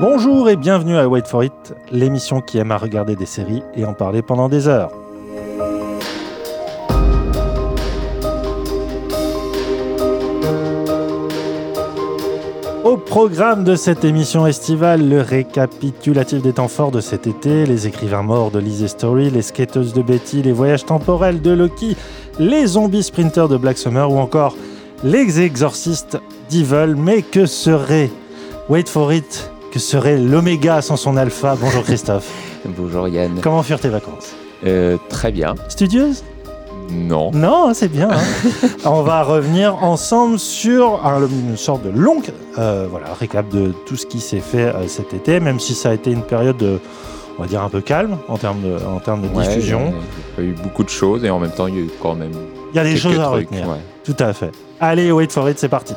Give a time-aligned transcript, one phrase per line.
[0.00, 3.84] Bonjour et bienvenue à Wait for It, l'émission qui aime à regarder des séries et
[3.84, 4.90] en parler pendant des heures.
[12.82, 17.86] Au programme de cette émission estivale, le récapitulatif des temps forts de cet été, les
[17.86, 21.94] écrivains morts de Lizzie Story, les skateuses de Betty, les voyages temporels de Loki,
[22.38, 24.56] les zombies sprinters de Black Summer ou encore
[25.04, 26.96] les exorcistes d'Evil.
[26.96, 28.10] Mais que serait,
[28.70, 32.28] wait for it, que serait l'oméga sans son alpha Bonjour Christophe.
[32.64, 33.40] Bonjour Yann.
[33.42, 34.34] Comment furent tes vacances?
[34.66, 35.54] Euh, très bien.
[35.68, 36.22] Studieuse?
[36.92, 37.30] Non.
[37.32, 38.10] Non, c'est bien.
[38.10, 38.68] hein.
[38.84, 43.96] On va revenir ensemble sur un- une sorte de longue euh, voilà, récap de tout
[43.96, 46.78] ce qui s'est fait euh, cet été, même si ça a été une période, euh,
[47.38, 49.94] on va dire, un peu calme en termes de, en termes de Ouais, diffusion.
[50.38, 51.90] Il y a eu beaucoup de choses et en même temps, il y a eu
[52.02, 52.32] quand même.
[52.72, 53.68] Il y a des choses à retenir.
[53.68, 53.76] ouais.
[54.04, 54.50] Tout à fait.
[54.80, 55.94] Allez, wait for it, c'est parti.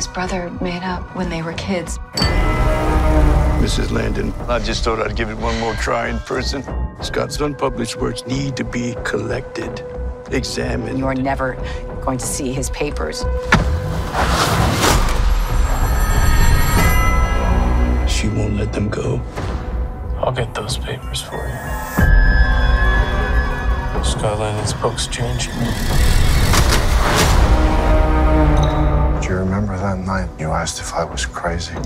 [0.00, 1.98] His brother made up when they were kids.
[3.60, 3.90] Mrs.
[3.90, 6.64] Landon, I just thought I'd give it one more try in person.
[7.02, 9.84] Scott's unpublished works need to be collected,
[10.30, 10.98] examined.
[10.98, 11.52] You're never
[12.00, 13.26] going to see his papers.
[18.08, 19.20] She won't let them go.
[20.16, 21.58] I'll get those papers for you.
[24.02, 25.50] Scott Landon's books changed
[29.30, 31.76] you remember that night you asked if I was crazy?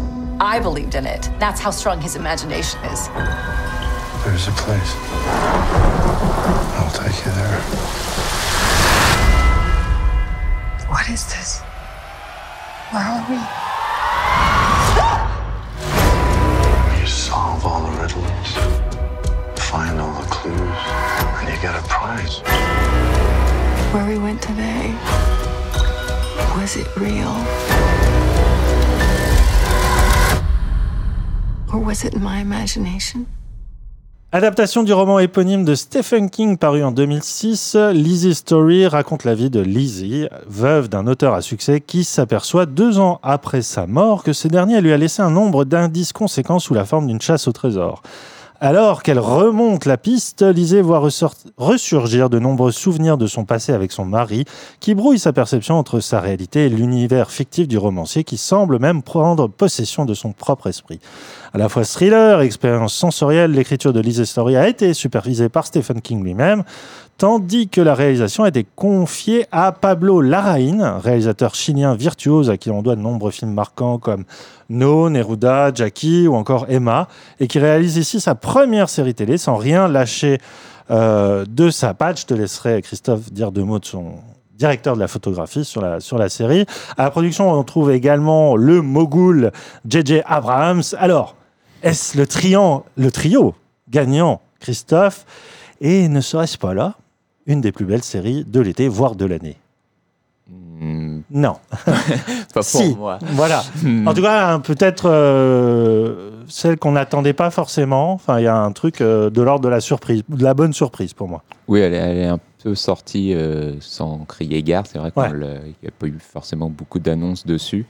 [0.41, 1.29] I believed in it.
[1.39, 3.09] That's how strong his imagination is.
[4.25, 4.95] There's a place.
[6.81, 7.61] I'll take you there.
[10.89, 11.61] What is this?
[12.93, 13.37] Where are we?
[16.99, 18.55] You solve all the riddles,
[19.69, 22.39] find all the clues, and you get a prize.
[23.93, 25.44] Where we went today.
[26.55, 27.35] Was it real?
[31.73, 33.27] Or was it my imagination?
[34.31, 39.51] Adaptation du roman éponyme de Stephen King paru en 2006, Lizzie Story raconte la vie
[39.51, 44.33] de Lizzie, veuve d'un auteur à succès qui s'aperçoit deux ans après sa mort que
[44.33, 47.53] ce dernier lui a laissé un nombre d'indices conséquents sous la forme d'une chasse au
[47.53, 48.03] trésor.
[48.67, 51.07] Alors qu'elle remonte la piste, Lizzie voit
[51.59, 54.47] ressurgir de nombreux souvenirs de son passé avec son mari,
[54.81, 59.03] qui brouille sa perception entre sa réalité et l'univers fictif du romancier, qui semble même
[59.03, 60.99] prendre possession de son propre esprit.
[61.53, 66.01] À la fois thriller, expérience sensorielle, l'écriture de Lizzie Story a été supervisée par Stephen
[66.01, 66.65] King lui-même,
[67.19, 72.71] tandis que la réalisation a été confiée à Pablo Larraín, réalisateur chilien virtuose à qui
[72.71, 74.25] on doit de nombreux films marquants comme
[74.69, 77.09] No, Neruda, Jackie ou encore Emma,
[77.41, 80.39] et qui réalise ici sa première série télé sans rien lâcher
[80.91, 82.21] euh, de sa patte.
[82.21, 84.15] Je te laisserai, Christophe, dire deux mots de son
[84.57, 86.65] directeur de la photographie sur la, sur la série.
[86.97, 89.51] À la production, on trouve également le mogul
[89.89, 90.23] J.J.
[90.27, 90.83] Abrams.
[90.99, 91.37] Alors,
[91.83, 92.25] est-ce le,
[92.97, 93.55] le trio
[93.89, 95.27] gagnant, Christophe?
[95.81, 96.95] Et ne serait-ce pas là?
[97.47, 99.57] Une des plus belles séries de l'été, voire de l'année
[100.47, 101.55] Hmm, Non.
[101.87, 101.95] pas
[102.53, 103.19] pour si, moi.
[103.33, 103.63] voilà.
[103.83, 104.07] Hmm.
[104.07, 108.13] En tout cas, hein, peut-être euh, celle qu'on n'attendait pas forcément.
[108.13, 110.75] Enfin, il y a un truc euh, de l'ordre de la surprise, de la bonne
[110.75, 111.43] surprise pour moi.
[111.69, 114.85] Oui, elle est, elle est un peu sortie euh, sans crier gare.
[114.87, 115.61] C'est vrai qu'il Ouais.
[115.83, 117.87] n'y a pas eu forcément beaucoup d'annonces dessus.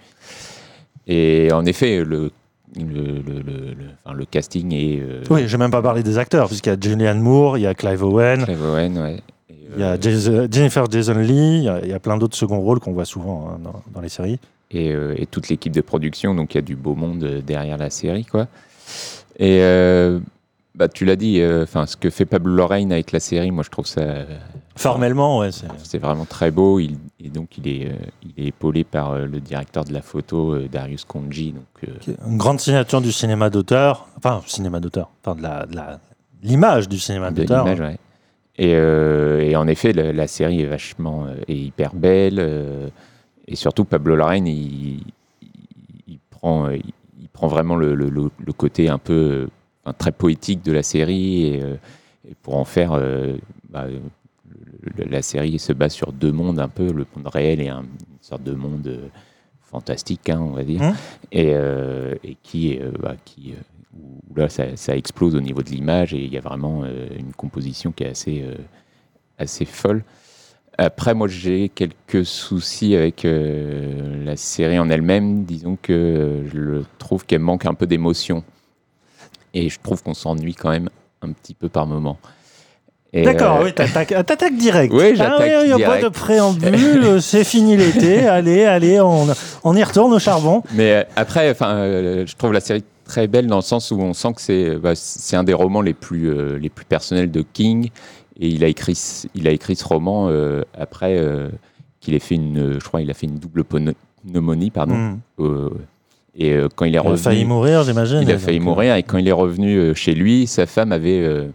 [1.09, 2.31] Et en effet, le,
[2.77, 5.01] le, le, le- le- enfin, le casting est.
[5.01, 7.67] euh, Oui, j'ai même pas parlé des acteurs, puisqu'il y a Julianne Moore, il y
[7.67, 9.23] a Clive Owen, Clive Owen, ouais.
[9.77, 12.37] Il y a Jason- Jennifer Jason Lee, il y a, il y a plein d'autres
[12.37, 14.39] seconds rôles qu'on voit souvent hein, dans, dans les séries.
[14.71, 16.35] et, euh, et toute l'équipe de production.
[16.35, 18.47] Donc il y a du beau monde euh, derrière la série, quoi.
[19.39, 20.21] Et euh,
[20.75, 23.71] bah, tu l'as dit, euh, ce que fait Pablo Lorraine avec la série, moi je
[23.71, 24.03] trouve ça,
[24.77, 25.99] Formellement, ouais, c'est.
[25.99, 26.81] vraiment très beau.
[26.81, 27.93] Il, et donc il est,
[28.25, 31.53] il est épaulé par le directeur de la photo, Darius Konji.
[31.53, 31.91] Donc
[32.27, 36.01] Une grande signature du cinéma d'auteur, enfin, cinéma d'auteur, enfin, de la- de la-
[36.43, 37.65] l'image du cinéma d'auteur.
[37.65, 37.99] l'image, ouais.
[38.57, 42.37] Et, euh, et en effet, la, la série est vachement, euh, est hyper belle.
[42.39, 42.89] euh,
[43.49, 45.03] et surtout, Pablo Larraín, il,
[46.31, 46.83] prend, il,
[47.21, 49.49] il prend vraiment le, le- le- le côté un peu
[49.85, 51.45] enfin, très poétique de la série.
[51.47, 51.59] Et,
[52.29, 52.99] et pour en faire,
[53.71, 53.87] bah,
[54.97, 58.19] la série se base sur deux mondes un peu, le monde réel et un- une
[58.23, 59.01] sorte de monde
[59.63, 60.81] fantastique, hein, on va dire.
[60.83, 60.95] Mhm.
[61.33, 63.55] Et, euh, et qui, euh, bah, qui
[63.99, 67.07] où là ça, ça explose au niveau de l'image et il y a vraiment euh,
[67.19, 68.55] une composition qui est assez, euh,
[69.39, 70.05] assez folle.
[70.77, 75.45] Après, moi, j'ai quelques soucis avec euh, la série en elle-même.
[75.45, 78.43] Disons que je trouve qu'elle manque un peu d'émotion.
[79.53, 80.91] Et je trouve qu'on s'ennuie quand même
[81.23, 82.19] un petit peu par moment.
[83.13, 84.93] D'accord, euh, oui, t'attaques t'attaques direct.
[84.93, 89.01] Oui, Ah j'attaque oui, Il n'y a pas de préambule, c'est fini l'été, allez, allez,
[89.01, 89.29] on,
[89.63, 90.65] on y retourne au charbon.
[90.75, 91.85] Mais après, enfin,
[92.27, 94.95] je trouve la série très belle dans le sens où on sent que c'est bah,
[94.95, 97.91] c'est un des romans les plus, euh, les plus personnels de King.
[98.41, 101.49] Et il a écrit, ce- il a écrit ce roman euh, après euh,
[102.01, 103.95] qu'il ait fait une, je crois, il a fait une double pneu-
[104.29, 105.19] pneumonie, pardon.
[105.39, 105.69] Hmm.
[106.37, 108.19] Et quand il est Il a failli mourir, j'imagine.
[108.23, 108.97] il a failli mourir.
[108.97, 111.49] Et quand il est revenu chez lui, sa femme avait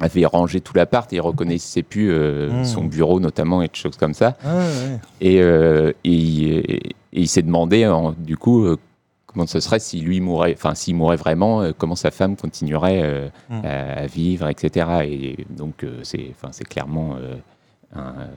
[0.00, 2.64] avait rangé tout l'appart et il reconnaissait plus euh, Hmm.
[2.64, 4.36] son bureau notamment et des choses comme ça.
[4.44, 4.98] ah, ouais.
[5.20, 6.80] Et, euh, et il, et
[7.12, 8.66] il s'est demandé, en- du coup,
[9.34, 13.02] comment ce serait si lui mourait, enfin, s'il mourait vraiment, euh, comment sa femme continuerait
[13.02, 13.60] euh, Mm.
[13.64, 14.86] à, à vivre, etc.
[15.04, 17.16] Et donc, euh, c'est, enfin, c'est clairement.
[17.94, 18.28] un-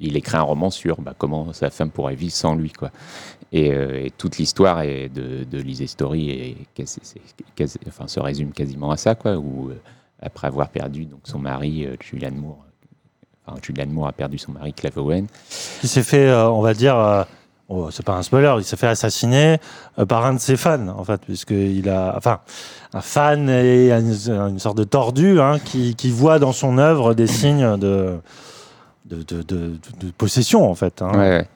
[0.00, 2.90] il écrit un roman sur bah, comment sa femme pourrait vivre sans lui, quoi.
[3.50, 7.20] Et, et toute l'histoire est de, de Lise Story et quasi- c'est
[7.56, 9.36] quasi- enfin, se résume quasiment à ça, quoi.
[9.36, 9.70] Où,
[10.22, 12.64] après avoir perdu donc, son mari, Julianne Moore,
[13.46, 15.26] enfin, Julianne Moore a perdu son mari, Clive Owen,
[15.82, 17.26] Il s'est fait, on va dire,
[17.68, 19.58] oh, c'est pas un spoiler, il s'est fait assassiner
[19.98, 22.40] euh, par un de ses fans, en fait, puisqu'il a, enfin,
[22.94, 27.14] un fan et une, une sorte de tordu hein, qui, qui voit dans son œuvre
[27.14, 28.18] des signes de,
[29.04, 31.02] de, de, possession, en fait.
[31.02, 31.10] hein.
[31.12, 31.48] Ouais, ouais.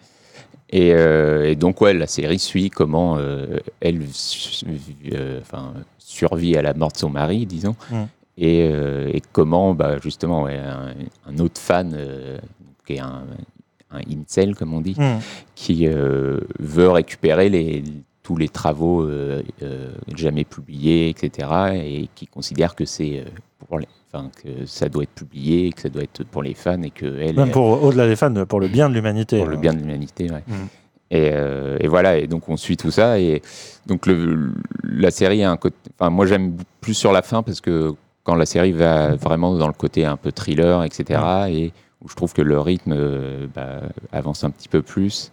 [0.74, 4.00] Et, euh, et donc, ouais, la série suit comment euh, elle
[5.12, 8.02] euh, enfin, survit à la mort de son mari, disons, Mm.
[8.38, 8.64] et,
[9.16, 10.94] et comment, bah, justement, ouais, un,
[11.30, 11.94] un autre fan,
[12.86, 13.24] qui est un,
[13.92, 15.18] un incel, comme on dit, Hmm.
[15.54, 17.82] qui euh, veut récupérer les,
[18.22, 23.24] tous les travaux euh, euh, jamais publiés, etc., et qui considère que c'est
[23.68, 26.82] pour les- enfin, que ça doit être publié, que ça doit être pour les fans,
[26.82, 29.38] et que elle, Même pour, au-delà des fans, pour le bien de l'humanité.
[29.38, 29.60] pour le hein.
[29.60, 30.24] bien de l'humanité.
[30.30, 30.42] Ouais.
[30.46, 30.68] Mhm.
[31.10, 33.18] Et, euh, et voilà, et donc on suit tout ça.
[33.20, 33.42] Et
[33.86, 34.52] donc le,
[34.84, 35.76] la série a un côté.
[35.98, 37.92] Enfin, moi j'aime plus sur la fin parce que
[38.24, 42.14] quand la série va vraiment dans le côté un peu thriller, etc., et où je
[42.14, 43.82] trouve que le rythme euh, bah,
[44.12, 45.30] avance un petit peu plus.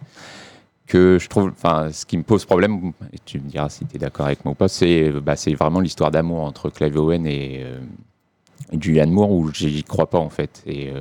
[0.86, 3.96] Que je trouve, enfin, ce qui me pose problème, et tu me diras si tu
[3.96, 7.26] es d'accord avec moi ou pas, c'est bah, c'est vraiment l'histoire d'amour entre Clive Owen
[7.26, 10.62] et, euh, Moore où j'y crois pas en fait.
[10.66, 11.00] Et euh,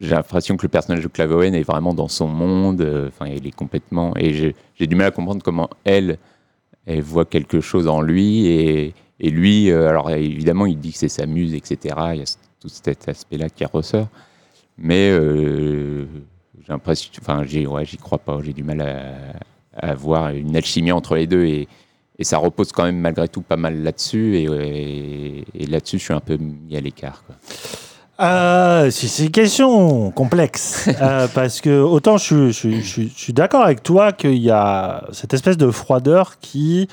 [0.00, 2.80] j'ai l'impression que le personnage de Clive Owen est vraiment dans son monde.
[2.80, 4.14] euh, Enfin, il est complètement.
[4.16, 6.18] Et j'ai du mal à comprendre comment elle,
[6.86, 8.46] voit quelque chose en lui.
[8.46, 11.96] Et, lui, alors évidemment, il dit que c'est sa muse, etc.
[12.12, 14.08] Il y a tout cet aspect-là qui ressort.
[14.84, 16.04] Mais euh,
[16.58, 17.10] j'ai l'impression.
[17.20, 18.38] Enfin, ouais, j'y crois pas.
[18.44, 21.44] J'ai du mal à, à voir une alchimie entre les deux.
[21.44, 21.68] Et,
[22.18, 24.36] et ça repose quand même malgré tout pas mal là-dessus.
[24.38, 27.22] Et, et- et là-dessus, je suis un peu mis à l'écart.
[28.20, 30.88] Euh, c'est une question complexe.
[31.00, 34.12] Euh, parce que autant je, suis- je, suis- je suis- je suis d'accord avec toi
[34.12, 36.88] qu'il y a cette espèce de froideur qui.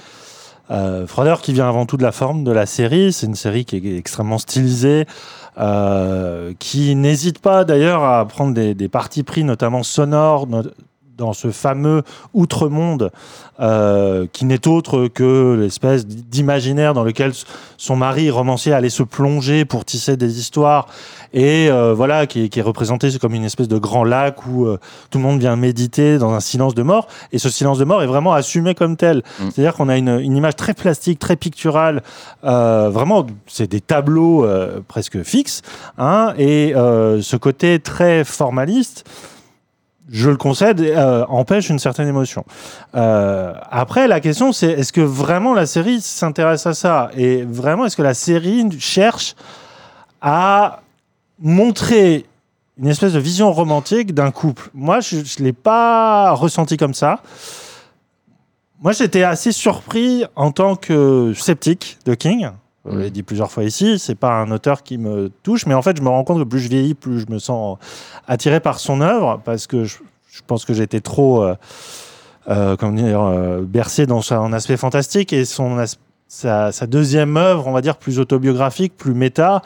[0.72, 3.12] euh, froideur qui vient avant tout de la forme de la série.
[3.12, 5.06] C'est une série qui est extrêmement stylisée,
[6.60, 10.64] qui n'hésite pas d'ailleurs à prendre des, des partis pris, notamment sonores, no-
[11.20, 12.02] dans ce fameux
[12.34, 13.12] outre-monde
[13.60, 17.34] euh, qui n'est autre que l'espèce d'imaginaire dans lequel
[17.78, 20.88] son mari romancier allait se plonger pour tisser des histoires
[21.34, 24.66] et euh, voilà qui est, qui est représenté comme une espèce de grand lac où
[24.66, 24.80] euh,
[25.12, 28.02] tout le monde vient méditer dans un silence de mort et ce silence de mort
[28.02, 29.50] est vraiment assumé comme tel Mm.
[29.52, 32.02] c'est-à-dire qu'on a une, une image très plastique très picturale
[32.42, 34.48] vraiment c'est des tableaux
[34.88, 35.62] presque fixes
[35.98, 39.06] hein, et ce côté très formaliste
[40.12, 42.46] je le concède, euh, empêche une certaine émotion.
[42.96, 47.12] Euh, après, la question, c'est est-ce que vraiment la série s'intéresse à ça?
[47.16, 49.36] Et vraiment, est-ce que la série cherche
[50.22, 50.82] à
[51.40, 52.26] montrer
[52.78, 54.70] une espèce de vision romantique d'un couple?
[54.74, 57.22] Moi, je ne l'ai pas ressenti comme ça.
[58.82, 62.50] Moi, j'étais assez surpris en tant que sceptique de King.
[62.92, 65.82] Je l'ai dit plusieurs fois ici, c'est pas un auteur qui me touche, mais en
[65.82, 67.78] fait, je me rends compte que plus je vieillis, plus je me sens
[68.28, 69.98] attiré par son œuvre, parce que je,
[70.32, 71.56] je pense que j'ai été trop, euh,
[72.50, 77.38] euh, comment dire, euh, bercé dans son aspect fantastique et son as- sa, sa deuxième
[77.38, 79.62] œuvre, on va dire, plus autobiographique, plus méta,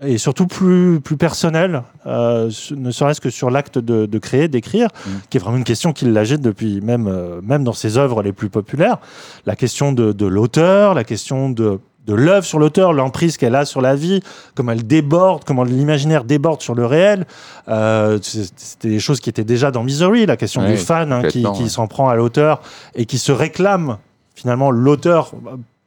[0.00, 4.88] et surtout plus, plus personnelle, euh, ne serait-ce que sur l'acte de, de créer, d'écrire,
[5.06, 5.10] Mm.
[5.28, 8.32] qui est vraiment une question qui l'agite depuis même, euh, même dans ses œuvres les
[8.32, 8.98] plus populaires.
[9.44, 13.64] La question de, de l'auteur, la question de, de l'œuvre sur l'auteur, l'emprise qu'elle a
[13.66, 14.20] sur la vie,
[14.54, 17.26] comment elle déborde, comment l'imaginaire déborde sur le réel.
[17.68, 21.22] Euh, C'était des choses qui étaient déjà dans Misery, la question Ouais, du fan hein,
[21.28, 21.68] qui, ouais.
[21.68, 22.62] s'en prend à l'auteur
[22.94, 23.98] et qui se réclame
[24.34, 25.32] finalement l'auteur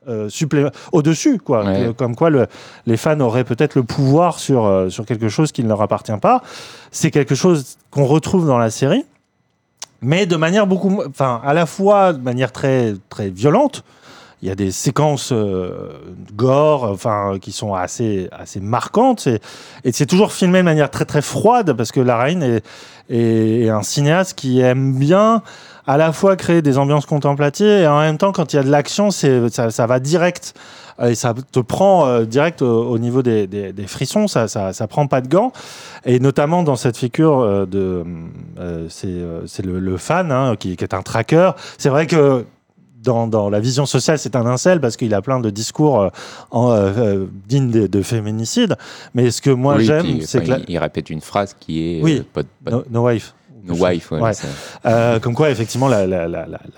[0.07, 1.63] euh, supplé- au-dessus, quoi.
[1.63, 1.91] Ouais.
[1.95, 2.47] Comme quoi le-
[2.87, 6.11] les fans auraient peut-être le pouvoir sur, euh, sur quelque chose qui ne leur appartient
[6.21, 6.41] pas.
[6.91, 9.05] C'est quelque chose qu'on retrouve dans la série,
[10.01, 13.83] mais de manière beaucoup, enfin, à la fois de manière très, très violente.
[14.41, 15.89] Il y a des séquences euh,
[16.35, 19.27] gore, enfin, qui sont assez, assez marquantes.
[19.83, 22.63] Et, c'est toujours filmé de manière très, très froide parce que Larraín est,
[23.09, 25.43] est, est un cinéaste qui aime bien
[25.85, 28.63] à la fois créer des ambiances contemplatives et en même temps, quand il y a
[28.63, 30.53] de l'action, c'est, ça, ça va direct.
[31.03, 34.87] Et ça te prend euh, direct au, au niveau des, des, frissons, ça, ça, ça
[34.87, 35.51] prend pas de gants.
[36.05, 38.03] Et notamment dans cette figure euh, de.
[38.59, 41.51] euh, c'est euh, c'est le, le fan, hein, qui, qui est un tracker.
[41.77, 42.45] C'est vrai que
[43.03, 46.09] dans, dans la vision sociale, c'est un incel parce qu'il a plein de discours euh,
[46.53, 48.75] euh, euh, dignes de, de féminicide.
[49.13, 50.51] Mais ce que moi Oui, j'aime, c'est enfin, que.
[50.51, 52.19] la- il, répète une phrase qui est Oui.
[52.37, 53.33] euh, pas No, no wife.
[53.63, 54.11] no wife.
[54.11, 54.31] ouais,
[55.21, 56.05] comme quoi, effectivement, la,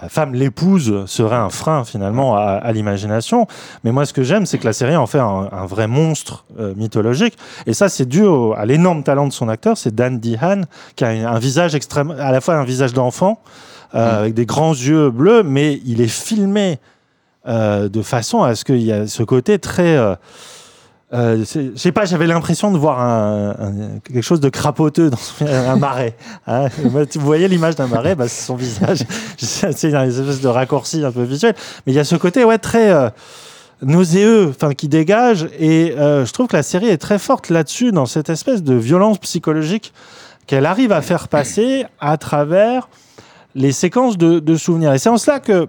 [0.09, 3.47] femme, l'épouse, serait un frein finalement à, à l'imagination.
[3.83, 6.45] Mais moi, ce que j'aime, c'est que la série en fait un, un vrai monstre
[6.75, 7.37] mythologique.
[7.67, 10.61] Et ça, c'est dû au- à l'énorme talent de son acteur, c'est Dan Dehan,
[10.95, 13.39] qui a un, un visage extrême, à la fois un visage d'enfant,
[13.95, 14.17] euh, Mm.
[14.19, 16.79] avec des grands yeux bleus, mais il est filmé
[17.47, 19.97] euh, de façon à ce qu'il y a ce côté très.
[19.97, 20.15] euh,
[21.13, 25.17] euh, je sais pas, j'avais l'impression de voir un, un- quelque chose de crapoteux dans
[25.17, 26.15] son- un marais.
[26.47, 26.69] hein.
[26.81, 29.03] Vous voyez l'image d'un marais, bah, c'est son visage.
[29.37, 31.53] C'est une espèce de raccourci un peu visuel.
[31.85, 33.09] Mais il y a ce côté ouais, très euh,
[33.83, 35.47] nauséeux enfin, qui dégage.
[35.59, 38.73] Et euh, je trouve que la série est très forte là-dessus, dans cette espèce de
[38.73, 39.93] violence psychologique
[40.47, 42.89] qu'elle arrive à faire passer à travers
[43.55, 44.93] les séquences de, de souvenirs.
[44.93, 45.67] Et c'est en cela que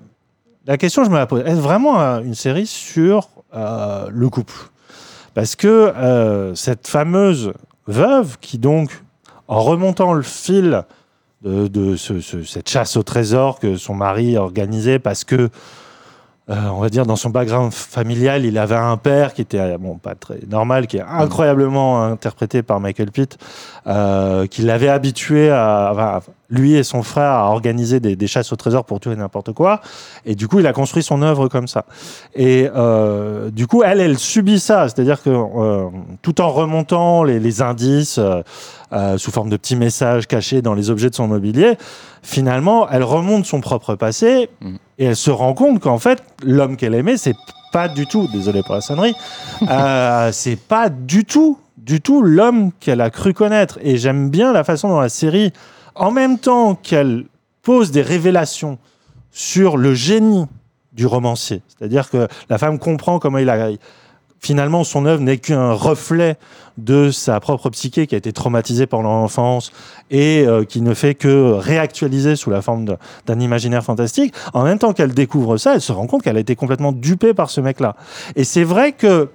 [0.66, 4.54] la question, je me la pose, est-ce vraiment euh, une série sur euh, le couple?
[5.34, 7.52] Parce que euh, cette fameuse
[7.86, 9.02] veuve, qui donc,
[9.48, 10.84] en remontant le fil
[11.42, 15.50] de, de ce- ce- cette chasse au trésor que son mari organisait, parce que,
[16.50, 19.96] euh, on va dire, dans son background familial, il avait un père qui était, bon,
[19.98, 23.36] pas très normal, qui est incroyablement interprété par Michael Pitt,
[23.86, 26.20] euh, qui l'avait habitué à,
[26.54, 29.52] lui et son frère à organiser des, des chasses au trésor pour tout et n'importe
[29.52, 29.80] quoi.
[30.24, 31.84] Et du coup, il a construit son œuvre comme ça.
[32.34, 34.88] Et euh, du coup, elle, elle subit ça.
[34.88, 35.88] C'est-à-dire que euh,
[36.22, 40.90] tout en remontant les, les indices euh, sous forme de petits messages cachés dans les
[40.90, 41.76] objets de son mobilier,
[42.22, 44.76] finalement, elle remonte son propre passé Mm.
[44.98, 47.36] et elle se rend compte qu'en fait, l'homme qu'elle aimait, c'est
[47.72, 49.14] pas du tout, désolé pour la sonnerie,
[50.32, 53.78] c'est pas du tout, du tout l'homme qu'elle a cru connaître.
[53.82, 55.52] Et j'aime bien la façon dont la série,
[55.94, 57.26] en même temps qu'elle
[57.62, 58.78] pose des révélations
[59.30, 60.46] sur le génie
[60.92, 63.70] du romancier, c'est-à-dire que la femme comprend comment il a
[64.44, 66.36] finalement son œuvre n'est qu'un reflet
[66.76, 69.72] de sa propre psyché qui a été traumatisée pendant l'enfance
[70.10, 72.84] et euh, qui ne fait que réactualiser sous la forme
[73.26, 74.34] d'un imaginaire fantastique.
[74.52, 77.32] En même temps qu'elle découvre ça, elle se rend compte qu'elle a été complètement dupée
[77.32, 77.96] par ce mec-là.
[78.36, 79.30] Et c'est vrai que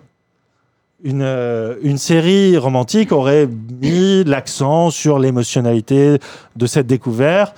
[1.03, 3.48] une, euh, une série romantique aurait
[3.82, 6.20] mis l'accent sur l'émotionnalité
[6.56, 7.56] de cette découverte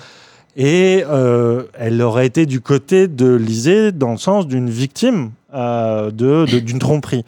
[0.55, 6.11] et euh, elle aurait été du côté de Lisée dans le sens d'une victime euh,
[6.11, 7.25] d'une tromperie.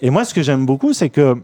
[0.00, 1.36] Et moi, ce que j'aime beaucoup, c'est que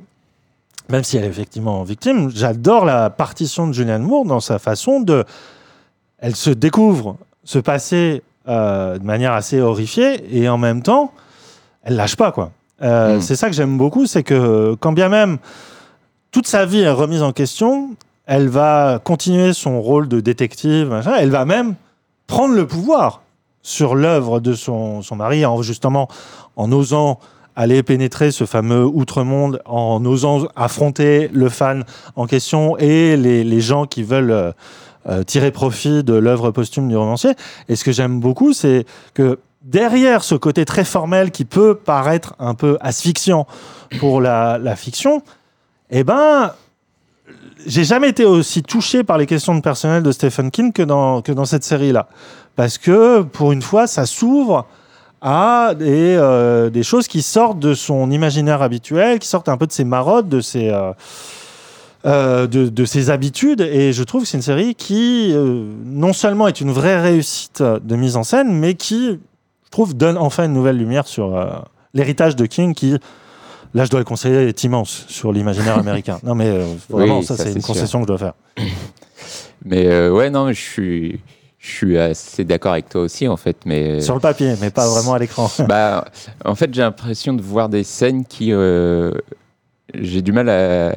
[0.88, 5.00] même si elle est effectivement victime, j'adore la partition de Julianne Moore dans sa façon
[5.00, 5.24] de.
[6.18, 11.12] Elle se découvre ce passé euh, de manière assez horrifiée et en même temps,
[11.82, 12.52] elle lâche pas quoi.
[12.84, 13.20] Euh, Mm.
[13.20, 15.38] C'est ça que j'aime beaucoup, c'est que quand bien même
[16.30, 17.90] toute sa vie est remise en question,
[18.26, 21.74] elle va continuer son rôle de détective, machin, elle va même
[22.26, 23.22] prendre le pouvoir
[23.62, 26.08] sur l'œuvre de son, son mari, en, justement
[26.56, 27.18] en osant
[27.56, 31.84] aller pénétrer ce fameux outre-monde, en osant affronter le fan
[32.16, 34.52] en question et les, les gens qui veulent euh,
[35.08, 37.32] euh, tirer profit de l'œuvre posthume du romancier.
[37.68, 42.34] Et ce que j'aime beaucoup, c'est que derrière ce côté très formel qui peut paraître
[42.38, 43.46] un peu asphyxiant
[43.98, 45.22] pour la, fiction,
[45.90, 46.52] eh ben,
[47.66, 51.44] j'ai jamais été aussi touché par les questions de personnel de Stephen King que dans,
[51.44, 52.08] cette série-là.
[52.56, 54.66] Parce que, pour une fois, ça s'ouvre
[55.20, 59.66] à des, euh, des choses qui sortent de son imaginaire habituel, qui sortent un peu
[59.66, 60.92] de ses marottes, de ses, euh,
[62.04, 63.62] euh, de, ses habitudes.
[63.62, 65.34] Et je trouve que c'est une série qui,
[65.86, 69.18] non seulement est une vraie réussite de mise en scène, mais qui,
[69.74, 71.46] trouve, donne enfin une nouvelle lumière sur euh,
[71.94, 72.96] l'héritage de King qui,
[73.74, 76.20] là, je dois le conseiller, est immense sur l'imaginaire américain.
[76.22, 77.74] Non, mais euh, vraiment, Oui, ça, ça, c'est une sûr.
[77.74, 78.34] concession que je dois faire.
[79.66, 81.20] Mais euh, ouais, non, je suis,
[81.58, 83.56] je suis assez d'accord avec toi aussi, en fait.
[83.64, 85.50] Mais Sur le papier, mais pas vraiment à l'écran.
[85.68, 86.04] bah,
[86.44, 88.52] en fait, j'ai l'impression de voir des scènes qui.
[89.94, 90.92] j'ai du mal à,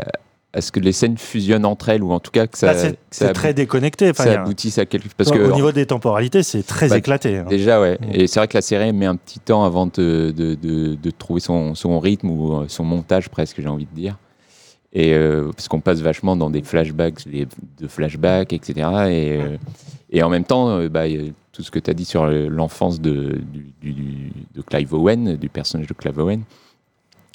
[0.54, 2.92] à ce que les scènes fusionnent entre elles, ou en tout cas que ça, Là,
[3.12, 4.10] c'est- très déconnecté.
[4.10, 7.38] Enfin, ça aboutisse à quelque Parce au que niveau des temporalités, c'est très Bah, éclaté.
[7.38, 7.46] hein.
[7.50, 7.98] Déjà, ouais.
[8.01, 8.12] Mm.
[8.13, 11.12] Et c'est vrai que la série met un petit temps avant de, de, de- de
[11.12, 14.18] trouver son, son rythme ou euh, son montage, presque, j'ai envie de dire.
[14.94, 17.46] Et euh, parce qu'on passe vachement dans des flashbacks, des,
[17.80, 18.74] de flashbacks, etc.
[19.10, 19.58] Et, euh,
[20.10, 21.04] et en même temps, euh, bah,
[21.51, 25.36] tout ce que tu as dit sur l'enfance de, du, du- du- de Clive Owen,
[25.36, 26.42] du personnage de Clive Owen.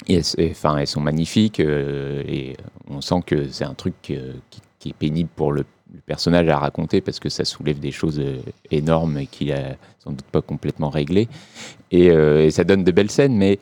[0.07, 2.55] Elles, enfin, elles sont magnifiques euh, et
[2.89, 4.33] on sent que c'est un truc euh,
[4.79, 5.65] qui, est pénible pour le,
[6.05, 8.41] personnage à raconter parce que ça soulève des choses euh,
[8.71, 11.27] énormes qu'il a sans doute pas complètement réglées.
[11.91, 13.59] Et, ça donne de belles scènes, mais,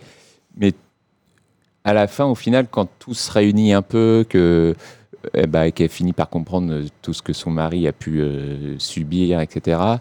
[1.84, 4.26] à la fin, au final, quand tout se réunit un peu,
[5.34, 8.24] eh ben, qu'elle finit par comprendre tout ce que son mari a pu
[8.78, 10.00] subir, etc.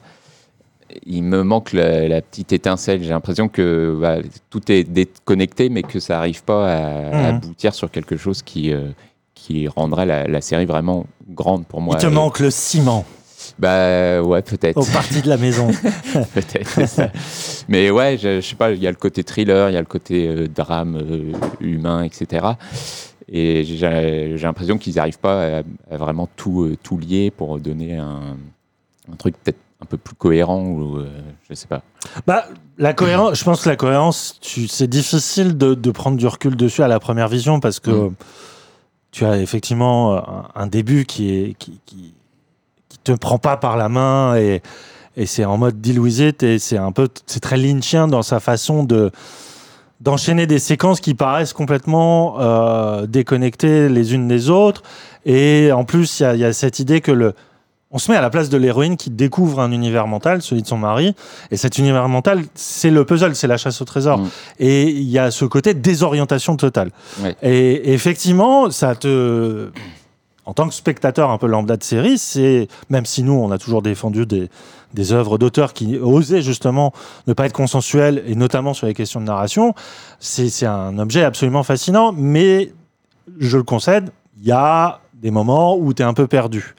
[1.07, 3.03] Il me manque la, la petite étincelle.
[3.03, 4.17] J'ai l'impression que bah,
[4.51, 6.77] tout est déconnecté, mais que ça n'arrive pas à,
[7.09, 7.37] à Mhm.
[7.37, 8.89] aboutir sur quelque chose qui, euh,
[9.35, 11.97] qui rendrait la, la série vraiment grande pour moi.
[11.99, 13.05] Il te Et- manque le ciment
[13.59, 14.77] Bah ouais, peut-être.
[14.79, 15.69] aux parties de la maison.
[16.35, 17.11] Peut-être, ça.
[17.69, 19.81] Mais ouais, je, je sais pas, il y a le côté thriller, il y a
[19.81, 22.47] le côté euh, drame euh, humain, etc.
[23.33, 28.37] Et j'ai l'impression qu'ils n'arrivent pas à, à vraiment tout, tout lier pour donner un,
[29.11, 31.09] un truc peut-être un peu plus cohérent ou euh,
[31.49, 31.83] je sais pas.
[32.27, 32.45] Bah,
[32.79, 36.83] la cohérence, je pense que la cohérence, c'est difficile de, de prendre du recul dessus
[36.83, 38.15] à la première vision parce que Mm.
[39.11, 42.15] tu as effectivement un, un début qui est qui, qui,
[42.89, 44.63] qui te prend pas par la main et,
[45.17, 48.23] et c'est en mode deal with it et c'est un peu c'est très lynchien dans
[48.23, 49.11] sa façon de
[50.01, 54.83] d'enchaîner des séquences qui paraissent complètement euh, déconnectées les unes des autres
[55.27, 57.35] et en plus il y a, il y a cette idée que le
[57.91, 60.67] on se met à la place de l'héroïne qui découvre un univers mental, celui de
[60.67, 61.15] son mari,
[61.51, 64.19] et cet univers mental, c'est le puzzle, c'est la chasse au trésor.
[64.19, 64.29] Mm.
[64.61, 66.91] Et il y a ce côté désorientation totale.
[67.43, 69.71] Et effectivement, ça te.
[70.47, 72.69] En tant que spectateur un peu lambda de série, c'est.
[72.91, 74.51] Même si nous, on a toujours défendu des,
[74.95, 76.93] des œuvres d'auteurs qui osaient justement
[77.27, 79.75] ne pas être consensuelles, et notamment sur les questions de narration,
[80.21, 82.73] c'est c'est un objet absolument fascinant, mais
[83.39, 86.75] je le concède, il y a des moments où tu es un peu perdu.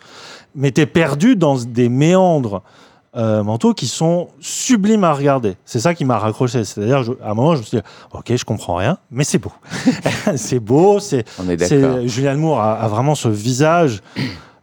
[0.56, 2.62] Mais tu es perdu dans des méandres
[3.16, 5.56] euh, mentaux qui sont sublimes à regarder.
[5.66, 6.64] C'est ça qui m'a raccroché.
[6.64, 7.84] C'est-à-dire, je- à un moment, je me suis dit,
[8.14, 9.52] ok, je comprends rien, mais c'est beau.
[10.38, 11.98] c'est beau, c'est On est d'accord.
[12.02, 14.02] c'est- Julianne Moore a, a vraiment ce visage.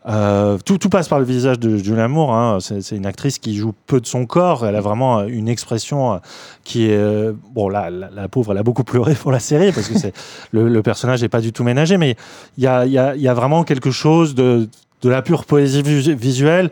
[0.09, 2.33] euh, tout, tout passe par le visage de Julianne Moore.
[2.33, 2.59] hein.
[2.61, 4.65] C'est c'est une actrice qui joue peu de son corps.
[4.65, 6.19] Elle a vraiment une expression euh,
[6.65, 6.97] qui est.
[6.97, 9.99] euh, bon, là, la, la pauvre, elle a beaucoup pleuré pour la série parce que
[9.99, 10.15] c'est
[10.53, 11.99] le, le personnage n'est pas du tout ménagé.
[11.99, 12.17] Mais
[12.57, 14.69] il y a, y a- il y a vraiment quelque chose de,
[15.03, 16.71] de la pure poésie visu- visuelle.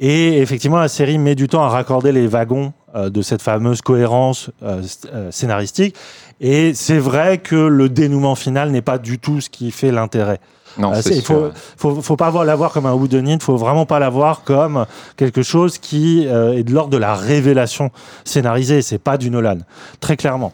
[0.00, 3.80] Et effectivement, la série met du temps à raccorder les wagons euh, de cette fameuse
[3.80, 5.94] cohérence euh, euh, scénaristique.
[6.40, 10.40] Et c'est vrai que le dénouement final n'est pas du tout ce qui fait l'intérêt.
[10.78, 13.86] Non, Euh, c'est il faut, faut, faut pas la voir comme un whodunit, faut vraiment
[13.86, 17.92] pas la voir comme quelque chose qui est de l'ordre de la révélation
[18.24, 18.82] scénarisée.
[18.82, 19.58] C'est pas du Nolan,
[20.00, 20.52] très clairement.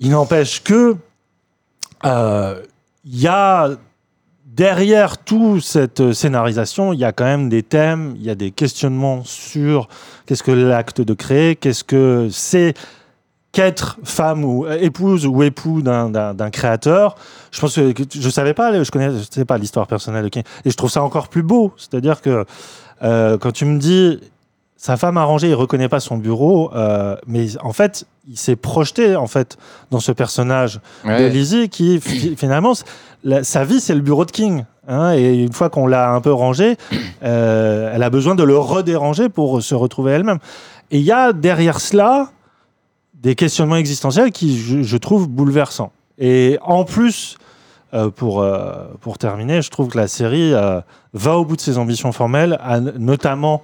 [0.00, 0.96] Il n'empêche que
[2.04, 3.70] il y a
[4.56, 8.50] derrière toute cette scénarisation, il y a quand même des thèmes, il y a des
[8.50, 9.88] questionnements sur
[10.24, 12.72] qu'est-ce que l'acte de créer, qu'est-ce que c'est
[13.52, 17.16] qu'être femme ou euh, épouse ou époux d'un- créateur.
[17.50, 20.42] Je pense que je savais pas, je connais, je sais pas l'histoire personnelle de King,
[20.64, 21.72] et je trouve ça encore plus beau.
[21.76, 22.44] C'est-à-dire que
[23.02, 24.20] euh, quand tu me dis
[24.76, 28.56] sa femme a rangé, il reconnaît pas son bureau, euh, mais en fait, il s'est
[28.56, 29.56] projeté en fait
[29.90, 31.28] dans ce personnage de Ouais.
[31.30, 32.72] Lizzie qui fi- finalement
[33.24, 36.20] la- sa vie c'est le bureau de King hein, et une fois qu'on l'a un
[36.20, 36.76] peu rangé
[37.22, 40.38] euh, elle a besoin de le redéranger pour se retrouver elle-même
[40.90, 42.30] et il y a derrière cela
[43.14, 47.38] des questionnements existentiels qui je, je trouve bouleversants et en plus
[47.94, 48.44] euh, pour,
[49.00, 50.52] pour terminer je trouve que la série
[51.14, 53.62] va au bout de ses ambitions formelles à- notamment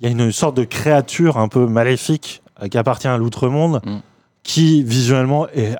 [0.00, 3.80] il y a une sorte de créature un peu maléfique euh, qui appartient à l'outre-monde
[3.84, 3.98] Mm.
[4.42, 5.76] qui visuellement est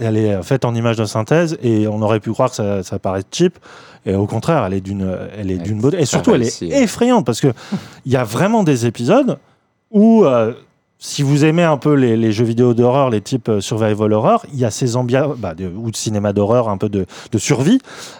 [0.00, 3.00] elle est faite en image de synthèse et on aurait pu croire que ça, ça
[3.00, 3.58] paraît cheap
[4.06, 7.26] et au contraire elle est d'une elle est d'une beauté et surtout elle est effrayante
[7.26, 7.48] parce que
[8.06, 9.38] il y a vraiment des épisodes
[9.90, 10.52] où euh,
[11.00, 14.44] si vous aimez un peu les, les jeux vidéo d'horreur, les types euh, survival horror,
[14.52, 17.78] il y a ces ambiances, bah, ou de cinéma d'horreur, un peu de, de survie,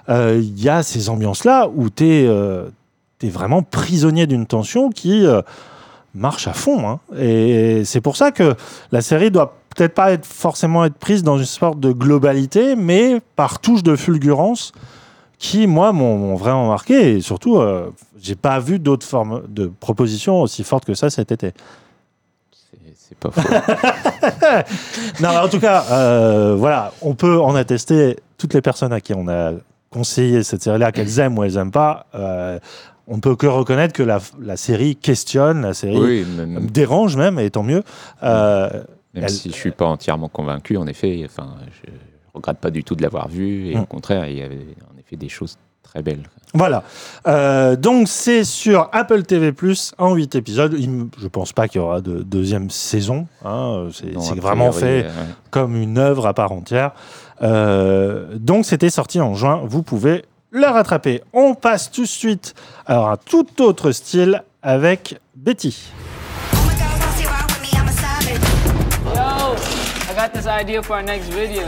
[0.08, 2.28] euh, il y a ces ambiances-là où tu es,
[3.24, 5.42] vraiment prisonnier d'une tension qui euh,
[6.14, 6.88] marche à fond.
[6.88, 7.00] hein.
[7.18, 8.54] Et c'est pour ça que
[8.92, 13.20] la série doit peut-être pas être forcément être prise dans une sorte de globalité, mais
[13.36, 14.72] par touche de fulgurance
[15.38, 17.16] qui, moi, m'ont vraiment marqué.
[17.16, 21.30] Et surtout, euh, j'ai pas vu d'autres formes de propositions aussi fortes que ça cet
[21.32, 21.52] été.
[22.52, 23.40] C'est- pas faux.
[25.22, 29.14] Non, en tout cas, euh, voilà, on peut en attester toutes les personnes à qui
[29.14, 29.52] on a
[29.90, 32.58] conseiller cette série-là, qu'elles aiment ou elles aiment pas, euh,
[33.08, 37.38] on peut que reconnaître que la, la série questionne, la série Oui, même, dérange même,
[37.38, 37.82] et tant mieux.
[38.22, 38.68] Euh,
[39.14, 41.90] même elle- si je suis pas entièrement convaincu, en effet, enfin, je
[42.34, 43.68] regrette pas du tout de l'avoir vu.
[43.70, 43.80] Et Mm.
[43.80, 46.28] au contraire, il y avait en effet des choses très belles.
[46.52, 46.82] Voilà.
[47.26, 50.76] Euh, donc c'est sur Apple TV Plus en 8 épisodes.
[51.18, 53.26] Je pense pas qu'il y aura de deuxième saison.
[53.44, 53.88] hein.
[53.90, 55.06] C'est vraiment fait ouais.
[55.50, 56.92] comme une œuvre à part entière.
[57.42, 59.62] Euh, donc c'était sorti en juin.
[59.64, 61.22] Vous pouvez le rattraper.
[61.32, 62.54] On passe tout de suite
[62.86, 65.90] à un tout autre style avec Betty.
[69.14, 69.54] Yo,
[70.10, 71.66] I got this idea for our next video.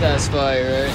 [0.00, 0.92] That's fire, right?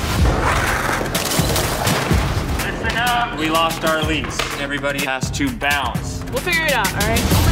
[2.65, 3.39] Listen up.
[3.39, 4.38] We lost our lease.
[4.60, 6.23] Everybody has to bounce.
[6.31, 7.47] We'll figure it out, all right?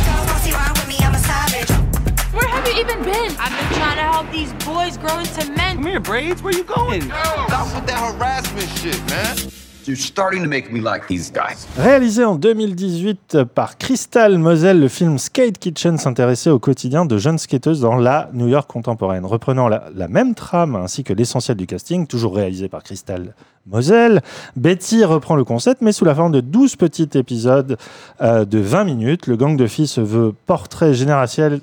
[2.36, 3.32] Where have you even been?
[3.39, 5.78] I've been trying to help these boys grow into men.
[5.78, 6.43] Come here, Braids.
[6.43, 7.04] Where you going?
[7.04, 9.38] Stop with that harassment shit, man.
[9.86, 11.65] You're starting to make me like these guys.
[11.78, 17.38] Réalisé en 2018 par Crystal Moselle, le film Skate Kitchen s'intéressait au quotidien de jeunes
[17.38, 19.26] skateuses dans la New York contemporaine.
[19.26, 23.34] Reprenant la, la même trame ainsi que l'essentiel du casting, toujours réalisé par Crystal
[23.67, 24.21] Moselle,
[24.56, 27.78] Betty reprend le concept mais sous la forme de 12 petits épisodes
[28.21, 29.25] euh, de 20 minutes.
[29.25, 31.62] Le gang de filles se veut portrait générationnel,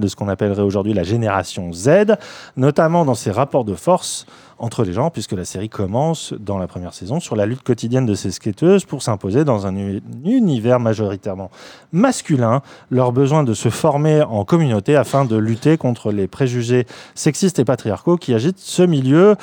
[0.00, 2.16] de ce qu'on appellerait aujourd'hui la génération Z,
[2.56, 4.26] notamment dans ses rapports de force
[4.58, 8.06] entre les gens, puisque la série commence dans la première saison sur la lutte quotidienne
[8.06, 9.76] de ces skateuses pour s'imposer dans un
[10.24, 11.52] univers majoritairement
[11.92, 17.60] masculin, leur besoin de se former en communauté afin de lutter contre les préjugés sexistes
[17.60, 19.36] et patriarcaux qui agitent ce milieu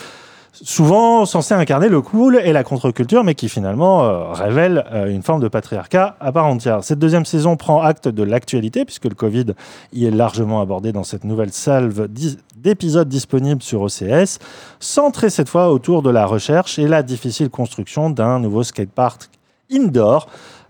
[0.53, 5.23] souvent censé incarner le cool et la contre-culture, mais qui finalement euh, révèle euh, une
[5.23, 6.83] forme de patriarcat à part entière.
[6.83, 9.47] Cette deuxième saison prend acte de l'actualité, puisque le Covid
[9.93, 12.07] y est largement abordé dans cette nouvelle salve
[12.55, 14.39] d'épisodes disponibles sur OCS,
[14.79, 19.29] centrée cette fois autour de la recherche et la difficile construction d'un nouveau skatepark
[19.71, 20.27] indoor.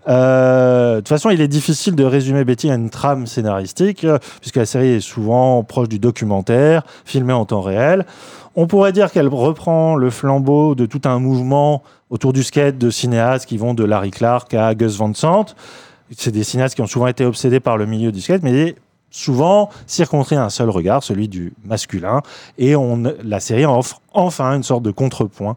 [0.08, 4.18] Euh, de toute façon, il est difficile de résumer Betty à une trame scénaristique, euh,
[4.40, 8.04] puisque la série est souvent proche du documentaire, filmé en temps réel.
[8.56, 12.90] On pourrait dire qu'elle reprend le flambeau de tout un mouvement autour du skate de
[12.90, 15.46] cinéastes qui vont de Larry Clark à Gus Van Sant.
[16.16, 18.76] C'est des cinéastes qui ont souvent été obsédés par le milieu du skate, mais
[19.10, 22.20] souvent circonscrits à un seul regard, celui du masculin.
[22.58, 22.74] Et
[23.24, 25.56] la série offre enfin une sorte de contrepoint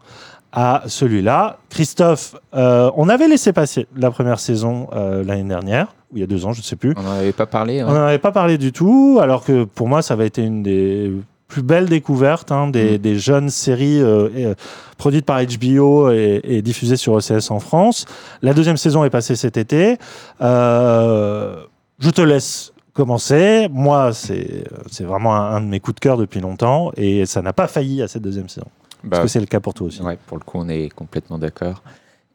[0.52, 1.58] à celui-là.
[1.70, 6.22] Christophe, euh, on avait laissé passer la première saison euh, l'année dernière, ou il y
[6.22, 6.94] a deux ans, je ne sais plus.
[6.96, 7.82] On n'en avait pas parlé.
[7.82, 7.88] ouais.
[7.88, 10.62] On n'en avait pas parlé du tout, alors que pour moi, ça avait été une
[10.62, 11.12] des
[11.48, 14.54] plus belles découvertes hein, des, des jeunes séries euh,
[14.98, 18.04] produites par HBO et, et diffusées sur OCS en France.
[18.42, 19.96] La deuxième saison est passée cet été.
[20.40, 23.68] Je te laisse commencer.
[23.70, 27.42] Moi, c'est c'est vraiment un, un de mes coups de cœur depuis longtemps et ça
[27.42, 28.66] n'a pas failli à cette deuxième saison.
[29.02, 30.02] Est-ce Bah, que c'est le cas pour toi aussi?
[30.02, 31.82] Ouais, pour le coup, on est complètement d'accord.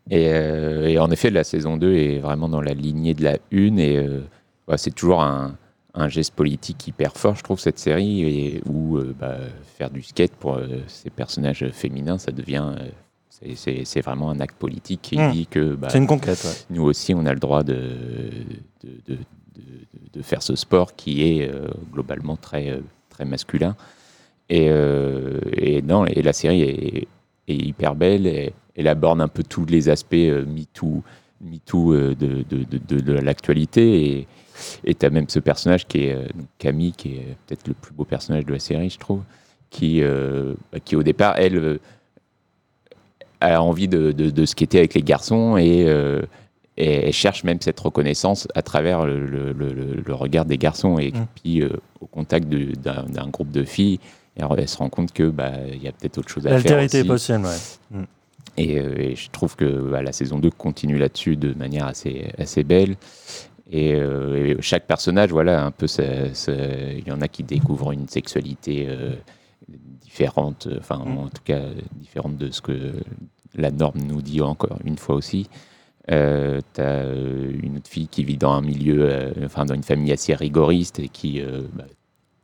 [0.09, 3.37] Et, euh, et en effet, la saison 2 est vraiment dans la lignée de la
[3.53, 4.21] 1 et euh,
[4.67, 5.55] bah, c'est toujours un,
[5.93, 9.37] un geste politique hyper fort, je trouve, cette série, et, où euh, bah,
[9.77, 12.73] faire du skate pour ces personnages féminins, ça devient.
[13.29, 15.31] c'est- vraiment un acte politique qui Mm.
[15.31, 16.41] dit que bah, C'est une conquête.
[16.43, 16.75] ouais.
[16.75, 17.73] nous aussi, on a le droit de,
[18.83, 19.17] de, de-
[20.13, 21.51] de- faire ce sport qui est
[21.91, 23.75] globalement très, très masculin.
[24.49, 27.07] Et, euh, et, non, et la série est,
[27.47, 28.27] est hyper belle.
[28.27, 31.03] Et, elle aborde un peu tous les aspects euh, MeToo,
[31.41, 34.27] MeToo euh, de, de, de, de l'actualité.
[34.83, 36.27] Et tu as même ce personnage qui est euh,
[36.57, 39.21] Camille, qui est peut-être le plus beau personnage de la série, je trouve,
[39.69, 40.01] qui,
[40.85, 41.79] qui au départ, elle,
[43.41, 45.81] a envie de, de, de skater avec les garçons et,
[46.77, 50.97] et elle cherche même cette reconnaissance à travers le, le- le- le regard des garçons.
[50.99, 51.69] Et puis, euh,
[52.01, 53.99] au contact d'un groupe de filles,
[54.35, 56.57] elle, elle se rend compte que bah, il y a peut-être autre chose à faire.
[56.59, 57.99] L'altérité est possible, ouais.
[57.99, 58.03] Mm.
[58.57, 62.31] Et, euh, et je trouve que bah, la saison 2 continue là-dessus de manière assez,
[62.37, 62.95] assez belle.
[63.71, 68.07] Et, euh, et chaque personnage, voilà, un peu, il y en a qui découvrent une
[68.07, 69.15] sexualité euh,
[70.01, 71.17] différente, enfin, Mm.
[71.17, 71.61] en tout cas,
[71.95, 72.93] différente de ce que
[73.55, 75.49] la norme nous dit encore une fois aussi.
[76.11, 80.33] Euh, T'as une autre fille qui vit dans un milieu, enfin, dans une famille assez
[80.35, 81.41] rigoriste et qui
[81.73, 81.85] bah,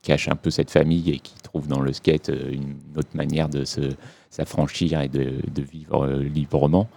[0.02, 3.50] cache un peu cette famille et qui trouve dans le skate euh, une autre manière
[3.50, 3.82] de se
[4.30, 6.88] s'affranchir et de, de vivre euh, librement.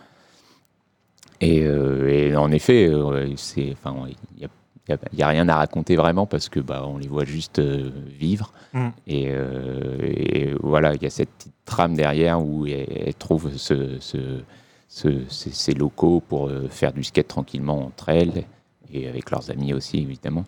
[1.41, 2.89] Et, euh, et en effet,
[3.37, 4.49] c'est, enfin, il n'y a,
[4.89, 7.09] il y a- il y a rien à raconter vraiment parce que bah, on les
[7.09, 8.53] voit juste vivre.
[8.73, 8.89] Mm.
[9.07, 13.57] Et, euh, et voilà, il y a cette petite trame derrière où elle, elle trouve
[13.57, 14.41] ce, ce-
[14.89, 18.45] ce- ces, ces locaux pour faire du skate tranquillement entre elles
[18.93, 20.45] et avec leurs amis aussi évidemment.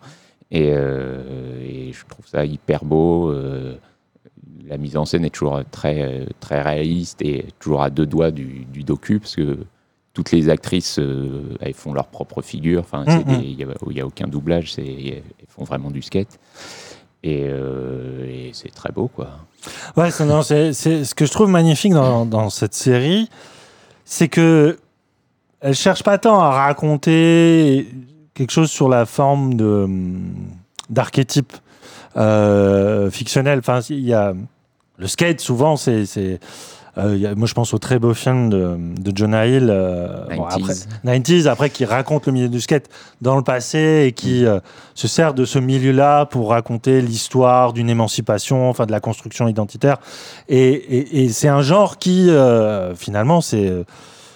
[0.51, 3.29] Et, euh, et je trouve ça hyper beau.
[3.31, 3.75] euh,
[4.67, 8.65] la mise en scène est toujours très, très réaliste et toujours à deux doigts du,
[8.71, 9.59] du docu, parce que
[10.13, 12.79] toutes les actrices, euh, elles font leur propre figure.
[12.79, 13.23] Enfin, Mhm.
[13.25, 13.57] des- il
[13.93, 16.39] n'y a, aucun doublage, c'est- elles font vraiment du skate.
[17.21, 19.29] Et, euh, et c'est très beau, quoi.
[19.97, 23.29] Ouais, c'est, non, c'est, c'est- ce que je trouve magnifique dans, dans cette série,
[24.03, 24.77] c'est que
[25.59, 27.87] elle cherche pas tant à raconter
[28.35, 29.87] quelque chose sur la forme de
[30.89, 31.53] d'archétype
[32.15, 33.59] euh, fictionnel.
[33.59, 34.33] Enfin, il y a
[34.97, 36.05] le skate souvent, c'est,
[36.97, 40.85] euh, moi, je pense au très beau film de, de Jonah Hill, euh, bon, 90s.
[41.03, 42.87] après, 90s, après, qui raconte le milieu du skate
[43.19, 44.59] dans le passé et qui euh,
[44.93, 49.97] se sert de ce milieu-là pour raconter l'histoire d'une émancipation, enfin de la construction identitaire.
[50.47, 53.73] Et, et- et c'est un genre qui, euh, finalement, c'est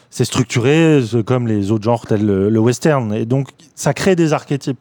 [0.10, 3.14] c'est structuré comme les autres genres tels le, le western.
[3.14, 4.80] Et donc, ça crée des archétypes.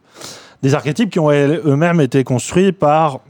[0.61, 3.21] Des archétypes qui ont eux-mêmes été construits par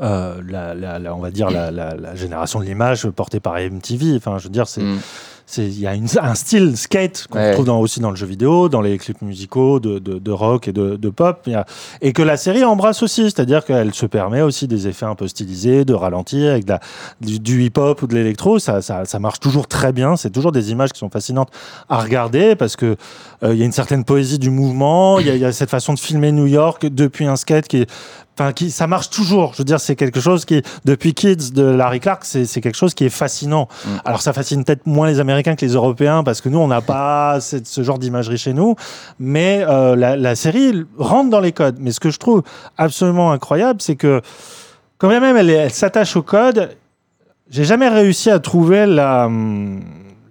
[0.00, 4.16] euh, la, on va dire la, génération de l'image portée par MTV.
[4.16, 7.38] Enfin, je veux dire, c'est, c'est, il y a une- un style skate qu'on.
[7.38, 7.50] Ouais.
[7.50, 10.68] retrouve dans- aussi dans le jeu vidéo, dans les clips musicaux de, de- de rock
[10.68, 11.64] et de, de pop, a-
[12.00, 15.28] et que la série embrasse aussi, c'est-à-dire qu'elle se permet aussi des effets un peu
[15.28, 16.80] stylisés, de ralentir avec de la-
[17.20, 18.58] du, du hip-hop ou de l'électro.
[18.58, 20.16] Ça, ça, ça marche toujours très bien.
[20.16, 21.50] C'est toujours des images qui sont fascinantes
[21.88, 22.96] à regarder parce que
[23.42, 25.18] euh, il y a une certaine poésie du mouvement.
[25.18, 27.90] Il y, y a cette façon de filmer New York depuis un skate qui est
[28.40, 29.52] Enfin, qui, ça marche toujours.
[29.52, 32.94] Je veux dire, c'est quelque chose qui, depuis Kids de Larry Clark, c'est quelque chose
[32.94, 33.68] qui est fascinant.
[34.06, 36.80] Alors, ça fascine peut-être moins les Américains que les Européens parce que nous, on n'a
[36.80, 38.76] pas cette- ce genre d'imagerie chez nous.
[39.18, 41.76] Mais euh, la, la série rentre dans les codes.
[41.80, 42.42] Mais ce que je trouve
[42.78, 44.22] absolument incroyable, c'est que
[44.96, 46.70] quand même, elle, elle s'attache au code.
[47.50, 49.82] J'ai jamais réussi à trouver la, hum,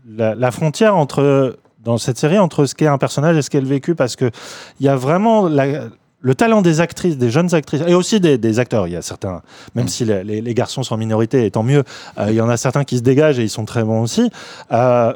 [0.10, 3.62] la, la frontière entre dans cette série entre ce qu'est un personnage et ce qu'est
[3.62, 4.32] le vécu parce que
[4.80, 5.84] il y a vraiment la-
[6.22, 8.88] le talent des actrices, des jeunes actrices et aussi des, des acteurs.
[8.88, 9.42] Il y a certains,
[9.76, 11.84] même si les, les- les garçons sont en minorité, et tant mieux,
[12.18, 14.30] euh, il y en a certains qui se dégagent et ils sont très bons aussi.
[14.72, 15.14] Euh,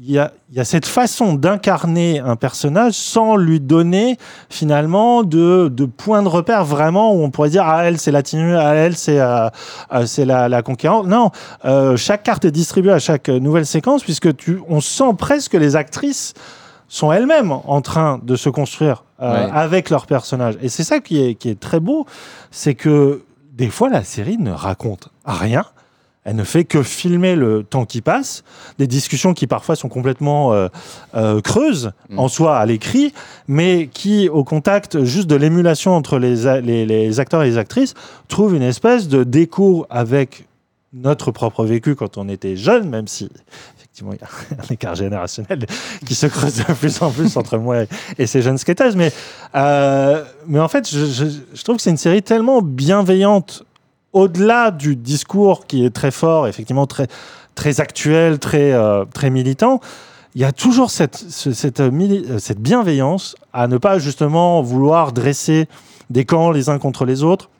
[0.00, 4.16] il y, a, il y a cette façon d'incarner un personnage sans lui donner
[4.48, 8.22] finalement de, de points de repère vraiment où on pourrait dire ah elle c'est la
[8.22, 9.48] tenue, ah elle c'est euh,
[10.06, 11.08] c'est la, la conquérante.
[11.08, 11.32] Non,
[11.96, 15.74] chaque carte est distribuée à chaque nouvelle séquence puisque tu, on sent presque que les
[15.74, 16.32] actrices
[16.86, 19.50] sont elles-mêmes en train de se construire euh, Ouais.
[19.52, 20.56] avec leur personnage.
[20.62, 22.06] Et c'est ça qui est, qui est très beau,
[22.50, 25.64] c'est que des fois la série ne raconte rien.
[26.24, 28.44] Elle ne fait que filmer le temps qui passe,
[28.78, 30.68] des discussions qui parfois sont complètement euh,
[31.14, 33.14] euh, creuses en soi à l'écrit,
[33.46, 37.94] mais qui, au contact juste de l'émulation entre les, les, les acteurs et les actrices,
[38.28, 40.46] trouvent une espèce de décours avec
[40.92, 43.30] notre propre vécu quand on était jeune, même si
[44.00, 45.66] il y a un écart générationnel
[46.06, 47.84] qui se creuse de plus en plus entre moi
[48.18, 48.96] et, ces jeunes skateuses.
[48.96, 49.12] Mais,
[49.54, 53.64] euh, mais en fait, je, trouve que c'est une série tellement bienveillante
[54.12, 57.06] au-delà du discours qui est très fort, effectivement très,
[57.54, 59.80] très actuel, très, euh, très militant,
[60.34, 65.12] il y a toujours cette, ce- cette, euh, cette bienveillance à ne pas justement vouloir
[65.12, 65.68] dresser
[66.10, 67.50] des camps les uns contre les autres,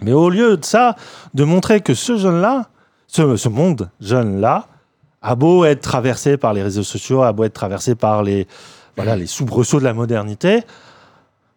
[0.00, 0.96] mais au lieu de ça,
[1.34, 2.68] de montrer que ce jeune-là,
[3.06, 4.66] ce, ce monde jeune-là,
[5.22, 8.46] a beau être traversé par les réseaux sociaux, a beau être traversé par les,
[8.96, 10.62] voilà, les soubresauts de la modernité,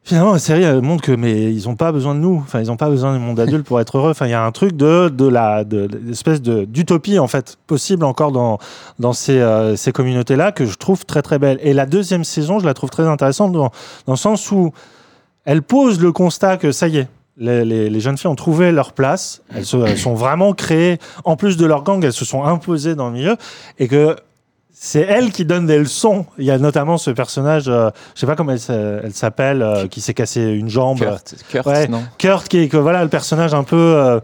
[0.06, 2.36] Finalement, la série montre que mais ils n'ont pas besoin de nous.
[2.36, 4.12] Enfin, ils n'ont pas besoin du monde adulte pour être heureux.
[4.12, 7.58] Enfin, il y a un truc de de la de l'espèce de d'utopie en fait
[7.66, 8.60] possible encore dans
[9.00, 11.58] dans ces euh, ces communautés là que je trouve très très belle.
[11.64, 13.72] Et la deuxième saison, je la trouve très intéressante dans
[14.06, 14.74] dans le sens où
[15.44, 17.08] elle pose le constat que ça y est.
[17.38, 21.00] Les, les- les jeunes filles ont trouvé leur place, elles, se- elles sont vraiment créées,
[21.26, 23.36] en plus de leur gang, elles se sont imposées dans le milieu,
[23.78, 24.16] et que
[24.78, 26.26] c'est elle qui donne des leçons.
[26.38, 29.62] Il y a notamment ce personnage, euh, je sais pas comment elle, s'a- elle s'appelle,
[29.62, 31.00] euh, qui s'est cassé une jambe.
[31.00, 34.20] Kurt, Kurt, Ouais, non Kurt, qui est que, voilà le personnage un peu euh,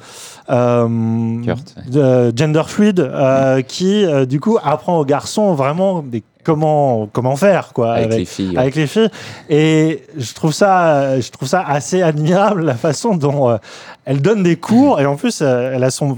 [0.50, 7.08] euh, Kurt, de gender fluid, euh, qui du coup apprend aux garçons vraiment des comment
[7.14, 8.58] comment faire quoi Avec les filles, ouais.
[8.58, 9.10] avec les filles.
[9.50, 13.58] Et je trouve ça je trouve ça assez admirable la façon dont euh,
[14.06, 16.18] elle donne des cours et en plus euh, elle a son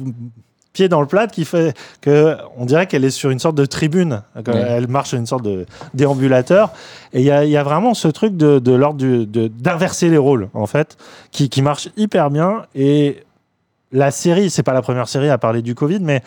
[0.74, 3.66] pied dans le plat qui fait que on dirait qu'elle est sur une sorte de
[3.66, 4.24] tribune.
[4.36, 4.44] Ouais.
[4.54, 6.72] Elle marche sur une sorte de déambulateur.
[7.14, 10.18] Et il y a, il y a vraiment ce truc de, de l'ordre d'inverser les
[10.18, 10.98] rôles, en fait,
[11.32, 12.64] qui, qui marche hyper bien.
[12.74, 13.24] Et
[13.92, 16.24] la série, c'est pas la première série à parler du Covid, mais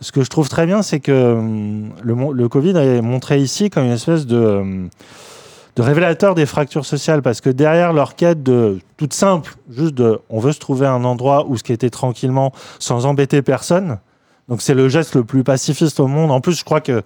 [0.00, 3.68] ce que je trouve très bien, c'est que hum, le, le Covid est montré ici
[3.68, 4.90] comme une espèce de, hum,
[5.78, 10.18] de révélateur des fractures sociales, parce que derrière leur quête de toute simple, juste de,
[10.28, 13.98] on veut se trouver un endroit où ce qui était tranquillement, sans embêter personne.
[14.48, 16.32] Donc c'est le geste le plus pacifiste au monde.
[16.32, 17.02] En plus, je crois que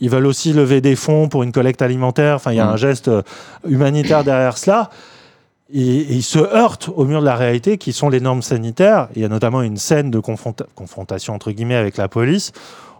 [0.00, 2.36] ils veulent aussi lever des fonds pour une collecte alimentaire.
[2.36, 2.68] Enfin, il y a Mm.
[2.74, 3.22] un geste euh,
[3.68, 4.90] humanitaire derrière cela.
[5.74, 9.08] et, et il se heurte au mur de la réalité qui sont les normes sanitaires.
[9.16, 12.52] Il y a notamment une scène de confronta- confrontation entre guillemets avec la police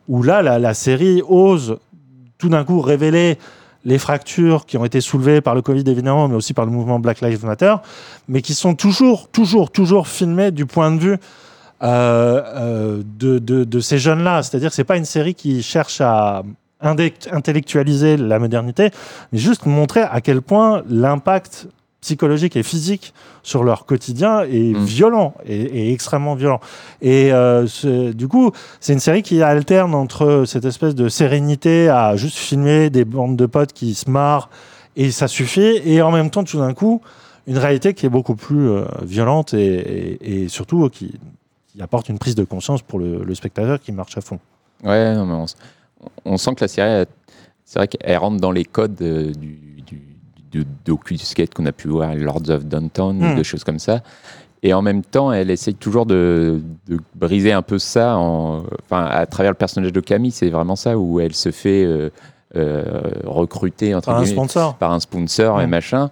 [0.09, 1.77] où là la, la série ose
[2.39, 3.39] tout d'un coup révéler
[3.85, 6.99] les fractures qui ont été soulevées par le Covid évidemment, mais aussi par le mouvement
[7.01, 7.75] Black Lives Matter,
[8.29, 11.16] mais qui sont toujours, toujours, toujours filmées du point de vue
[11.83, 14.42] euh, euh, de, de- ces jeunes-là.
[14.45, 16.42] C'est-à-dire que c'est pas une série qui cherche à
[17.33, 18.90] intellectualiser la modernité,
[19.33, 21.68] mais juste montrer à quel point l'impact
[22.03, 26.61] psychologique et physique sur leur quotidien est violent et, et extrêmement violent.
[27.01, 27.67] Et euh,
[28.12, 32.91] du coup, c'est une série qui alterne entre cette espèce de sérénité à juste filmer
[32.91, 34.51] des bandes de potes qui se marrent
[34.97, 37.01] et ça suffit, et en même temps, tout d'un coup,
[37.47, 41.15] une réalité qui est beaucoup plus euh, violente et, et- et surtout qui,
[41.69, 44.38] qui apporte une prise de conscience pour le, le spectateur qui marche à fond.
[44.85, 45.45] Ouais, non, mais
[46.25, 47.07] on, sent que la série,
[47.65, 50.03] c'est vrai qu'elle rentre dans les codes euh, du, du,
[50.53, 53.33] du docu-skate qu'on a pu voir à Lords of Downtown, Hmm.
[53.33, 54.03] ou des choses comme ça.
[54.62, 59.05] Et en même temps, elle essaye toujours de, de briser un peu ça en, enfin,
[59.07, 60.31] à travers le personnage de Camille.
[60.31, 62.11] C'est vraiment ça où elle se fait euh,
[62.55, 62.85] euh,
[63.25, 64.75] recruter entre Par un sponsor.
[64.77, 65.71] par un sponsor et Hmm.
[65.71, 66.11] machin.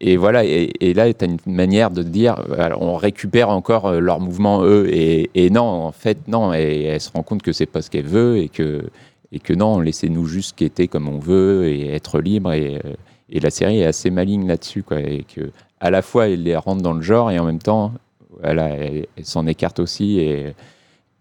[0.00, 3.86] Et voilà, et, et là, tu as une manière de dire, alors, on récupère encore
[3.86, 7.42] euh, leur mouvement, eux, et, et non, en fait, non, et elle se rend compte
[7.42, 8.84] que c'est pas ce qu'elle veut, et que,
[9.32, 12.92] et que non, laissez-nous juste skater comme on veut, et être libre, et, euh,
[13.34, 16.56] et la série est assez maligne là-dessus, quoi, et que à la fois, elle les
[16.56, 17.92] rentre dans le genre, et en même temps,
[18.40, 20.54] voilà, elle, elle s'en écarte aussi, et,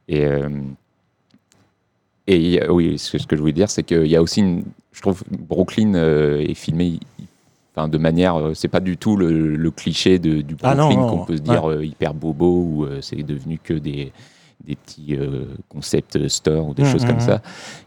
[0.08, 0.50] et, euh,
[2.28, 4.64] et oui, ce que, ce que je voulais dire, c'est qu'il y a aussi, une,
[4.94, 7.00] je trouve, Brooklyn euh, est filmé
[7.76, 8.36] enfin, de manière.
[8.38, 11.42] euh, c'est pas du tout le, le cliché de, du Ah Brooklyn qu'on peut se
[11.42, 11.76] dire ouais.
[11.76, 14.14] euh, hyper bobo ou euh, c'est devenu que des,
[14.66, 17.20] des petits euh, concept stores ou des Mm, choses mm, comme mm.
[17.20, 17.42] ça.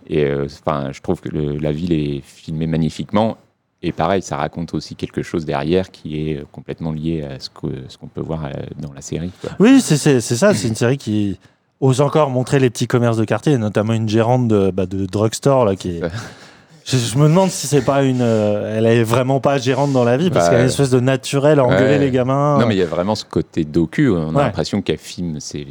[0.09, 3.39] Et enfin, je trouve que le- la ville est filmée magnifiquement.
[3.87, 7.49] Et pareil, ça raconte aussi quelque chose derrière qui est euh, complètement lié à ce
[7.51, 9.31] qu'on peut voir euh, dans la série.
[9.41, 9.51] quoi.
[9.61, 10.55] Oui, c'est ça.
[10.55, 11.39] C'est une série qui
[11.81, 15.65] ose encore montrer les petits commerces de quartier, notamment une gérante de, bah, de drugstore
[15.65, 16.01] là, qui est.
[16.89, 18.21] Je, je me demande si c'est pas une.
[18.23, 20.91] euh, elle est vraiment pas gérante dans la vie parce Bah, qu'elle a une espèce
[20.91, 21.99] de naturel à engueuler Ouais.
[21.99, 22.59] les gamins.
[22.61, 24.09] Non, mais il y a vraiment ce côté docu.
[24.09, 24.43] On a Ouais.
[24.45, 25.67] l'impression qu'elle filme ses,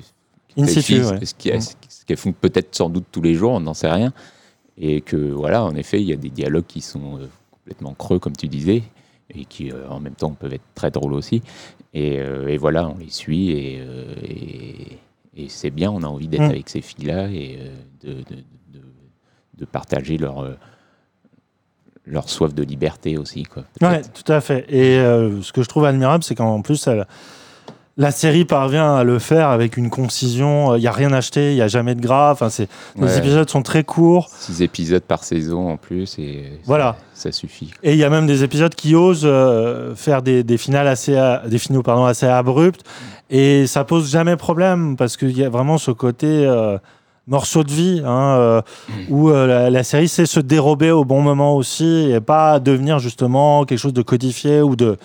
[0.58, 1.20] In situ, filles, ouais.
[1.26, 1.60] ce Mm.
[2.06, 4.12] qu'elles font peut-être sans doute tous les jours, on n'en sait rien.
[4.78, 7.20] Et que voilà, en effet, il y a des dialogues qui sont
[7.66, 8.84] complètement creux, comme tu disais,
[9.34, 11.42] et qui euh, en même temps peuvent être très drôles aussi.
[11.96, 15.00] Et, euh, et voilà, on les suit et, euh, et,
[15.36, 16.52] et c'est bien, on a envie d'être Mm.
[16.52, 17.58] avec ces filles-là et
[18.04, 18.20] de, de,
[18.74, 18.82] de,
[19.58, 20.56] de partager leur,
[22.06, 23.44] leur soif de liberté aussi.
[23.44, 24.66] Quoi, Ouais, tout à fait.
[24.72, 24.98] Et
[25.42, 27.08] ce que je trouve admirable, c'est qu'en plus, elle-
[27.98, 30.76] la série parvient à le faire avec une concision.
[30.76, 32.32] Il n'y a rien acheté, il n'y a jamais de gras.
[32.32, 32.68] Enfin, c'est-
[33.00, 34.30] les épisodes sont très courts.
[34.38, 36.98] Six épisodes par saison en plus, et Voilà.
[37.14, 37.72] ça, ça suffit.
[37.84, 41.16] Et il y a même des épisodes qui osent euh, faire des, des finales assez,
[41.48, 42.82] des finaux pardon, assez abruptes.
[43.30, 46.78] Et ça pose jamais problème parce qu'il y a vraiment ce côté euh,
[47.28, 48.62] morceau de vie hein, euh,
[49.10, 53.00] où euh, la, la série sait se dérober au bon moment aussi et pas devenir
[53.00, 54.98] justement quelque chose de codifié ou de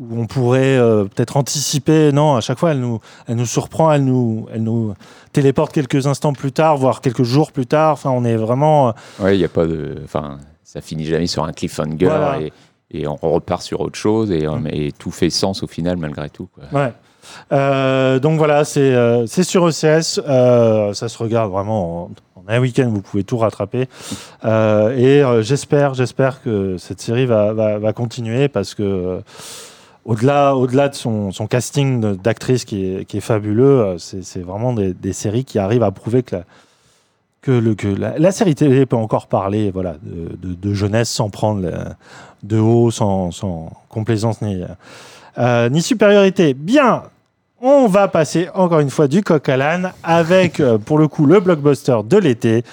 [0.00, 2.10] où on pourrait euh, peut-être anticiper.
[2.10, 4.94] Non, à chaque fois, elle nous, elle nous surprend, elle nous, elle nous
[5.32, 7.92] téléporte quelques instants plus tard, voire quelques jours plus tard.
[7.92, 8.88] Enfin, on est vraiment.
[8.88, 9.96] euh, Ouais, il y a pas de.
[10.04, 12.40] Enfin, ça finit jamais sur un cliffhanger Voilà.
[12.40, 12.52] et,
[12.92, 16.30] et on repart sur autre chose et, euh, et tout fait sens au final malgré
[16.30, 16.48] tout.
[16.54, 16.64] Quoi.
[16.80, 16.92] Ouais.
[17.52, 20.18] Euh, donc voilà, c'est euh, c'est sur ECS.
[20.26, 22.88] euh, ça se regarde vraiment en, en un week-end.
[22.92, 23.88] Vous pouvez tout rattraper.
[24.44, 29.20] Et j'espère, j'espère que cette série va, va, va continuer parce que
[30.04, 35.58] au-delà, au-delà de son, casting d'actrice qui est, fabuleux, euh, c'est vraiment des, séries qui
[35.58, 36.44] arrivent à prouver que la,
[37.42, 41.68] que, le, que la, série télé peut encore parler voilà, de, jeunesse sans prendre
[42.42, 44.62] de haut, sans, sans complaisance ni,
[45.38, 46.54] euh, ni supériorité.
[46.54, 47.04] Bien,
[47.60, 51.26] on va passer encore une fois du coq à l'âne avec, euh, pour le coup,
[51.26, 52.64] le blockbuster de l'été.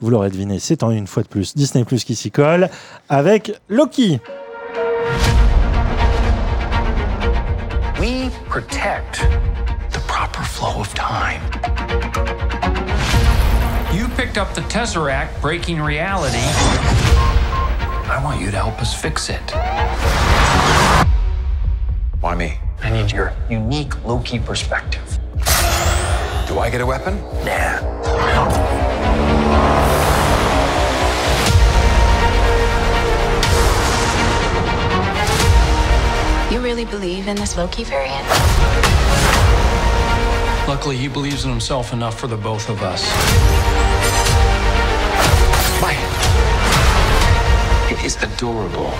[0.00, 2.68] Vous l'aurez deviné, c'est en une fois de plus Disney Plus qui s'y colle
[3.08, 4.20] avec Loki.
[8.52, 9.20] Protect
[9.94, 11.40] the proper flow of time.
[13.96, 16.36] You picked up the Tesseract, breaking reality.
[16.36, 19.40] I want you to help us fix it.
[22.20, 22.58] Why me?
[22.82, 25.18] I need your unique Loki perspective.
[26.46, 27.16] Do I get a weapon?
[27.46, 28.91] Nah.
[36.62, 38.26] Really believe in this Loki variant?
[40.68, 43.02] Luckily, he believes in himself enough for the both of us.
[47.92, 48.90] It is adorable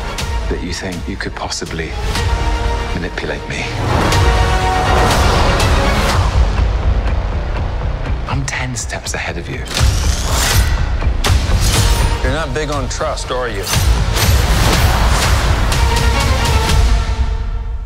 [0.50, 1.90] that you think you could possibly
[2.94, 3.64] manipulate me.
[8.28, 9.64] I'm 10 steps ahead of you.
[12.22, 13.64] You're not big on trust, are you?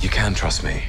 [0.07, 0.85] You can trust me.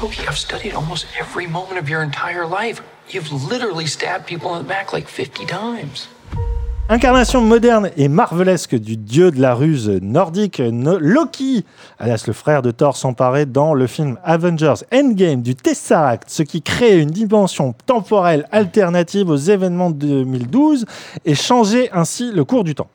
[0.00, 2.80] Loki, I've studied almost every moment of your entire life.
[3.10, 6.08] You've literally stabbed people in the back like 50 times.
[6.88, 11.66] Incarnation moderne et marvelesque du dieu de la ruse nordique, No- Loki,
[11.98, 16.62] alias le frère de Thor, s'emparait dans le film Avengers Endgame du Tesseract, ce qui
[16.62, 20.86] crée une dimension temporelle alternative aux événements de 2012
[21.26, 22.88] et changeait ainsi le cours du temps.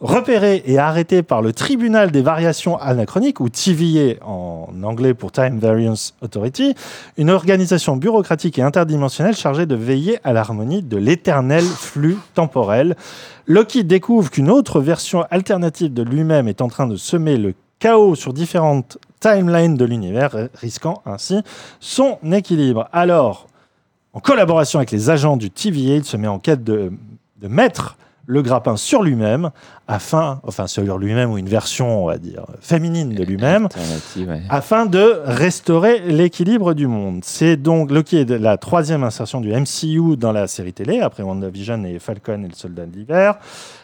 [0.00, 5.58] Repéré et arrêté par le tribunal des variations anachroniques, ou TVA en anglais pour Time
[5.58, 6.74] Variance Authority,
[7.18, 12.96] une organisation bureaucratique et interdimensionnelle chargée de veiller à l'harmonie de l'éternel flux temporel.
[13.46, 18.14] Loki découvre qu'une autre version alternative de lui-même est en train de semer le chaos
[18.14, 21.42] sur différentes timelines de l'univers, risquant ainsi
[21.78, 22.88] son équilibre.
[22.94, 23.48] Alors,
[24.14, 26.90] en collaboration avec les agents du TVA, il se met en quête de,
[27.42, 27.98] de mettre
[28.30, 29.50] le grappin sur lui-même,
[29.88, 33.68] afin, enfin sur lui-même ou une version, on va dire, féminine de lui-même,
[34.16, 34.42] ouais.
[34.48, 37.22] afin de restaurer l'équilibre du monde.
[37.24, 41.84] C'est donc Loki est la troisième insertion du MCU dans la série télé, après WandaVision
[41.84, 43.34] et Falcon et le Soldat de l'hiver.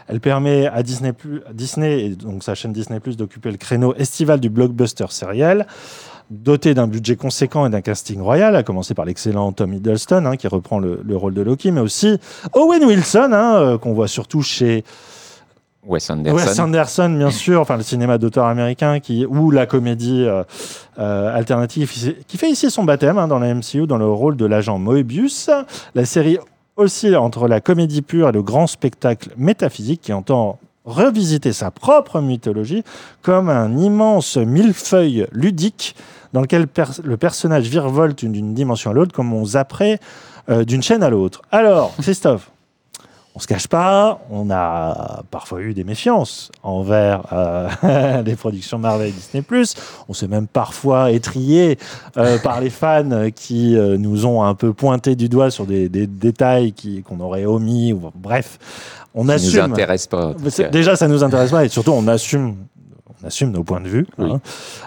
[0.07, 1.13] Elle permet à Disney,
[1.53, 5.67] Disney et donc sa chaîne Disney Plus d'occuper le créneau estival du blockbuster sériel.
[6.31, 10.37] Doté d'un budget conséquent et d'un casting royal, à commencer par l'excellent Tom Hiddleston, hein,
[10.37, 12.19] qui reprend le, le rôle de Loki, mais aussi
[12.53, 14.83] Owen Wilson, hein, euh, qu'on voit surtout chez
[15.87, 16.37] Wes Anderson.
[16.37, 20.43] Wes Anderson, bien sûr, enfin le cinéma d'auteur américain qui, ou la comédie euh,
[20.99, 21.93] euh, alternative
[22.27, 25.51] qui fait ici son baptême hein, dans la MCU dans le rôle de l'agent Moebius.
[25.95, 26.39] La série
[26.77, 32.21] oscille entre la comédie pure et le grand spectacle métaphysique qui entend revisiter sa propre
[32.21, 32.85] mythologie
[33.23, 35.97] comme un immense millefeuille ludique
[36.33, 36.67] dans lequel
[37.05, 40.01] le personnage virevolte d'une dimension à l'autre comme on zapperait
[40.49, 41.43] euh, d'une chaîne à l'autre.
[41.51, 42.51] Alors, Christophe,
[43.37, 49.09] on se cache pas, on a parfois eu des méfiances envers euh, les productions Marvel
[49.09, 49.45] et Disney+.
[50.09, 51.79] On s'est même parfois étrié
[52.17, 55.91] euh, par les fans qui euh, nous ont un peu pointé du doigt sur des,
[55.91, 56.73] des détails
[57.07, 57.93] qu'on aurait omis.
[57.93, 58.59] Ou, bref,
[59.15, 59.71] on nous assume.
[59.73, 60.33] intéresse pas.
[60.73, 62.57] Déjà, ça nous intéresse pas et surtout, on assume.
[63.23, 64.07] On assume nos points de vue.
[64.19, 64.41] hein.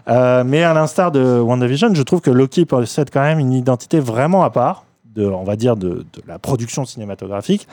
[0.07, 3.99] Euh, mais à l'instar de WandaVision, je trouve que Loki possède quand même une identité
[3.99, 4.85] vraiment à part,
[5.15, 7.67] de, on va dire, de, de la production cinématographique.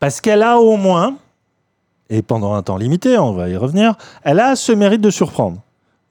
[0.00, 1.16] Parce qu'elle a au moins,
[2.10, 5.60] et pendant un temps limité, on va y revenir, elle a ce mérite de surprendre.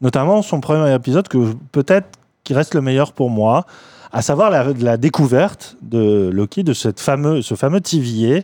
[0.02, 2.08] Notamment son premier épisode, que peut-être
[2.44, 3.66] qui reste le meilleur pour moi,
[4.12, 8.42] à savoir la, découverte de Loki, de cette fameux, ce fameux TVA.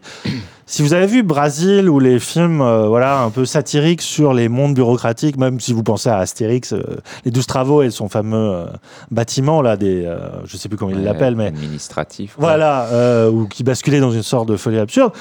[0.66, 4.48] Si vous avez vu Brasil ou les films euh, voilà, un peu satiriques sur les
[4.48, 6.82] mondes bureaucratiques, même si vous pensez à Astérix, euh,
[7.26, 8.66] les douze travaux et son fameux euh,
[9.12, 10.10] bâtiment, là, des,
[10.46, 12.36] je sais plus comment il l'appelle, mais Administratif.
[12.38, 12.88] voilà,
[13.30, 15.12] ou qui basculait dans une sorte de folie absurde.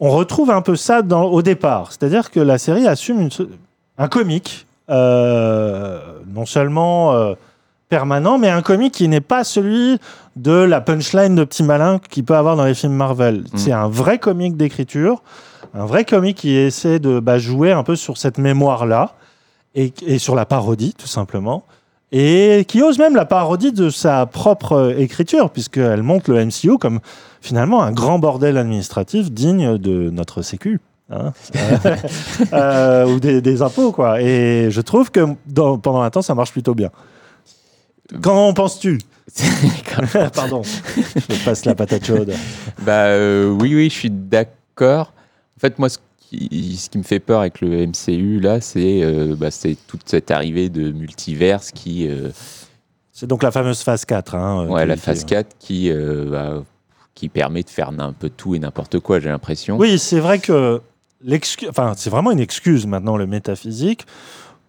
[0.00, 1.90] On retrouve un peu ça dans, au départ.
[1.90, 3.30] C'est-à-dire que la série assume une
[3.98, 7.34] un comique, non seulement
[7.88, 9.98] permanent, mais un comique qui n'est pas celui
[10.36, 13.44] de la punchline de petit malin qu'il peut avoir dans les films Marvel.
[13.54, 15.22] C'est un vrai comique d'écriture,
[15.74, 19.14] un vrai comique qui essaie de bah, jouer un peu sur cette mémoire-là
[19.74, 21.64] et, et sur la parodie, tout simplement
[22.10, 26.78] et qui ose même la parodie de sa propre euh, écriture, puisqu'elle montre le MCU
[26.78, 27.00] comme
[27.42, 30.80] finalement un grand bordel administratif digne de notre Sécu.
[31.10, 31.32] hein.
[31.74, 31.96] Euh,
[32.54, 34.22] euh, ou des, des impôts, quoi.
[34.22, 36.88] Et je trouve que dans- pendant un temps, ça marche plutôt bien.
[38.22, 38.98] Qu'en penses-tu?
[40.34, 42.32] Pardon, je me passe la patate chaude.
[42.82, 45.12] Bah euh, oui, oui, je suis d'accord.
[45.56, 49.02] En fait, moi, ce qui, ce qui me fait peur avec le MCU, là, c'est
[49.02, 52.08] euh, bah, c'est toute cette arrivée de multiverse qui...
[52.08, 52.30] euh,
[53.12, 54.34] C'est donc la fameuse phase 4.
[54.34, 56.64] Hein, ouais, qui- la phase 4 qui, euh, bah,
[57.14, 59.76] qui permet de faire un peu tout et n'importe quoi, j'ai l'impression.
[59.76, 60.80] Oui, c'est vrai que
[61.22, 64.06] l'excuse, enfin, c'est vraiment une excuse maintenant, le métaphysique,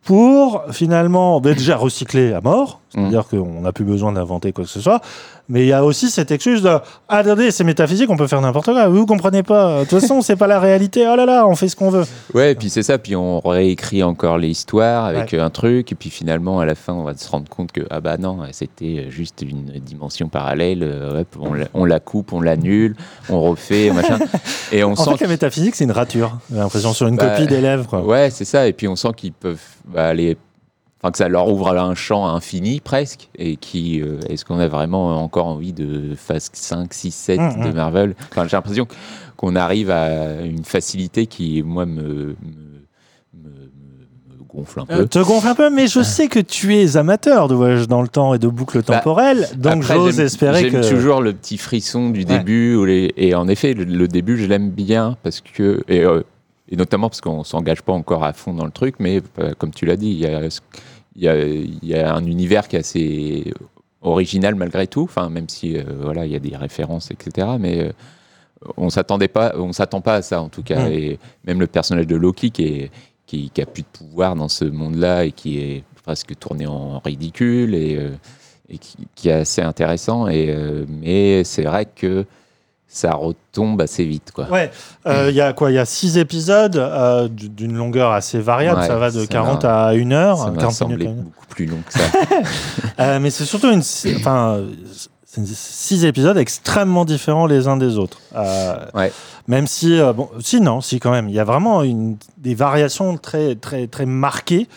[0.09, 4.69] pour finalement ben, déjà recycler à mort, c'est-à-dire qu'on n'a plus besoin d'inventer quoi que
[4.71, 5.01] ce soit,
[5.49, 8.41] mais il y a aussi cette excuse de Ah, attendez, c'est métaphysique, on peut faire
[8.41, 11.45] n'importe quoi, vous comprenez pas, de toute façon, c'est pas la réalité, oh là là,
[11.47, 12.05] on fait ce qu'on veut.
[12.33, 16.09] Ouais, et puis c'est ça, puis on réécrit encore l'histoire avec un truc, et puis
[16.09, 19.41] finalement, à la fin, on va se rendre compte que, ah bah non, c'était juste
[19.41, 22.95] une dimension parallèle, euh, hop, on, la, on la coupe, on l'annule,
[23.29, 24.19] on refait, machin.
[24.71, 27.35] Et on en sent fait, la métaphysique, c'est une rature, j'ai l'impression, sur une Bah,
[27.35, 27.87] copie d'élèves.
[27.91, 28.67] Ouais, c'est ça.
[28.67, 30.37] Et puis on sent qu'ils peuvent bah, aller.
[31.01, 33.29] Enfin, que ça leur ouvre un champ infini presque.
[33.37, 34.01] Et qui.
[34.01, 37.71] euh, Est-ce qu'on a vraiment encore envie de phase 5, 6, 7 Mm, de.
[37.71, 38.15] Marvel?
[38.31, 38.85] Enfin, j'ai l'impression
[39.37, 42.01] qu'on arrive à une facilité qui, moi, me.
[42.01, 42.35] me-
[43.33, 43.49] me-
[44.39, 45.07] me gonfle un Euh, peu.
[45.07, 48.07] te gonfle un peu, mais je sais que tu es amateur de voyage dans le
[48.09, 50.89] temps et de boucles Bah, temporelles, donc j'ose j'aime- espérer J'aime que.
[50.89, 52.75] toujours le petit frisson du début.
[52.75, 55.81] où les- et en effet, le, le début, je l'aime bien parce que.
[55.87, 56.23] Et, euh,
[56.71, 59.71] et notamment parce qu'on s'engage pas encore à fond dans le truc, mais euh, comme
[59.71, 60.41] tu l'as dit, il y a,
[61.15, 63.53] il y, a, il y a un univers qui est assez
[64.01, 65.03] original malgré tout.
[65.03, 67.47] Enfin, même si euh, voilà, il y a des références, etc.
[67.59, 67.91] Mais euh,
[68.77, 70.87] on s'attendait pas, on s'attend pas à ça en tout cas.
[70.87, 70.93] Mm.
[70.93, 72.91] Et même le personnage de Loki qui est
[73.25, 76.97] qui, qui a plus de pouvoir dans ce monde-là et qui est presque tourné en
[76.97, 78.09] ridicule et, euh,
[78.69, 80.27] et qui, qui est assez intéressant.
[80.27, 80.51] Et,
[80.87, 82.25] mais c'est vrai que
[82.91, 84.31] ça retombe assez vite.
[84.33, 84.49] Quoi.
[84.49, 84.71] Ouais,
[85.05, 85.69] euh, il y a quoi?
[85.71, 88.81] Il y a six épisodes euh, d'une longueur assez variable.
[88.81, 90.37] Ouais, ça va de ça 40 m'a- à 1 heure.
[90.39, 92.03] Ça m'a 40 semblé beaucoup plus long que ça.
[92.99, 93.81] Euh, mais c'est surtout une,
[94.17, 94.61] enfin,
[95.25, 98.19] six épisodes extrêmement différents les uns des autres.
[98.93, 99.13] Ouais.
[99.47, 103.15] Même si, bon, si non, si quand même, il y a vraiment une, des variations
[103.17, 104.67] très, très, très marquées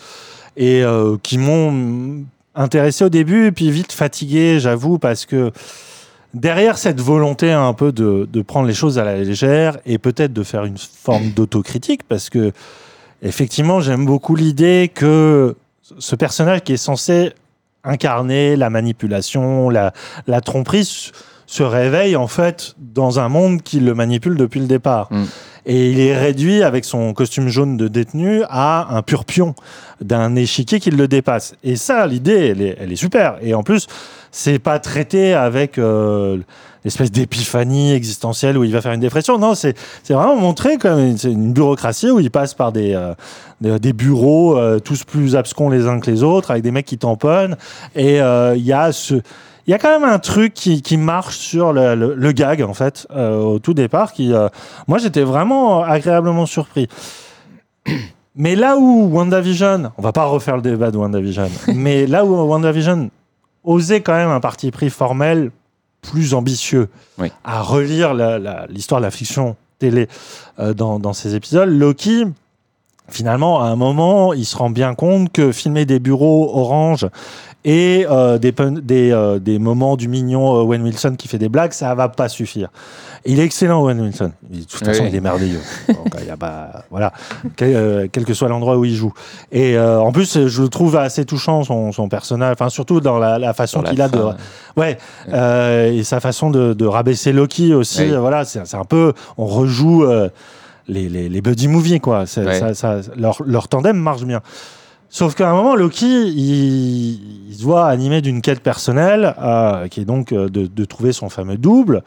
[0.55, 0.83] et
[1.21, 2.23] qui m'ont
[2.55, 5.51] intéressé au début et puis vite fatigué, j'avoue, parce que
[6.33, 10.33] derrière cette volonté un peu de, de prendre les choses à la légère et peut-être
[10.33, 12.51] de faire une forme d'autocritique, parce que
[13.21, 15.55] effectivement, j'aime beaucoup l'idée que
[15.99, 17.33] ce personnage qui est censé
[17.83, 19.93] incarner la manipulation, la,
[20.27, 21.11] la tromperie,
[21.45, 25.07] se réveille en fait dans un monde qui le manipule depuis le départ.
[25.11, 25.23] Mm.
[25.65, 29.55] Et il est réduit avec son costume jaune de détenu à un pur pion
[30.01, 31.55] d'un échiquier qui le dépasse.
[31.63, 33.37] Et ça, l'idée, elle est, elle est super.
[33.41, 33.87] Et en plus,
[34.31, 36.39] c'est pas traité avec euh,
[36.83, 39.37] l'espèce d'épiphanie existentielle où il va faire une dépression.
[39.37, 43.13] Non, c'est c'est vraiment montré comme une, une bureaucratie où il passe par des, euh,
[43.61, 46.85] des, des bureaux euh, tous plus abscons les uns que les autres, avec des mecs
[46.85, 47.55] qui tamponnent.
[47.95, 49.21] Et il y a ce.
[49.67, 52.61] Il y a quand même un truc qui, qui marche sur le, le- le gag,
[52.63, 54.49] en fait, euh, au tout départ, qui, euh,
[54.87, 56.87] moi, j'étais vraiment agréablement surpris.
[58.35, 62.33] Mais là où WandaVision, on va pas refaire le débat de WandaVision, mais là où
[62.35, 63.09] WandaVision
[63.63, 65.51] osait quand même un parti pris formel
[66.01, 67.31] plus ambitieux Oui.
[67.45, 68.13] à relire
[68.69, 70.07] l'histoire de la fiction télé
[70.59, 72.25] euh, dans, dans ces épisodes, Loki,
[73.07, 77.07] finalement, à un moment, il se rend bien compte que filmer des bureaux orange
[77.65, 78.53] et euh, des,
[79.11, 82.27] euh, des moments du mignon euh, Owen Wilson qui fait des blagues, ça va pas
[82.29, 82.69] suffire.
[83.25, 84.31] Il est excellent, Owen Wilson.
[84.51, 85.61] Il- De toute façon, il est merveilleux.
[85.87, 87.13] Donc, il y a pas, voilà,
[87.55, 89.13] quel, quel que soit l'endroit où il joue.
[89.51, 93.39] Et en plus, je le trouve assez touchant son, son personnage, enfin surtout dans la,
[93.39, 94.17] la façon qu'il a de,
[94.75, 94.97] ouais,
[95.97, 98.01] et sa façon de, de rabaisser Loki aussi.
[98.03, 98.15] Oui.
[98.17, 100.05] Voilà, c'est un peu, on rejoue
[100.89, 102.25] les, les, les buddy movies quoi.
[102.25, 102.41] Ça-
[103.15, 104.41] leur, leur tandem marche bien.
[105.13, 110.05] Sauf qu'à un moment, Loki, il, se voit animé d'une quête personnelle, euh, qui est
[110.05, 112.01] donc euh, de, trouver son fameux double.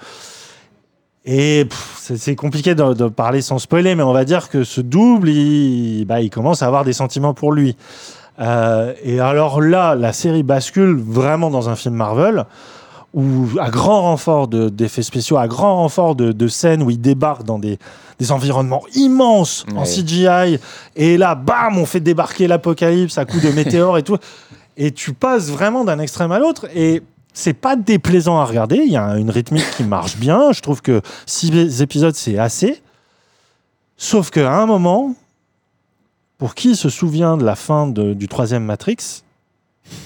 [1.24, 6.04] Et c'est compliqué de, parler sans spoiler, mais on va dire que ce double, il,
[6.04, 7.76] bah, commence à avoir des sentiments pour lui.
[8.40, 12.44] Euh, et alors là, la série bascule vraiment dans un film Marvel,
[13.14, 17.00] où à grand renfort de- d'effets spéciaux, à grand renfort de, de scènes où il
[17.00, 17.78] débarque dans des,
[18.18, 19.84] des environnements immenses en.
[19.84, 20.58] CGI,
[20.96, 24.18] et là, bam, on fait débarquer l'apocalypse à coups de météores et tout.
[24.76, 27.02] Et tu passes vraiment d'un extrême à l'autre, et
[27.32, 28.76] c'est pas déplaisant à regarder.
[28.84, 30.52] Il y a une rythmique qui marche bien.
[30.52, 32.82] Je trouve que six épisodes, c'est assez.
[33.96, 35.14] Sauf qu'à un moment,
[36.38, 39.22] pour qui se souvient de la fin de- du troisième Matrix,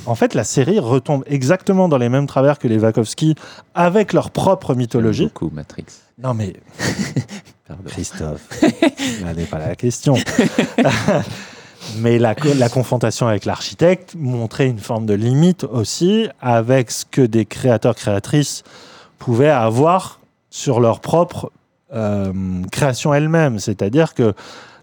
[0.07, 3.35] en fait, la série retombe exactement dans les mêmes travers que les Wachowski
[3.74, 5.26] avec leur propre mythologie.
[5.26, 5.87] Beaucoup Matrix.
[6.18, 6.55] Non mais.
[7.87, 8.49] Christophe,
[9.22, 10.16] là n'est pas la question.
[11.99, 12.35] mais la
[12.68, 18.64] confrontation avec l'architecte montrait une forme de limite aussi avec ce que des créateurs créatrices
[19.18, 20.18] pouvaient avoir
[20.51, 21.53] sur leur propre
[21.93, 22.33] euh,
[22.72, 23.61] création elle-même.
[23.61, 24.35] C'est-à-dire que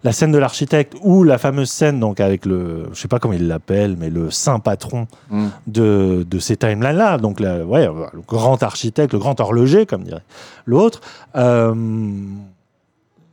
[0.08, 3.34] la scène de l'architecte ou la fameuse scène donc avec le, je sais pas comment
[3.34, 5.48] il l'appelle, mais le saint patron Mm.
[5.68, 10.24] de, de ces timelines-là, donc la- ouais, le grand architecte, le grand horloger, comme dirait
[10.66, 11.02] l'autre,
[11.36, 11.76] euh,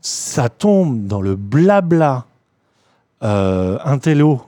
[0.00, 2.24] ça tombe dans le blabla
[3.22, 4.42] euh, intello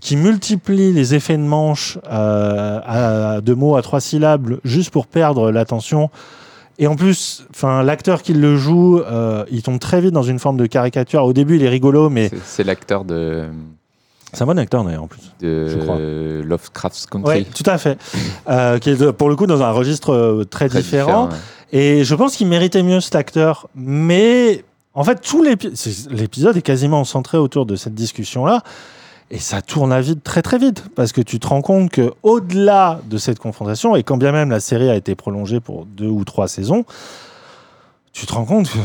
[0.00, 5.06] qui multiplie les effets de manche euh, à, de mots à trois syllabes juste pour
[5.06, 6.10] perdre l'attention.
[6.78, 10.38] Et en plus, enfin, l'acteur qui le joue, euh, il tombe très vite dans une
[10.40, 11.22] forme de caricature.
[11.24, 13.44] Au début, il est rigolo, mais C'est- l'acteur de,
[14.32, 15.20] c'est un bon acteur d'ailleurs en plus.
[15.40, 15.96] Je crois.
[15.96, 17.38] de Lovecraft's Country.
[17.38, 17.96] Oui, tout à fait.
[18.50, 21.28] Euh, qui est pour le coup dans un registre euh, très, Très différent.
[21.28, 23.68] différent, Et je pense qu'il méritait mieux cet acteur.
[23.76, 24.64] Mais
[24.94, 28.62] en fait, tout l'épisode est quasiment centré autour de cette discussion-là.
[29.34, 30.84] Et ça tourne à vide très très vite.
[30.94, 34.30] Parce que tu te rends compte que au delà de cette confrontation, et quand bien
[34.32, 36.84] même la série a été prolongée pour deux ou trois saisons,
[38.12, 38.78] tu te rends compte que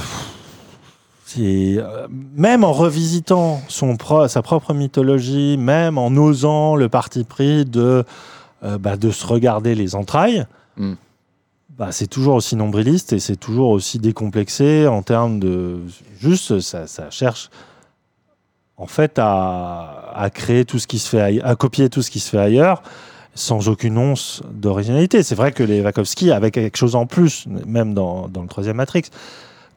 [1.37, 7.65] euh, même en revisitant son pro- sa propre mythologie, même en osant le parti pris
[7.65, 8.03] de
[8.63, 10.45] euh, bah, de se regarder les entrailles,
[10.77, 10.93] Mm.
[11.77, 15.79] bah, c'est toujours aussi nombriliste et c'est toujours aussi décomplexé en termes de
[16.19, 17.49] juste ça, ça cherche
[18.79, 22.09] en fait à, à créer tout ce qui se fait aille- à copier tout ce
[22.09, 22.81] qui se fait ailleurs
[23.35, 25.21] sans aucune once d'originalité.
[25.23, 28.77] C'est vrai que les Wachowski avaient quelque chose en plus, même dans, dans le troisième
[28.77, 29.03] Matrix,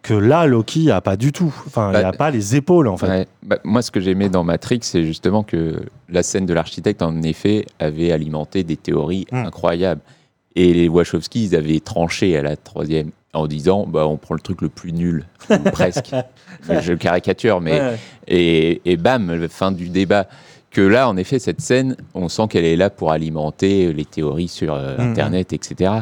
[0.03, 1.55] que là, Loki a pas du tout.
[1.68, 3.07] Enfin, il Bah, n'y a pas les épaules, en fait.
[3.07, 3.26] Ouais.
[3.44, 5.76] Bah, moi, ce que j'aimais dans Matrix, c'est justement que
[6.09, 9.36] la scène de l'architecte, en effet, avait alimenté des théories Mm.
[9.46, 10.00] incroyables.
[10.57, 14.41] Et les Wachowski, ils avaient tranché à la troisième en disant bah, on prend le
[14.41, 16.14] truc le plus nul, ou presque.
[16.68, 17.80] Je caricature, mais.
[17.80, 17.97] Ouais.
[18.28, 20.26] Et, et bam, fin du débat.
[20.70, 24.49] Que là, en effet, cette scène, on sent qu'elle est là pour alimenter les théories
[24.49, 25.11] sur euh, Mhm.
[25.11, 25.93] Internet, etc.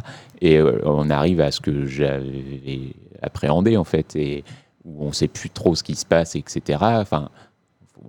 [0.40, 4.44] Et euh, on arrive à ce que j'avais appréhendé, en fait, et
[4.84, 6.78] où on ne sait plus trop ce qui se passe, etc.
[6.82, 7.30] Enfin,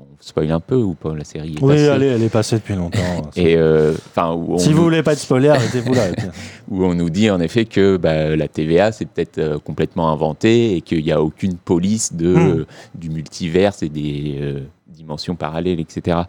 [0.02, 1.88] on spoil un peu ou pas la série est Oui, passée.
[1.90, 3.00] allez, elle est passée depuis longtemps.
[3.36, 6.08] Et euh, enfin, si vous voulez pas de spoiler, arrêtez-vous là.
[6.70, 10.76] où on nous dit en effet que bah, la TVA c'est peut-être euh, complètement inventé
[10.76, 12.38] et qu'il n'y a aucune police de, Mm.
[12.60, 16.20] euh, du multiverse et des dimensions parallèles, etc.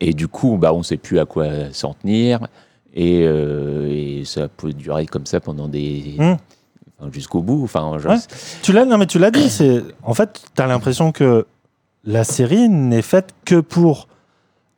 [0.00, 2.40] Et du coup, bah, on ne sait plus à quoi s'en tenir
[2.94, 6.14] et, euh, et ça peut durer comme ça pendant des.
[6.18, 6.36] Mm.
[6.98, 7.62] enfin, jusqu'au bout.
[7.64, 8.18] Enfin, genre, Ouais.
[8.62, 9.48] Tu l'as, non mais tu l'as dit.
[9.50, 11.46] C'est en fait, tu as l'impression que
[12.06, 14.08] la série n'est faite que pour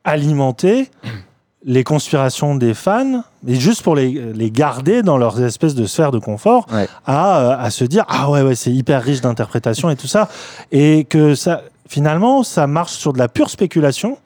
[0.03, 0.89] alimenter
[1.65, 6.11] les conspirations des fans, et juste pour les, les garder dans leurs espèces de sphère
[6.11, 6.87] de confort, Ouais.
[7.05, 10.29] à, euh, à se dire ah ouais ouais c'est hyper riche d'interprétation et tout ça,
[10.71, 14.17] et que ça finalement ça marche sur de la pure spéculation,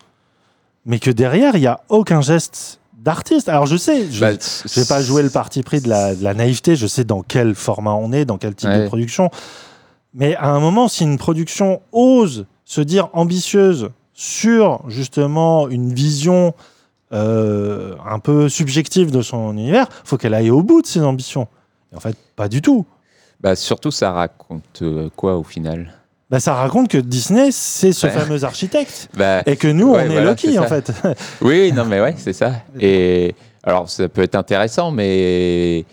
[0.85, 3.49] mais que derrière il y a aucun geste d'artiste.
[3.49, 6.23] Alors je sais, je, Bah, je vais pas jouer le parti pris de la, de
[6.23, 9.31] la naïveté, je sais dans quel format on est, dans quel type de production.
[10.13, 16.53] Mais à un moment, si une production ose se dire ambitieuse sur justement une vision
[17.11, 21.49] euh, un peu subjective de son univers, faut qu'elle aille au bout de ses ambitions.
[21.91, 22.85] Et en fait, pas du tout.
[23.41, 25.91] bah, surtout, ça raconte euh, quoi au final?
[26.29, 28.13] Bah, ça raconte que Disney, c'est ce Ouais.
[28.13, 29.09] fameux architecte.
[29.17, 30.93] Bah, Et que nous, ouais, on est voilà, Loki, en fait.
[31.41, 32.53] Oui, non, mais ouais, c'est ça.
[32.79, 35.83] Et alors, ça peut être intéressant, mais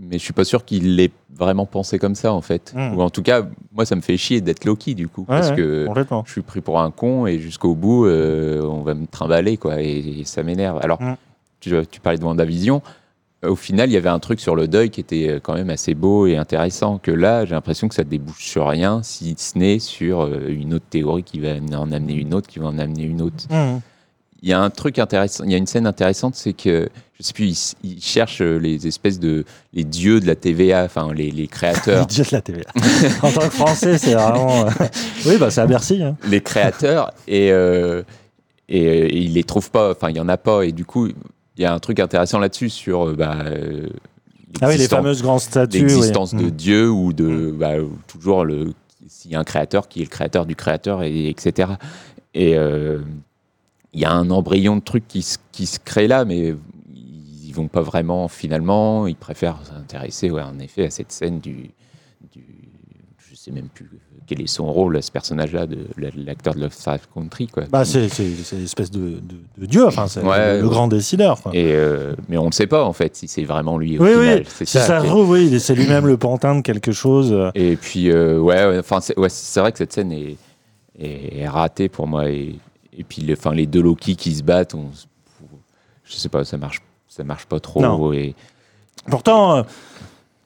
[0.00, 2.72] mais je suis pas sûr qu'il l'ait vraiment pensé comme ça, en fait.
[2.74, 2.96] Mm.
[2.96, 5.56] Ou en tout cas, moi, ça me fait chier d'être Loki, du coup, parce ouais,
[5.56, 5.86] que
[6.26, 9.80] je suis pris pour un con et jusqu'au bout, euh, on va me trimballer, quoi,
[9.82, 10.78] et, et ça m'énerve.
[10.82, 11.16] Alors, Mm.
[11.60, 12.82] tu, tu parlais de WandaVision.
[13.44, 15.70] Au final, il y avait un truc sur le deuil qui était euh, quand même
[15.70, 16.98] assez beau et intéressant.
[16.98, 20.72] Que là, j'ai l'impression que ça débouche sur rien, si ce n'est sur euh, une
[20.74, 23.80] autre théorie qui va en amener une autre, qui va en amener une autre Mhm.
[24.46, 26.88] Il y a un truc intéressant, il y a une scène intéressante, c'est que
[27.18, 30.84] je sais plus, ils, ils cherchent euh, les espèces de les dieux de la TVA,
[30.84, 32.62] enfin les, les créateurs, Dieu de la TVA.
[33.22, 34.66] en tant que Français, c'est vraiment.
[34.66, 34.70] euh,
[35.26, 36.00] oui, bah, c'est à Bercy.
[36.00, 36.16] hein.
[36.28, 38.02] les créateurs et euh,
[38.68, 41.08] et, et ils les trouvent pas, enfin il y en a pas et du coup
[41.08, 43.88] il y a un truc intéressant là-dessus sur euh, bah, euh,
[44.60, 45.78] Ah oui, les fameuses grandes statues.
[45.80, 46.38] l'existence oui.
[46.38, 46.50] de Mhm.
[46.52, 47.72] Dieu ou de bah,
[48.06, 48.74] toujours le
[49.08, 51.72] s'il y a un créateur qui est le créateur du créateur et etc
[52.34, 52.98] et euh,
[53.96, 56.54] il y a un embryon de truc qui se, qui se crée là mais
[56.94, 61.70] ils vont pas vraiment finalement ils préfèrent s'intéresser ouais, en effet à cette scène du,
[62.32, 62.44] du
[63.18, 63.88] je sais même plus
[64.26, 67.84] quel est son rôle ce personnage là de la- l'acteur de Lovecraft Country quoi Bah,
[67.84, 71.40] c'est c'est- c'est une espèce de, de, de dieu, enfin, c'est Ouais, le, grand décideur.
[71.40, 71.52] quoi.
[71.54, 74.10] et euh, mais on ne sait pas en fait si c'est vraiment lui au oui,
[74.12, 77.34] final oui, c'est si ça, est- trouve, oui, c'est lui-même le pantin de quelque chose.
[77.54, 79.28] Et puis, euh, ouais, c'est ouais,
[79.60, 80.36] vrai que cette scène est,
[80.98, 82.28] est, est ratée pour moi.
[82.28, 82.56] Et,
[82.96, 84.86] et puis, le- enfin, les deux Loki qui se battent, on,
[86.04, 87.80] je sais pas, ça marche, ça marche pas trop.
[87.82, 88.12] Non.
[88.12, 88.34] Et,
[89.08, 89.62] Pourtant, euh,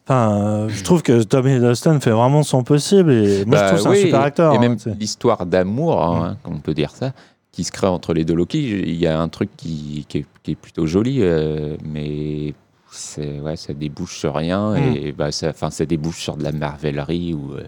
[0.06, 3.76] enfin, euh, je trouve que Tom Hiddleston fait vraiment son possible et moi, Bah, je
[3.76, 4.52] trouve que c'est oui, un super acteur.
[4.52, 7.12] Et hein, même l'histoire d'amour, hein, on peut dire ça,
[7.52, 10.26] qui se crée entre les deux Loki, il y a un truc qui, qui, est,
[10.42, 12.52] qui est plutôt joli, euh, mais
[13.40, 14.72] ouais, ça débouche sur rien.
[14.78, 14.96] Mm.
[14.96, 15.52] Et bah, ça,
[15.86, 17.62] débouche sur de la marvellerie euh,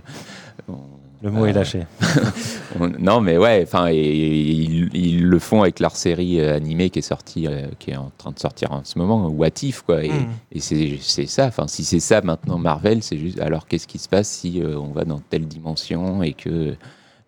[0.69, 0.75] on-
[1.23, 1.87] Le mot est euh, lâché.
[2.81, 6.99] On- non, mais ouais, enfin, ils, ils le font avec leur série euh, animée qui
[6.99, 10.03] est sortie, euh, qui est en train de sortir en ce moment, What If, quoi.
[10.05, 10.27] Et, Mm.
[10.53, 10.61] et
[11.01, 11.47] c'est ça.
[11.47, 13.39] Enfin, si c'est ça maintenant Marvel, c'est juste.
[13.41, 16.75] Alors, qu'est-ce qui se passe si euh, on va dans telle dimension et que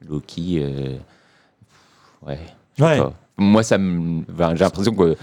[0.09, 0.97] Loki, euh,
[2.27, 2.39] ouais.
[3.37, 5.17] Moi, ça me, enfin, j'ai l'impression que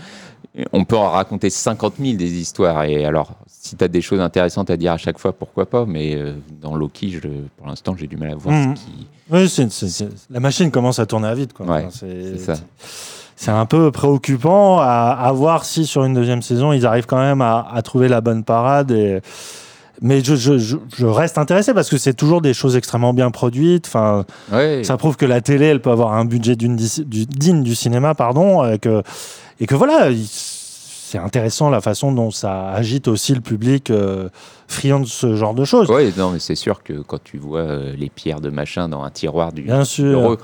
[0.73, 2.83] on peut en raconter 50 000 des histoires.
[2.83, 5.85] Et alors, si tu as des choses intéressantes à dire à chaque fois, pourquoi pas?
[5.85, 7.19] Mais euh, dans Loki, je,
[7.57, 8.75] pour l'instant, j'ai du mal à voir Mhm.
[8.75, 9.07] ce qui.
[9.31, 11.53] Oui, la machine commence à tourner à vide.
[11.53, 11.65] Quoi.
[11.65, 12.61] Ouais, c'est c'est ça.
[13.37, 17.19] c'est un peu préoccupant à, à voir si sur une deuxième saison, ils arrivent quand
[17.21, 18.91] même à, à trouver la bonne parade.
[18.91, 19.21] Et...
[20.03, 23.29] Mais je, je, je, je reste intéressé parce que c'est toujours des choses extrêmement bien
[23.31, 23.85] produites.
[23.87, 24.25] Enfin,
[24.83, 27.75] ça prouve que la télé, elle peut avoir un budget d'une dis- du- digne du
[27.75, 29.01] cinéma, pardon, que,
[29.61, 34.29] et que voilà, il- c'est intéressant la façon dont ça agite aussi le public euh,
[34.67, 35.89] friand de ce genre de choses.
[35.89, 39.03] Ouais, non, mais c'est sûr que quand tu vois euh, les pierres de machin dans
[39.03, 40.17] un tiroir du Bien sûr.
[40.21, 40.37] bureau,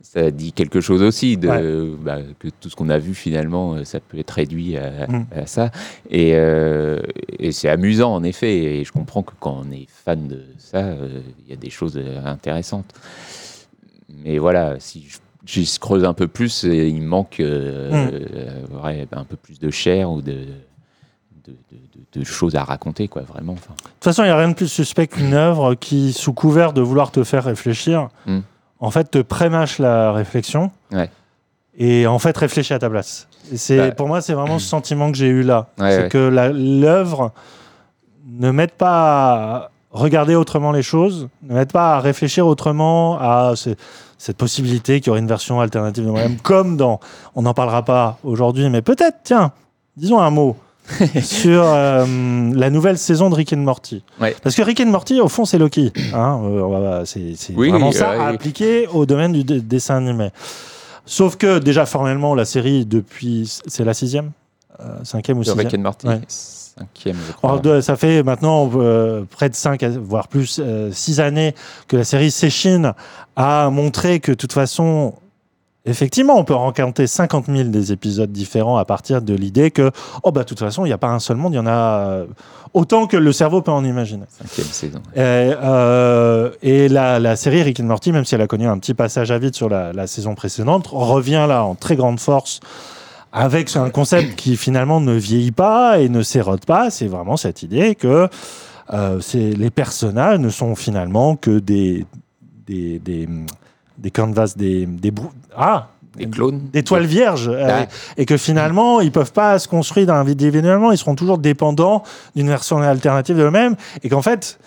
[0.00, 1.96] ça dit quelque chose aussi de Ouais.
[2.00, 5.46] bah, que tout ce qu'on a vu finalement, euh, ça peut être réduit à, à
[5.46, 5.70] ça.
[6.08, 7.00] Et, euh,
[7.40, 8.56] et c'est amusant en effet.
[8.56, 11.70] Et je comprends que quand on est fan de ça, euh, il y a des
[11.70, 12.92] choses intéressantes.
[14.24, 18.10] Mais voilà, si je- j'y creuse un peu plus, euh, il me manque euh, Mm.
[18.12, 20.36] euh, ouais, un peu plus de chair ou de, de,
[21.46, 21.54] de-
[22.14, 23.54] de- de choses à raconter, quoi, vraiment.
[23.54, 26.32] Enfin, De toute façon, il n'y a rien de plus suspect qu'une œuvre qui, sous
[26.32, 28.40] couvert de vouloir te faire réfléchir, Mm.
[28.80, 31.10] en fait, te prémâche la réflexion Ouais.
[31.76, 33.26] et en fait réfléchit à ta place.
[33.52, 33.90] Et c'est, Bah.
[33.92, 35.68] pour moi, c'est vraiment ce sentiment que j'ai eu là.
[35.78, 37.32] Ouais, c'est que l'œuvre
[38.28, 43.70] ne m'aide pas regarder autrement les choses, ne m'aide pas à réfléchir autrement à ce-
[44.18, 47.00] cette possibilité qu'il y aurait une version alternative de moi-même, comme dans,
[47.34, 49.52] on n'en parlera pas aujourd'hui, mais peut-être, tiens,
[49.96, 50.56] disons un mot
[51.22, 52.04] sur euh,
[52.54, 54.02] la nouvelle saison de Rick and Morty.
[54.20, 54.34] Ouais.
[54.42, 55.92] Parce que Rick and Morty, au fond, c'est Loki.
[56.14, 58.34] Hein euh, c'est Oui, vraiment oui, ça à oui.
[58.34, 60.30] appliquer au domaine du dessin animé.
[61.06, 64.30] Sauf que déjà formellement, la série depuis, c'est la sixième,
[64.80, 65.66] euh, cinquième ou de sixième.
[65.66, 66.20] Rick and Morty, Ouais.
[66.78, 67.50] Cinquième, je crois.
[67.50, 70.60] Alors, de- ça fait maintenant euh, près de 5, voire plus,
[70.92, 71.54] 6 années
[71.88, 72.92] que la série s'échine
[73.36, 75.14] à montrer que de toute façon,
[75.84, 79.90] effectivement, on peut rencontrer 50 000 des épisodes différents à partir de l'idée que,
[80.22, 81.66] oh bah de toute façon, il n'y a pas un seul monde, il y en
[81.66, 81.70] a
[82.08, 82.26] euh,
[82.72, 84.24] autant que le cerveau peut en imaginer.
[84.28, 84.98] Cinquième saison.
[85.14, 88.78] Et, euh, et la, la série Rick and Morty, même si elle a connu un
[88.78, 92.60] petit passage à vide sur la, la saison précédente, revient là en très grande force
[93.32, 96.90] avec un concept qui finalement ne vieillit pas et ne s'érode pas.
[96.90, 98.28] C'est vraiment cette idée que
[98.92, 102.04] euh, les personnages ne sont finalement que des,
[102.66, 103.28] des, des,
[103.98, 106.60] des canvas, des, des brou- ah, Des clones.
[106.72, 107.86] des toiles vierges euh, Ah.
[108.18, 112.02] et que finalement ils peuvent pas se construire individuellement ils seront toujours dépendants
[112.36, 114.58] d'une version alternative de eux-mêmes et qu'en fait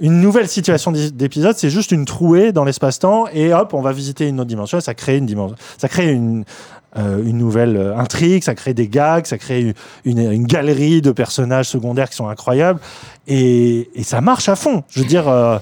[0.00, 3.92] une nouvelle situation d'é- d'épisode c'est juste une trouée dans l'espace-temps et hop on va
[3.92, 6.44] visiter une autre dimension et ça crée une dimension ça crée une
[6.96, 9.74] euh, une nouvelle euh, intrigue, ça crée des gags, ça crée
[10.06, 12.80] une, galerie de personnages secondaires qui sont incroyables
[13.26, 14.84] et, et ça marche à fond.
[14.88, 15.58] Je veux dire, euh,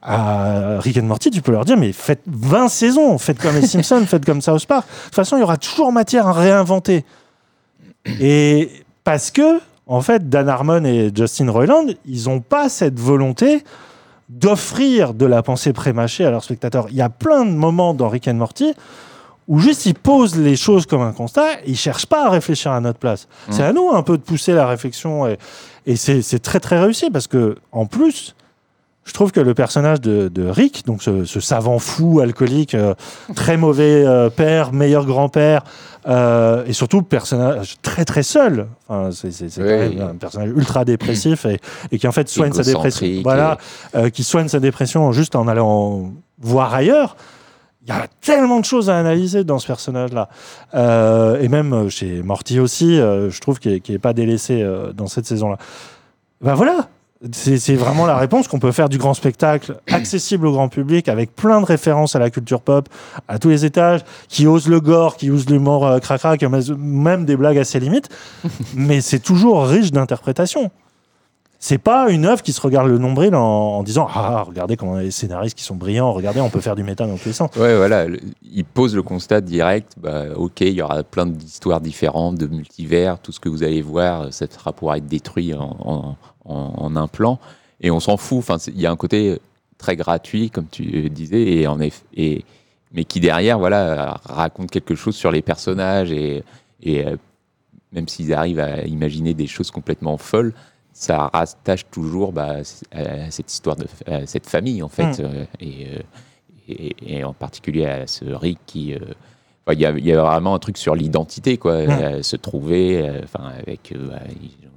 [0.00, 3.66] à Rick and Morty, tu peux leur dire, mais faites 20 saisons, faites comme les
[3.66, 4.86] Simpsons, faites comme South Park.
[4.88, 7.04] De toute façon, il y aura toujours matière à réinventer.
[8.20, 8.70] Et
[9.04, 13.62] parce que, en fait, Dan Harmon et Justin Roiland, ils n'ont pas cette volonté
[14.30, 16.86] d'offrir de la pensée prémâchée à leurs spectateurs.
[16.88, 18.72] Il y a plein de moments dans Rick and Morty
[19.48, 22.80] où juste ils posent les choses comme un constat ils cherchent pas à réfléchir à
[22.80, 23.26] notre place.
[23.48, 23.52] Mmh.
[23.52, 25.36] C'est à nous un peu de pousser la réflexion et,
[25.86, 28.34] et c'est très très réussi parce que en plus,
[29.04, 32.94] je trouve que le personnage de, de Rick, donc ce, ce savant fou alcoolique, euh,
[33.34, 35.64] très mauvais euh, père, meilleur grand-père,
[36.06, 38.68] euh, et surtout personnage très très seul.
[38.88, 40.00] Enfin, c'est Oui.
[40.00, 41.58] un personnage ultra dépressif et,
[41.90, 43.08] et qui en fait soigne sa dépression.
[43.24, 43.58] Voilà,
[44.12, 47.16] qui soigne sa dépression juste en allant voir ailleurs.
[47.84, 50.28] Il y a tellement de choses à analyser dans ce personnage-là.
[50.74, 54.92] Euh, et même euh, chez Morty aussi, euh, je trouve qu'il n'est pas délaissé euh,
[54.92, 55.58] dans cette saison-là.
[56.40, 56.88] Ben voilà,
[57.32, 61.34] c'est vraiment la réponse qu'on peut faire du grand spectacle accessible au grand public avec
[61.34, 62.88] plein de références à la culture pop
[63.26, 67.24] à tous les étages, qui ose le gore, qui ose l'humour cracra, qui ose même
[67.24, 68.08] des blagues à ses limites,
[68.74, 70.70] mais c'est toujours riche d'interprétations.
[71.64, 75.12] C'est pas une œuvre qui se regarde le nombril en, disant Ah, regardez comment les
[75.12, 77.50] scénaristes qui sont brillants, regardez, on peut faire du méta dans tous les sens.
[77.54, 78.06] Ouais, voilà.
[78.52, 79.92] Il pose le constat direct.
[79.96, 83.80] Bah, ok, il y aura plein d'histoires différentes, de multivers, tout ce que vous allez
[83.80, 87.38] voir, ça sera pour être détruit en, en- un plan.
[87.80, 88.38] Et on s'en fout.
[88.38, 89.40] Enfin, il y a un côté
[89.78, 92.44] très gratuit, comme tu disais, et en et,
[92.92, 96.42] mais qui derrière, voilà, raconte quelque chose sur les personnages et,
[96.82, 97.16] et euh,
[97.92, 100.52] même s'ils arrivent à imaginer des choses complètement folles,
[100.92, 102.56] ça rattache toujours bah,
[102.92, 105.24] à cette histoire de à cette famille en fait, Mm.
[105.24, 105.98] euh, et, euh,
[106.68, 108.98] et, et en particulier à ce Rick qui, euh,
[109.72, 111.90] il y, a, il y a vraiment un truc sur l'identité quoi, Mm.
[111.90, 114.20] euh, se trouver, euh, enfin avec, euh, bah,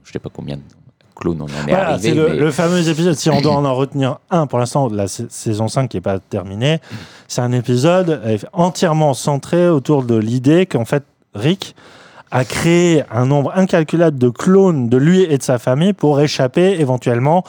[0.03, 0.61] je sais pas combien de
[1.15, 2.09] clones on en est Voilà, arrivé.
[2.09, 5.07] c'est le, mais- le fameux épisode, si on doit en retenir un pour l'instant, la
[5.07, 6.79] sa- saison 5 qui n'est pas terminée,
[7.27, 8.21] c'est un épisode
[8.53, 11.03] entièrement centré autour de l'idée qu'en fait,
[11.33, 11.75] Rick
[12.39, 16.79] a créé un nombre incalculable de clones de lui et de sa famille pour échapper
[16.81, 17.43] éventuellement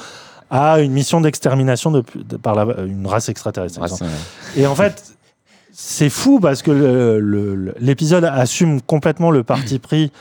[0.49, 3.81] à une mission d'extermination de, de- par la- une race extraterrestre.
[3.81, 4.07] Race, ouais.
[4.57, 5.03] Et en fait,
[5.73, 6.71] c'est fou parce que
[7.81, 10.13] l'épisode assume complètement le parti pris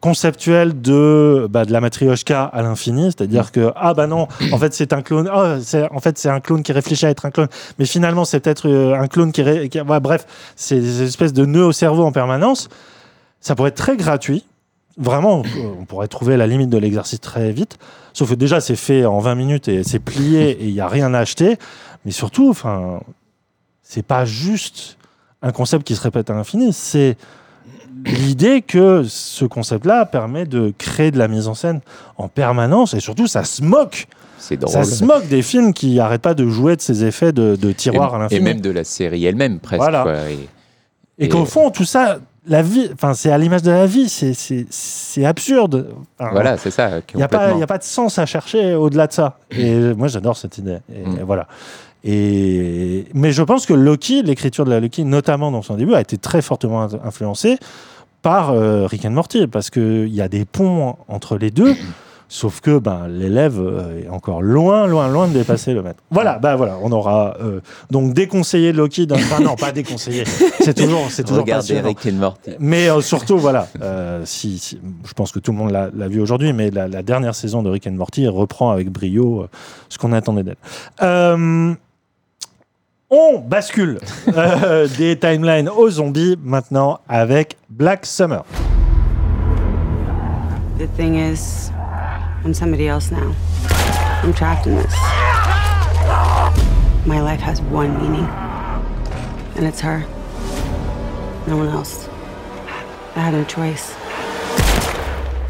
[0.00, 4.72] conceptuel de, bah, de la matrioshka à l'infini, c'est-à-dire que ah bah non, en fait
[4.74, 7.30] c'est un clone, oh, c'est- en fait c'est un clone qui réfléchit à être un
[7.30, 7.46] clone,
[7.78, 11.32] mais finalement c'est peut-être euh, un clone qui, ré- qui- ouais, bref, c'est des espèces
[11.32, 12.68] de nœuds au cerveau en permanence.
[13.42, 14.44] Ça pourrait être très gratuit,
[14.96, 17.76] vraiment, on, on pourrait trouver la limite de l'exercice très vite.
[18.14, 20.88] Sauf que déjà c'est fait en 20 minutes et c'est plié et il y a
[20.88, 21.58] rien à acheter,
[22.04, 23.00] mais surtout, enfin,
[23.82, 24.96] c'est pas juste
[25.42, 27.16] un concept qui se répète à l'infini, c'est
[28.04, 31.80] l'idée que ce concept-là permet de créer de la mise en scène
[32.16, 34.06] en permanence et surtout ça se moque.
[34.38, 34.72] C'est drôle.
[34.72, 37.70] Ça se moque des films qui arrêtent pas de jouer de ces effets de, de
[37.72, 38.40] tiroir à et, et l'infini.
[38.40, 39.80] même de la série elle-même, presque.
[39.82, 40.02] Voilà.
[40.02, 40.30] quoi.
[40.30, 40.48] Et-
[41.18, 44.08] Et, et- qu'au fond, tout ça, la vie, enfin, c'est à l'image de la vie,
[44.08, 45.88] c'est- absurde.
[46.18, 46.90] Voilà, c'est ça.
[47.14, 49.38] Il n'y a, a pas de sens à chercher au-delà de ça.
[49.50, 50.78] Et moi, j'adore cette idée.
[50.94, 51.18] Et Mm.
[51.24, 51.46] voilà.
[52.04, 53.06] Et...
[53.14, 56.18] Mais je pense que Loki, l'écriture de la Loki, notamment dans son début, a été
[56.18, 57.58] très fortement in- influencée
[58.22, 61.74] par euh, Rick and Morty, parce qu'il y a des ponts entre les deux.
[62.34, 66.02] Sauf que ben, l'élève euh, est encore loin, loin, loin de dépasser le maître.
[66.10, 67.60] Voilà, bah voilà, on aura euh,
[67.90, 69.06] donc déconseillé Loki.
[69.06, 70.24] d'un- Enfin non, pas déconseillé.
[70.60, 71.80] C'est toujours, c'est toujours Regardez.
[71.80, 72.52] Rick and Morty.
[72.58, 76.08] Mais euh, surtout, voilà, euh, si, si- je pense que tout le monde l'a l'a
[76.08, 79.48] vu aujourd'hui, mais la, la dernière saison de Rick and Morty reprend avec brio euh,
[79.90, 80.56] ce qu'on attendait d'elle.
[81.02, 81.74] Euh,
[83.10, 83.98] on bascule
[84.34, 88.42] euh, des timelines aux zombies maintenant avec Black Summer.
[90.78, 91.70] The thing is,
[92.44, 93.36] I'm somebody else now.
[94.24, 94.92] I'm trapped in this.
[97.06, 98.24] My life has one meaning,
[99.54, 100.00] and it's her.
[101.46, 102.08] No one else.
[103.14, 103.94] I had no choice.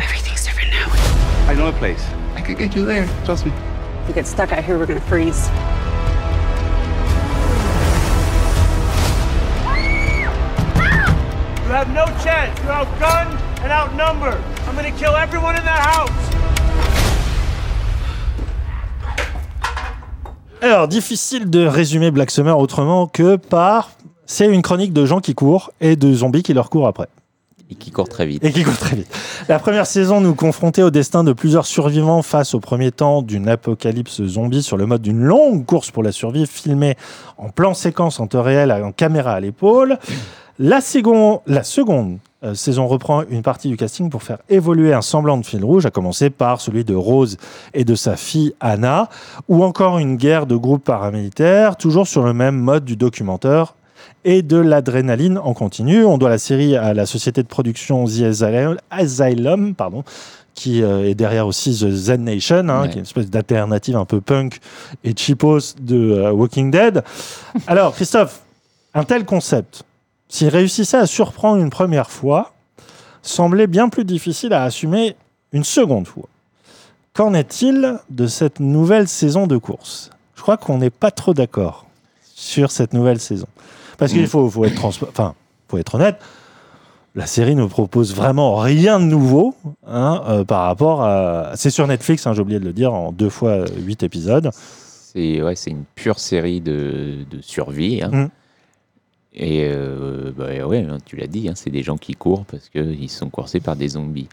[0.01, 0.87] Everything's different now.
[1.49, 2.05] I know a place.
[2.35, 3.09] I could get you there.
[3.25, 3.53] Trust me.
[4.03, 5.49] If we get stuck out here, we're gonna freeze.
[11.57, 12.59] You have no chance.
[12.61, 14.45] You're outgunned and outnumbered.
[14.67, 16.42] I'm gonna kill everyone in that house.
[20.63, 23.91] Alors, difficile de résumer Black Summer autrement que par.
[24.27, 27.09] C'est une chronique de gens qui courent et de zombies qui leur courent après.
[27.69, 28.45] Et qui court très vite.
[28.45, 29.09] Et qui court très vite.
[29.49, 33.49] La première saison nous confrontait au destin de plusieurs survivants face au premier temps d'une
[33.49, 36.97] apocalypse zombie sur le mode d'une longue course pour la survie filmée
[37.39, 39.99] en plan séquence en temps réel en caméra à l'épaule.
[40.59, 45.03] La, seconde- la seconde euh, saison reprend une partie du casting pour faire évoluer un
[45.03, 47.37] semblant de fil rouge, à commencer par celui de Rose
[47.75, 49.09] et de sa fille Anna,
[49.49, 53.75] ou encore une guerre de groupes paramilitaires, toujours sur le même mode du documentaire
[54.25, 56.05] et de l'adrénaline en continu.
[56.05, 58.43] On doit la série à la société de production The
[58.91, 60.05] Asylum, pardon,
[60.55, 62.89] qui euh, est derrière aussi The Zen Nation, hein, Ouais.
[62.89, 64.59] qui est une espèce d'alternative un peu punk
[65.03, 67.03] et cheapos de euh, Walking Dead.
[67.67, 68.41] Alors, Christophe,
[68.95, 69.85] un tel concept,
[70.33, 72.55] s'il réussissait à surprendre une première fois,
[73.21, 75.15] semblait bien plus difficile à assumer
[75.53, 76.25] une seconde fois.
[77.13, 80.09] Qu'en est-il de cette nouvelle saison de course?
[80.35, 81.85] Je crois qu'on n'est pas trop d'accord
[82.35, 83.47] sur cette nouvelle saison.
[83.99, 85.35] Parce qu'il faut, faut être trans- enfin,
[85.69, 86.17] faut être honnête,
[87.15, 89.55] la série ne propose vraiment rien de nouveau
[89.87, 91.53] hein, euh, par rapport à.
[91.57, 94.51] C'est sur Netflix, hein, j'ai oublié de le dire, en deux fois euh, huit épisodes.
[94.55, 98.03] C'est ouais, une pure série de, de survie.
[98.03, 98.09] hein.
[98.11, 98.29] Mm.
[99.35, 102.69] Et euh, bah ouais, hein, tu l'as dit, hein, c'est des gens qui courent parce
[102.69, 104.29] qu'ils sont coursés par des zombies.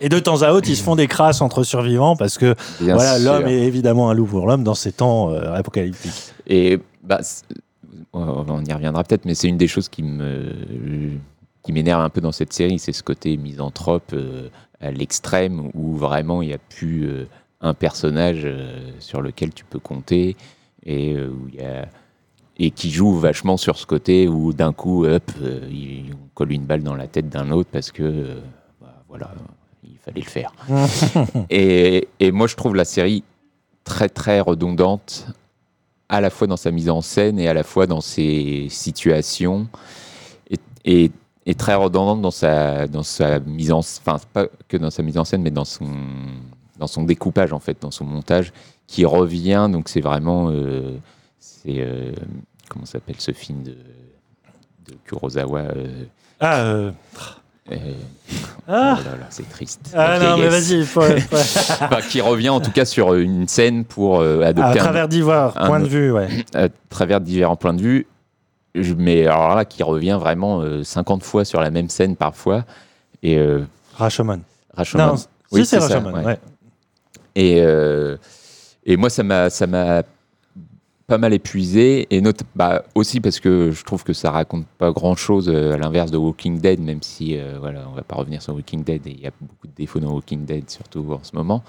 [0.00, 2.94] Et de temps à autre, ils se font des crasses entre survivants parce que Bien
[2.94, 6.32] voilà, l'homme est évidemment un loup pour l'homme dans ces temps euh, apocalyptiques.
[6.46, 7.44] Et bah, c'est-
[8.12, 10.52] on y reviendra peut-être, mais c'est une des choses qui me
[11.64, 14.48] qui m'énerve un peu dans cette série, c'est ce côté misanthrope euh,
[14.80, 17.26] à l'extrême où vraiment il n'y a plus euh,
[17.60, 20.36] un personnage euh, sur lequel tu peux compter
[20.84, 21.86] et euh, où il y a
[22.64, 26.52] et qui joue vachement sur ce côté où d'un coup, hop, euh, il- on colle
[26.52, 28.40] une balle dans la tête d'un autre parce que euh,
[28.80, 29.32] bah, voilà,
[29.82, 30.52] il fallait le faire.
[31.50, 33.24] et, et moi, je trouve la série
[33.82, 35.26] très très redondante,
[36.08, 39.66] à la fois dans sa mise en scène et à la fois dans ses situations,
[40.84, 41.10] et,
[41.58, 45.24] très redondante dans sa dans sa mise en, enfin pas que dans sa mise en
[45.24, 45.90] scène, mais dans son
[46.78, 48.52] dans son découpage en fait, dans son montage,
[48.86, 49.68] qui revient.
[49.70, 50.96] Donc c'est vraiment euh,
[51.40, 52.12] c'est euh,
[52.72, 56.04] comment s'appelle ce film de, de Kurosawa euh,
[56.40, 56.90] Ah, euh,
[57.70, 57.76] euh,
[58.68, 58.96] Ah.
[58.98, 59.92] oh là là, c'est triste.
[59.94, 64.20] Ah non, mais vas-y, faut- Enfin, qui revient en tout cas sur une scène pour
[64.20, 66.28] euh, adopter à travers divers points de vue, ouais.
[66.54, 68.06] à travers différents points de vue.
[68.96, 72.64] Mais alors là, qui revient vraiment euh, 50 fois sur la même scène parfois.
[73.22, 73.38] Et
[73.96, 74.40] Rashomon.
[74.74, 75.06] Rashomon.
[75.06, 76.38] Non, si, c'est Rashomon, ouais.
[77.36, 77.58] Et,
[78.84, 80.02] et moi, ça m'a, ça m'a
[81.06, 84.92] pas mal épuisé et note, bah, aussi parce que je trouve que ça raconte pas
[84.92, 88.40] grand chose à l'inverse de Walking Dead, même si euh, voilà, on va pas revenir
[88.42, 91.22] sur Walking Dead et il y a beaucoup de défauts dans Walking Dead, surtout en
[91.22, 91.62] ce moment.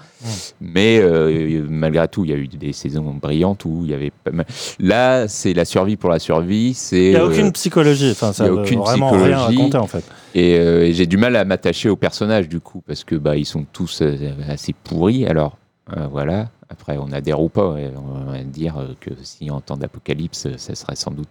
[0.60, 4.10] Mais euh, malgré tout, il y a eu des saisons brillantes où il y avait
[4.10, 4.46] pas mal.
[4.78, 6.74] Là, c'est la survie pour la survie.
[6.74, 8.10] C'est Il n'y a euh, aucune psychologie.
[8.10, 9.56] Enfin, ça y a aucune vraiment rien psychologie.
[9.56, 10.04] raconter en fait.
[10.34, 13.36] Et, euh, et j'ai du mal à m'attacher aux personnages du coup parce que bah
[13.36, 14.16] ils sont tous euh,
[14.48, 15.26] assez pourris.
[15.26, 15.58] Alors
[15.96, 16.50] euh, voilà.
[16.68, 17.76] Après on adhère ou pas.
[17.96, 21.28] On va dire que si en temps d'apocalypse, ça serait sans doute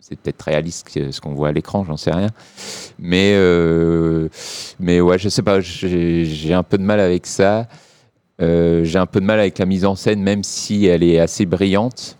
[0.00, 2.28] c'est peut-être réaliste ce qu'on voit à l'écran, j'en sais rien.
[2.98, 4.28] Mais euh,
[4.78, 5.60] mais ouais, je sais pas.
[5.60, 7.66] J'ai un peu de mal avec ça.
[8.42, 11.18] Euh, j'ai un peu de mal avec la mise en scène, même si elle est
[11.20, 12.18] assez brillante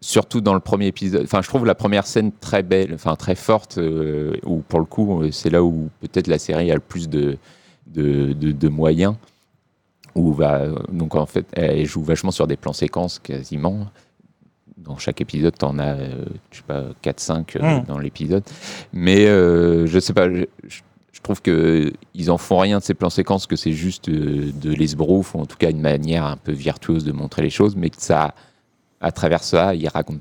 [0.00, 1.24] surtout dans le premier épisode.
[1.24, 3.80] Enfin, je trouve la première scène très belle, enfin très forte,
[4.44, 7.36] où pour le coup, c'est là où peut-être la série a le plus de-
[7.86, 9.16] de moyens.
[10.16, 13.86] Où va, donc en fait, elle joue vachement sur des plans séquences quasiment.
[14.78, 17.84] Dans chaque épisode, t'en as, euh, je sais pas, 4-5 euh, Mm.
[17.86, 18.42] dans l'épisode.
[18.92, 20.42] Mais euh, je sais pas, je,
[21.22, 25.34] trouve que ils en font rien de ces plans séquences, que c'est juste de l'esbrouf,
[25.34, 28.00] ou en tout cas une manière un peu virtuose de montrer les choses, mais que
[28.00, 28.32] ça,
[29.00, 30.20] à travers ça, ils racontent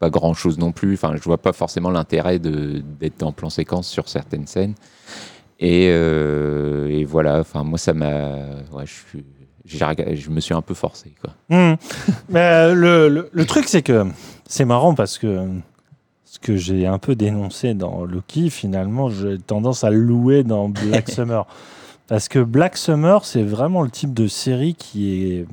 [0.00, 0.94] pas grand chose non plus.
[0.94, 4.74] Enfin, je vois pas forcément l'intérêt de- d'être en plan séquence sur certaines scènes.
[5.60, 8.10] Et, euh, et voilà, enfin, moi, ça m'a.
[8.72, 9.24] Ouais, je, suis-
[9.66, 11.34] je me suis un peu forcé, quoi.
[11.50, 11.74] Hmm.
[12.28, 14.06] Mais euh, le, le- le truc, c'est que
[14.48, 15.48] c'est marrant parce que
[16.24, 20.68] ce que j'ai un peu dénoncé dans Loki, finalement, j'ai tendance à le louer dans
[20.68, 21.46] Black Summer.
[22.06, 25.46] Parce que Black Summer, c'est vraiment le type de série qui est.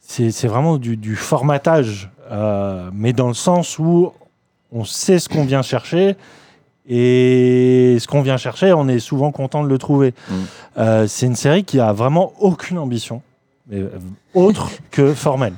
[0.00, 4.12] C'est c'est vraiment du, du formatage, euh, mais dans le sens où
[4.70, 6.16] on sait ce qu'on vient chercher.
[6.86, 10.12] Et ce qu'on vient chercher, on est souvent content de le trouver.
[10.76, 13.22] Euh, c'est une série qui a vraiment aucune ambition,
[13.68, 13.90] mais, euh,
[14.34, 15.54] autre que formelle.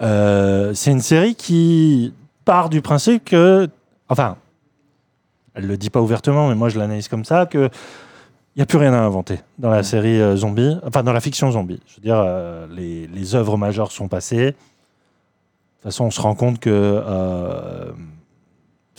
[0.00, 3.68] Euh, c'est une série qui part du principe que,
[4.08, 4.36] enfin,
[5.54, 7.68] elle le dit pas ouvertement, mais moi je l'analyse comme ça, que
[8.56, 11.20] il n'y a plus rien à inventer dans la série euh, zombie, enfin dans la
[11.20, 11.80] fiction zombie.
[11.86, 12.24] Je veux dire,
[12.70, 14.46] les, les œuvres majeures sont passées.
[14.46, 17.02] De toute façon, on se rend compte que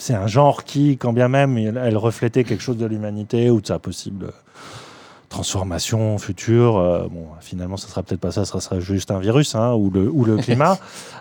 [0.00, 3.66] c'est un genre qui, quand bien même elle, reflétait quelque chose de l'humanité ou de
[3.66, 4.32] sa possible
[5.28, 9.54] transformation future, euh, bon, finalement, ça sera peut-être pas ça, ça sera juste un virus
[9.54, 10.78] hein, ou, le, ou le climat.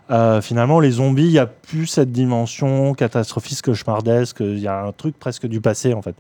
[0.10, 4.82] Euh, finalement, les zombies, il n'y a plus cette dimension catastrophiste, cauchemardesque, il y a
[4.82, 6.16] un truc presque du passé en fait.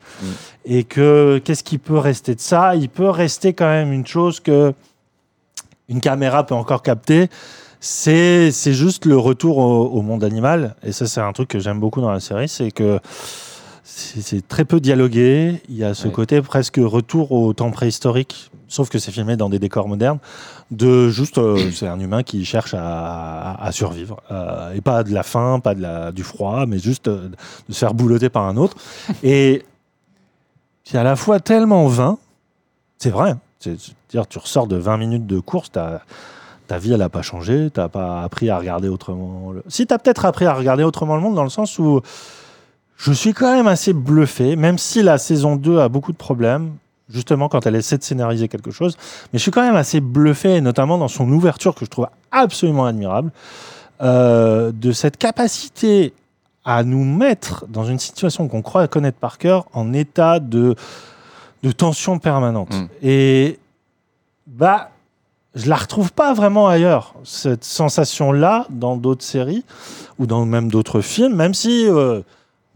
[0.66, 2.76] Et que qu'est-ce qui peut rester de ça?
[2.76, 4.74] Il peut rester quand même une chose que
[5.88, 7.30] une caméra peut encore capter.
[7.80, 10.75] C'est c'est juste le retour au, au monde animal.
[10.84, 12.99] Et ça, c'est un truc que j'aime beaucoup dans la série, c'est que
[13.84, 15.61] c'est très peu dialogué.
[15.69, 19.49] Il y a ce côté presque retour au temps préhistorique, sauf que c'est filmé dans
[19.49, 20.19] des décors modernes.
[20.71, 25.23] De juste, euh, c'est un humain qui cherche à, survivre Euh, et pas de la
[25.23, 27.30] faim, pas de la, du froid, mais juste euh,
[27.67, 28.75] de se faire boulotter par un autre.
[29.23, 29.63] Et
[30.84, 32.17] c'est à la fois tellement vain,
[32.97, 33.32] c'est vrai.
[33.32, 33.39] hein.
[33.59, 36.01] C'est-à-dire, tu ressors de 20 minutes de course, t'as-
[36.70, 39.51] ta vie, elle n'a pas changé, tu n'as pas appris à regarder autrement.
[39.51, 42.01] le- Si, tu as peut-être appris à regarder autrement le monde, dans le sens où
[42.97, 46.72] je suis quand même assez bluffé, même si la saison 2 a beaucoup de problèmes,
[47.09, 48.95] justement quand elle essaie de scénariser quelque chose,
[49.34, 52.86] mais je suis quand même assez bluffé, notamment dans son ouverture que je trouve absolument
[52.86, 53.32] admirable,
[54.01, 56.13] euh, de cette capacité
[56.65, 60.76] à nous mettre dans une situation qu'on croit connaître par cœur en état de,
[61.63, 62.70] de tension permanente.
[63.01, 63.57] Et
[64.45, 64.91] bah,
[65.56, 69.64] je la retrouve pas vraiment ailleurs, cette sensation-là, dans d'autres séries
[70.20, 72.22] ou dans même d'autres films, même si euh,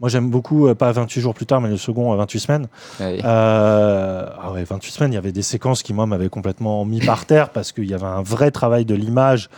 [0.00, 2.66] moi j'aime beaucoup, euh, pas 28 jours plus tard, mais le second, euh, 28 semaines.
[3.00, 3.20] Ouais.
[3.24, 7.00] Euh, ah ouais, 28 semaines, il y avait des séquences qui, moi, m'avaient complètement mis
[7.00, 9.50] par terre parce qu'il y avait un vrai travail de l'image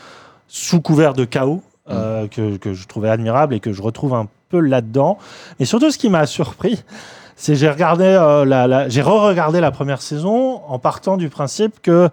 [0.48, 4.28] sous couvert de chaos euh, que, que je trouvais admirable et que je retrouve un
[4.50, 5.18] peu là-dedans.
[5.58, 6.82] Et surtout, ce qui m'a surpris,
[7.34, 11.80] c'est j'ai regardé euh, la, la- j'ai re-regardé la première saison en partant du principe
[11.82, 12.08] que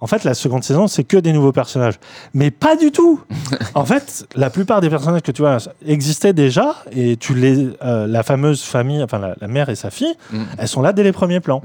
[0.00, 1.98] en fait la seconde saison c'est que des nouveaux personnages.
[2.34, 3.20] Mais pas du tout.
[3.74, 8.06] En fait la plupart des personnages que tu vois existaient déjà et tu les euh,
[8.06, 10.14] la fameuse famille enfin la, la mère et sa fille
[10.58, 11.62] elles sont là dès les premiers plans.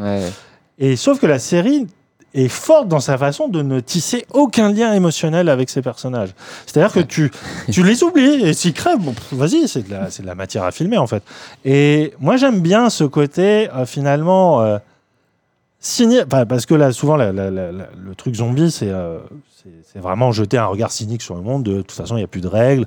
[0.80, 1.88] Et sauf que la série
[2.34, 6.30] est forte dans sa façon de ne tisser aucun lien émotionnel avec ces personnages.
[6.66, 7.32] C'est-à-dire que tu,
[7.72, 10.64] tu les oublies et s'ils crèvent, bon, vas-y, c'est de, la, c'est de la matière
[10.64, 11.22] à filmer en fait.
[11.64, 14.80] Et moi j'aime bien ce côté, euh, finalement, euh,
[16.26, 19.20] enfin, parce que là, souvent, la- la- la- la- le truc zombie, c'est euh,
[19.96, 21.64] vraiment jeter un regard cynique sur le monde.
[21.64, 22.86] De toute façon, il n'y a plus de règles,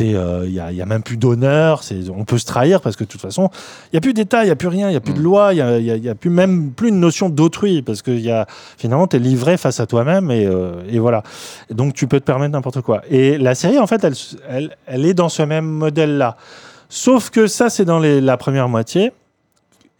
[0.00, 1.82] euh, il y, a, y a même plus d'honneur,
[2.16, 3.50] on peut se trahir parce que de toute façon,
[3.86, 5.20] il n'y a plus d'État, il n'y a plus rien, il n'y a plus de
[5.20, 8.02] loi, il n'y a, y a- y a plus même plus une notion d'autrui parce
[8.02, 11.22] que il y a, finalement, tu es livré face à toi-même et, euh, et voilà.
[11.70, 13.02] Donc, tu peux te permettre n'importe quoi.
[13.10, 14.14] Et la série, en fait, elle,
[14.48, 16.36] elle, elle est dans ce même modèle-là.
[16.88, 19.12] Sauf que ça, c'est dans les- la première moitié.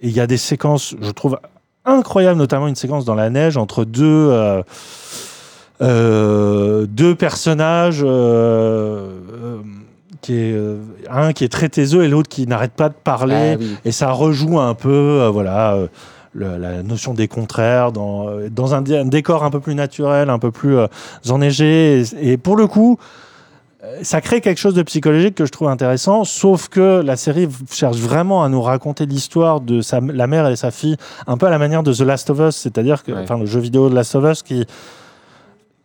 [0.01, 1.39] Et il y a des séquences, je trouve,
[1.89, 4.63] incroyables, notamment une séquence dans la neige entre deux, euh,
[5.81, 8.03] euh, deux personnages.
[8.05, 9.11] euh,
[10.21, 10.57] qui est,
[11.09, 13.53] un qui est très taiseux et l'autre qui n'arrête pas de parler.
[13.55, 13.77] Ah oui.
[13.85, 15.77] Et ça rejoue un peu voilà,
[16.33, 20.29] le- la notion des contraires dans, dans un, dé- un décor un peu plus naturel,
[20.29, 20.77] un peu plus
[21.31, 22.03] enneigé.
[22.21, 22.99] Et, et pour le coup,
[24.03, 27.97] ça crée quelque chose de psychologique que je trouve intéressant, sauf que la série cherche
[27.99, 30.97] vraiment à nous raconter l'histoire de sa, la mère et sa fille,
[31.29, 33.21] un peu à la manière de The Last of Us, c'est-à-dire que, Ouais.
[33.23, 34.67] enfin, le jeu vidéo de Last of Us qui,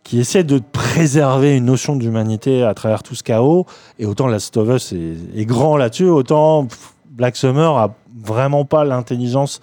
[0.04, 3.66] qui essaie de préserver une notion d'humanité à travers tout ce chaos.
[4.00, 6.68] Et autant Last of Us est, est grand là-dessus, autant
[7.12, 7.94] Black Summer a
[8.26, 9.62] vraiment pas l'intelligence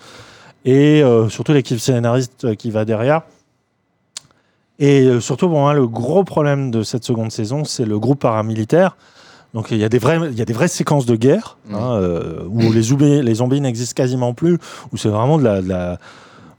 [0.64, 3.22] et euh, surtout l'équipe scénariste euh, qui va derrière.
[4.80, 8.20] Et euh, surtout, pour moi, le gros problème de cette seconde saison, c'est le groupe
[8.20, 8.96] paramilitaire.
[9.54, 9.98] Donc il y a des
[10.30, 13.60] il y a des vraies séquences de guerre hein, euh, où les zombies, les zombies
[13.60, 14.58] n'existent quasiment plus,
[14.92, 15.98] où c'est vraiment de la, de la-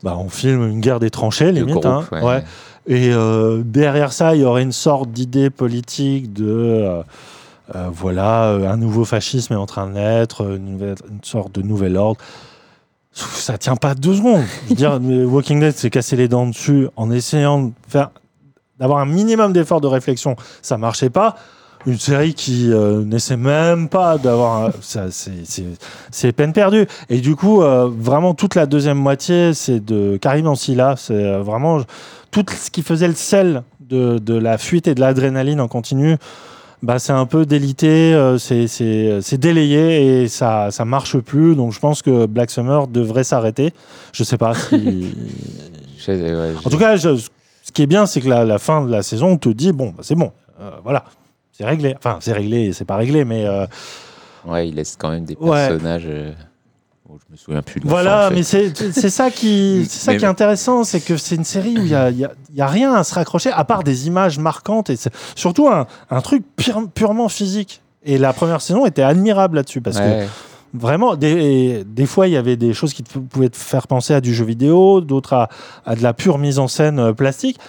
[0.03, 1.75] bah, on filme une guerre des tranchées limite.
[1.75, 2.21] groupe, hein, ouais.
[2.21, 2.43] ouais.
[2.87, 7.03] Et euh, derrière ça, il y aurait une sorte d'idée politique de euh,
[7.93, 11.95] voilà, un nouveau fascisme est en train de naître, une, nouvelle- une sorte de nouvel
[11.95, 12.19] ordre.
[13.13, 14.43] Ça tient pas deux secondes.
[14.69, 17.71] Dire, Walking Dead s'est cassé les dents dessus en essayant
[18.79, 20.35] d'avoir un minimum d'effort de réflexion.
[20.61, 21.35] Ça marchait pas.
[21.87, 24.71] Une série qui euh, n'essaie même pas d'avoir.
[24.81, 26.85] c'est- peine perdue.
[27.09, 30.95] Et du coup, euh, vraiment, toute la deuxième moitié, c'est de Karim Ancilla.
[30.95, 31.81] C'est euh, vraiment
[32.29, 36.15] tout ce qui faisait le sel de la fuite et de l'adrénaline en continu.
[36.83, 41.55] Bah, c'est un peu délité, euh, c'est- délayé et ça ça marche plus.
[41.55, 43.71] Donc je pense que Black Summer devrait s'arrêter.
[44.13, 45.13] Je sais pas si.
[46.07, 47.15] Ouais, En tout cas, je-
[47.63, 49.71] ce qui est bien, c'est que la, la fin de la saison, on te dit
[49.71, 51.05] bon, bah, c'est bon, euh, voilà,
[51.51, 51.93] c'est réglé.
[51.95, 53.67] Enfin, c'est réglé, c'est pas réglé, mais euh,
[54.47, 55.35] Ouais, il laisse quand même des
[55.67, 56.07] personnages.
[57.11, 58.29] Bon, je me souviens plus de voilà.
[58.29, 58.35] fin.
[58.35, 61.81] Mais c'est ça qui ça Mais- qui est intéressant, c'est que c'est une série où
[61.81, 64.39] il y a, y a- y a rien à se raccrocher à part des images
[64.39, 67.81] marquantes et c'est surtout un, un truc pure- purement physique.
[68.03, 70.27] Et la première saison était admirable là-dessus parce Ouais.
[70.27, 70.31] que
[70.73, 74.13] Vraiment, des, des fois, il y avait des choses qui te- pouvaient te faire penser
[74.13, 75.49] à du jeu vidéo, d'autres à,
[75.85, 77.59] à de la pure mise en scène euh, plastique.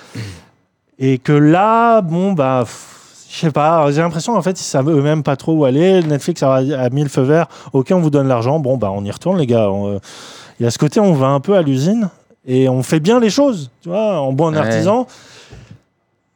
[1.01, 3.01] Et que là, bon, bah, pff,
[3.33, 6.03] je sais pas, j'ai l'impression, en fait, ils savent eux-mêmes pas trop où aller.
[6.03, 7.47] Netflix a, a mis le feu vert.
[7.73, 8.59] Ok, on vous donne l'argent.
[8.61, 9.71] Bon, bah, on y retourne, les gars.
[9.71, 9.99] On, euh,
[10.61, 12.11] Il y a ce côté, on va un peu à l'usine
[12.47, 14.59] et on fait bien les choses, tu vois, en bon Ouais.
[14.59, 15.07] artisan.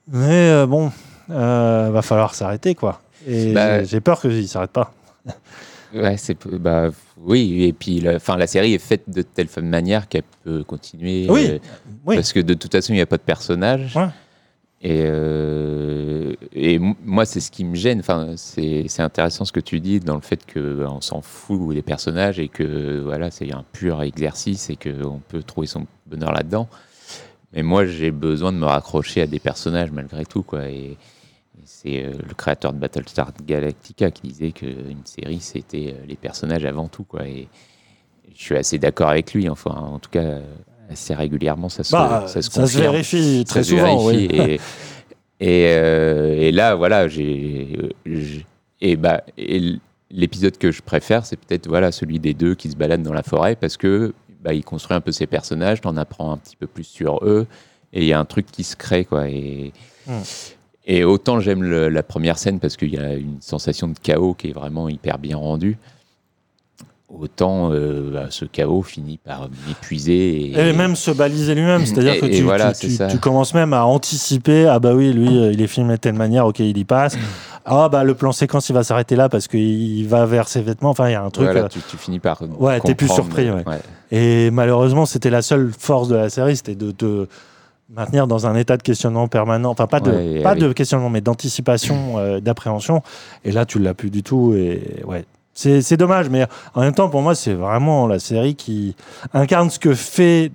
[0.08, 0.90] Mais euh, bon,
[1.30, 3.00] euh, va falloir s'arrêter, quoi.
[3.26, 4.92] Et Bah, j'ai- peur qu'ils ne s'arrêtent pas.
[5.94, 10.08] Ouais, c'est bah oui et puis la, enfin la série est faite de telle manière
[10.08, 11.26] qu'elle peut continuer.
[11.30, 11.58] Oui, euh,
[12.04, 12.16] oui.
[12.16, 13.94] Parce que de toute façon il n'y a pas de personnage.
[13.96, 14.08] Ouais.
[14.86, 16.34] Et, euh,
[17.04, 17.98] moi c'est ce qui me gêne.
[17.98, 21.74] Enfin c'est intéressant ce que tu dis dans le fait que bah, on s'en fout
[21.74, 25.86] des personnages et que voilà c'est un pur exercice et que on peut trouver son
[26.06, 26.68] bonheur là-dedans.
[27.52, 30.96] Mais moi j'ai besoin de me raccrocher à des personnages malgré tout quoi et
[31.64, 36.64] c'est euh, le créateur de Battlestar Galactica qui disait qu'une série, c'était euh, les personnages
[36.64, 37.02] avant tout.
[37.02, 37.26] Quoi.
[37.26, 37.48] Et
[38.32, 39.48] je suis assez d'accord avec lui.
[39.48, 40.38] Enfin, en tout cas,
[40.90, 42.82] assez régulièrement, ça se, Bah, ça se ça se confirme.
[42.92, 44.28] vérifie très souvent, vérifie.
[44.30, 44.38] oui.
[44.40, 44.54] Et,
[45.40, 47.76] et, euh, et là, voilà, j'ai.
[48.80, 49.74] Et, bah, et
[50.10, 53.22] l'épisode que je préfère, c'est peut-être voilà, celui des deux qui se baladent dans la
[53.22, 56.66] forêt parce que bah, il construit un peu ses personnages, t'en apprends un petit peu
[56.66, 57.46] plus sur eux,
[57.92, 59.04] et il y a un truc qui se crée.
[59.04, 59.72] Quoi, et,
[60.08, 60.20] Hmm.
[60.86, 64.50] et autant j'aime la première scène parce qu'il y a une sensation de chaos qui
[64.50, 65.78] est vraiment hyper bien rendue.
[67.08, 70.50] Autant euh, bah, ce chaos finit par m'épuiser.
[70.50, 73.06] Et, Et même se baliser lui-même, c'est-à-dire Et- que tu, voilà, tu- c'est tu- ça.
[73.06, 76.14] tu commences même à anticiper, ah bah oui, lui, euh, il est filmé de telle
[76.16, 77.16] manière, ok, il y passe.
[77.64, 80.90] Ah bah le plan séquence, il va s'arrêter là parce qu'il va vers ses vêtements,
[80.90, 81.46] enfin il y a un truc...
[81.46, 82.42] Voilà, euh, tu, finis par.
[82.58, 83.50] Ouais, t'es plus surpris.
[83.52, 83.62] ouais.
[83.66, 83.78] ouais.
[84.10, 87.28] Et malheureusement, c'était la seule force de la série, c'était de te
[87.88, 89.70] maintenir dans un état de questionnement permanent.
[89.70, 93.02] Enfin, pas de, Ouais, pas avec- de questionnement, mais d'anticipation, euh, d'appréhension.
[93.44, 94.54] Et là, tu l'as plus du tout.
[94.54, 95.24] Et ouais,
[95.56, 96.28] c'est dommage.
[96.28, 98.94] Mais en même temps, pour moi, c'est vraiment la série qui
[99.34, 100.52] incarne ce que fait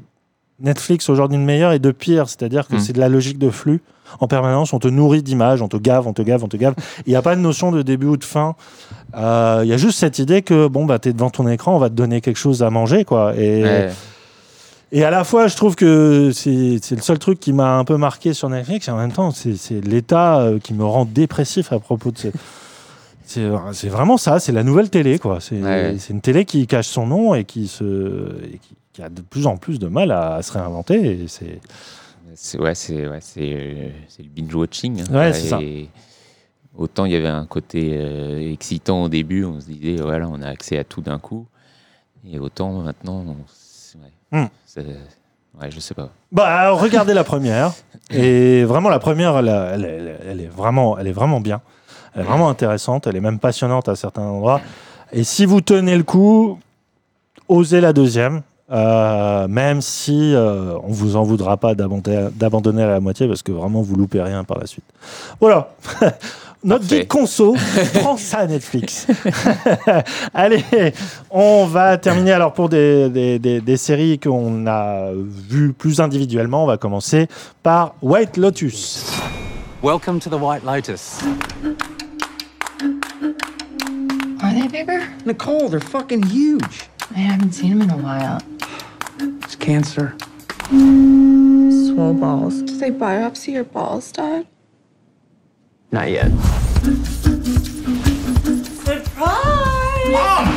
[0.59, 2.29] Netflix aujourd'hui de meilleur et de pire.
[2.29, 2.79] C'est-à-dire que Mm.
[2.79, 3.81] c'est de la logique de flux.
[4.19, 6.75] En permanence, on te nourrit d'images, on te gave, on te gave, on te gave.
[7.07, 8.55] Il n'y a pas de notion de début ou de fin.
[9.15, 11.75] Euh, Il y a juste cette idée que bon, bah, tu es devant ton écran,
[11.75, 13.03] on va te donner quelque chose à manger.
[13.05, 13.33] quoi.
[13.37, 13.89] Et, Ouais.
[14.93, 17.95] Et à la fois, je trouve que c'est le seul truc qui m'a un peu
[17.95, 21.71] marqué sur Netflix, et en même temps, c'est c'est l'état euh, qui me rend dépressif
[21.71, 22.27] à propos de ce.
[23.73, 25.39] C'est vraiment ça, c'est la nouvelle télé, quoi.
[25.39, 25.95] C'est Ouais.
[26.09, 29.47] une télé qui cache son nom et qui, se, et qui, qui a de plus
[29.47, 31.25] en plus de mal à, à se réinventer.
[31.27, 31.59] C'est.
[32.59, 33.89] Ouais, c'est euh,
[34.19, 35.01] le binge watching.
[35.01, 35.13] hein.
[35.15, 35.59] Ouais, ça.
[36.77, 40.41] Autant il y avait un côté euh, excitant au début, on se disait voilà, on
[40.41, 41.45] a accès à tout d'un coup,
[42.25, 44.45] et autant maintenant, on- ouais, Hmm.
[45.59, 46.09] ouais, je sais pas.
[46.31, 47.73] Bah, regardez la première.
[48.09, 51.61] Et vraiment, la première, elle, elle- elle- elle est, vraiment, elle est vraiment bien.
[52.15, 53.07] Elle est vraiment intéressante.
[53.07, 54.61] Elle est même passionnante à certains endroits.
[55.13, 56.59] Et si vous tenez le coup,
[57.47, 58.41] osez la deuxième.
[58.71, 63.51] euh, même si euh, on vous en voudra pas d'abandonner à la moitié parce que
[63.51, 64.85] vraiment vous loupez rien par la suite.
[65.41, 65.71] Voilà.
[66.63, 66.99] Notre Parfait.
[66.99, 67.55] guide conso
[67.95, 69.07] prend ça à Netflix.
[70.33, 70.63] Allez,
[71.31, 76.63] on va terminer alors pour des, des, des- des séries qu'on a vues plus individuellement.
[76.63, 77.27] On va commencer
[77.63, 79.11] par White Lotus.
[79.83, 81.19] Welcome to the White Lotus.
[84.51, 85.07] Are they bigger?
[85.23, 86.89] Nicole, they're fucking huge.
[87.11, 88.41] I haven't seen them in a while.
[89.43, 90.13] It's cancer.
[90.67, 92.61] Swole balls.
[92.63, 94.47] Did they biopsy your balls, Dad?
[95.93, 96.31] Not yet.
[98.83, 100.11] Surprise!
[100.11, 100.47] Mom!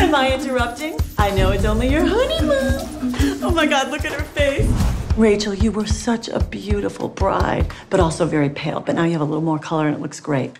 [0.00, 0.98] Am I interrupting?
[1.16, 3.40] I know it's only your honeymoon.
[3.42, 4.70] Oh my god, look at her face.
[5.16, 8.80] Rachel, you were such a beautiful bride, but also very pale.
[8.80, 10.58] But now you have a little more color and it looks great.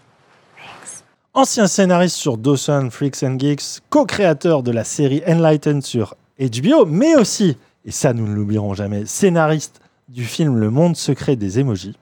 [1.36, 7.16] Ancien scénariste sur Dawson, Freaks and Geeks, co-créateur de la série Enlightened sur HBO, mais
[7.16, 11.96] aussi, et ça nous ne l'oublierons jamais, scénariste du film Le Monde secret des emojis.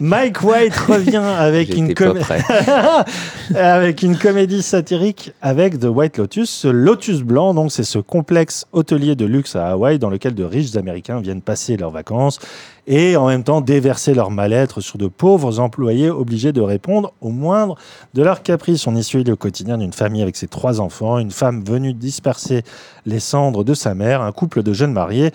[0.00, 1.94] Mike White revient avec une,
[3.54, 6.50] avec une comédie satirique avec The White Lotus.
[6.50, 10.44] Ce Lotus blanc, donc, c'est ce complexe hôtelier de luxe à Hawaï dans lequel de
[10.44, 12.38] riches Américains viennent passer leurs vacances
[12.86, 17.30] et en même temps déverser leur mal-être sur de pauvres employés obligés de répondre au
[17.30, 17.76] moindre
[18.14, 18.86] de leurs caprices.
[18.86, 22.62] On y suit le quotidien d'une famille avec ses trois enfants, une femme venue disperser
[23.06, 25.30] les cendres de sa mère, un couple de jeunes mariés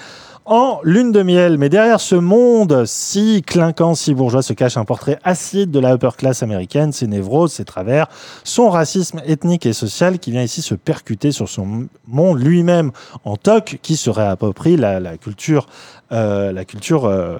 [0.47, 1.57] en lune de miel.
[1.57, 5.93] Mais derrière ce monde si clinquant, si bourgeois, se cache un portrait acide de la
[5.93, 8.07] upper class américaine, ses névroses, ses travers,
[8.43, 12.91] son racisme ethnique et social qui vient ici se percuter sur son monde lui-même
[13.25, 15.67] en toc, qui se réapproprie la, la culture,
[16.11, 17.37] euh, la culture euh,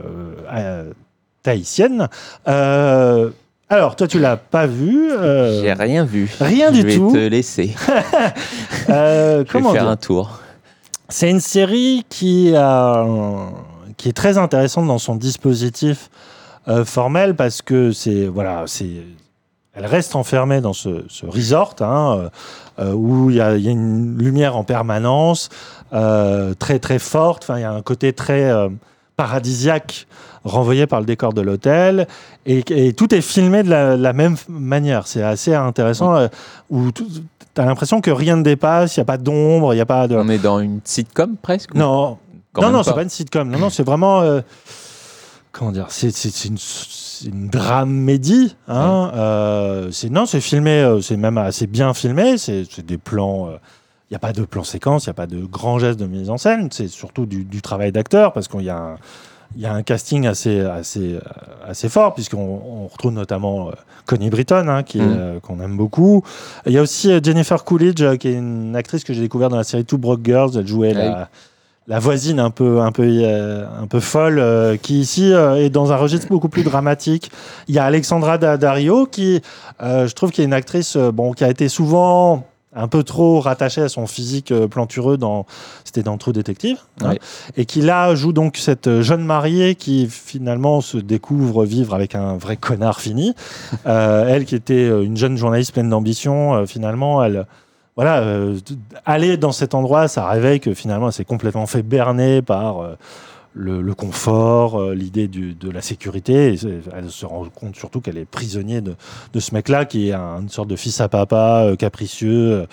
[0.54, 0.92] euh,
[1.44, 2.10] tahitienne.
[2.48, 3.30] Euh,
[3.70, 6.32] alors, toi, tu l'as pas vu euh, J'ai rien vu.
[6.40, 7.12] Rien du je vais tout.
[7.12, 7.76] te laisser.
[8.90, 10.40] euh, Je vais comment faire dire un tour.
[11.10, 13.06] C'est une série qui, a,
[13.96, 16.10] qui est très intéressante dans son dispositif
[16.68, 19.04] euh, formel parce que c'est voilà, c'est
[19.74, 22.30] elle reste enfermée dans ce, resort hein, euh,
[22.80, 25.50] euh, où il y, y a une lumière en permanence
[25.94, 27.44] euh, très très forte.
[27.44, 28.70] Enfin, il y a un côté très euh,
[29.16, 30.08] paradisiaque
[30.48, 32.08] renvoyé par le décor de l'hôtel
[32.46, 35.08] et, et tout est filmé de la, la même manière.
[35.08, 36.28] C'est assez intéressant euh,
[36.70, 37.04] où tu
[37.58, 40.08] as l'impression que rien ne dépasse, il n'y a pas d'ombre, il n'y a pas
[40.08, 40.16] de.
[40.16, 42.18] On est dans une sitcom presque Non,
[42.60, 43.04] non, non, c'est pas.
[43.04, 43.50] une sitcom.
[43.50, 44.22] Non, non, c'est vraiment.
[44.22, 44.42] euh,
[45.52, 46.58] comment dire C'est une,
[47.26, 48.56] une dramédie.
[48.68, 50.82] Hein, euh, c'est non, c'est filmé.
[50.82, 52.38] euh, c'est même assez bien filmé.
[52.38, 53.50] C'est des plans.
[54.10, 56.06] Il n'y a pas de plan séquence, il n'y a pas de grands gestes de
[56.08, 56.70] mise en scène.
[56.72, 58.96] C'est surtout du, du travail d'acteur parce qu'il y a un.
[59.56, 61.20] Il y a un casting assez, assez, euh,
[61.68, 62.38] assez fort, puisqu'on
[62.84, 63.72] on retrouve notamment euh,
[64.06, 65.02] Connie Britton, hein, Mhm.
[65.02, 66.24] euh, qu'on aime beaucoup.
[66.66, 69.64] Il y a aussi Jennifer Coolidge, qui est une actrice que j'ai découverte dans la
[69.64, 70.52] série Two Broke Girls.
[70.58, 71.06] Elle jouait Ah oui.
[71.06, 71.30] la,
[71.88, 75.92] la voisine un peu, un peu, un peu folle, euh, qui ici euh, est dans
[75.92, 77.32] un registre beaucoup plus dramatique.
[77.70, 79.42] Il y a Alexandra Daddario, qui,
[79.82, 82.44] je trouve, qui est une actrice bon, qui a été souvent
[82.78, 85.46] un peu trop rattachée à son physique euh, plantureux dans
[85.84, 87.14] c'était dans True Detective hein,
[87.56, 92.38] et qui là joue donc cette jeune mariée qui finalement se découvre vivre avec un
[92.38, 93.34] vrai connard fini.
[93.86, 97.46] Euh, elle qui était euh, une jeune journaliste pleine d'ambition euh, finalement elle
[97.98, 98.56] voilà, euh,
[99.06, 102.96] aller dans cet endroit, ça réveille que finalement, elle s'est complètement fait berner par euh,
[103.60, 106.54] le, le confort, euh, l'idée de la sécurité.
[106.54, 106.60] Et
[106.96, 108.96] elle se rend compte surtout qu'elle est prisonnière de,
[109.34, 112.68] de ce mec-là, qui est un- une sorte de fils à papa, euh, capricieux,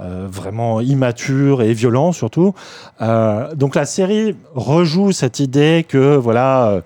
[0.00, 2.54] euh, vraiment immature et violent surtout.
[3.56, 6.82] Donc la série rejoue cette idée que, voilà,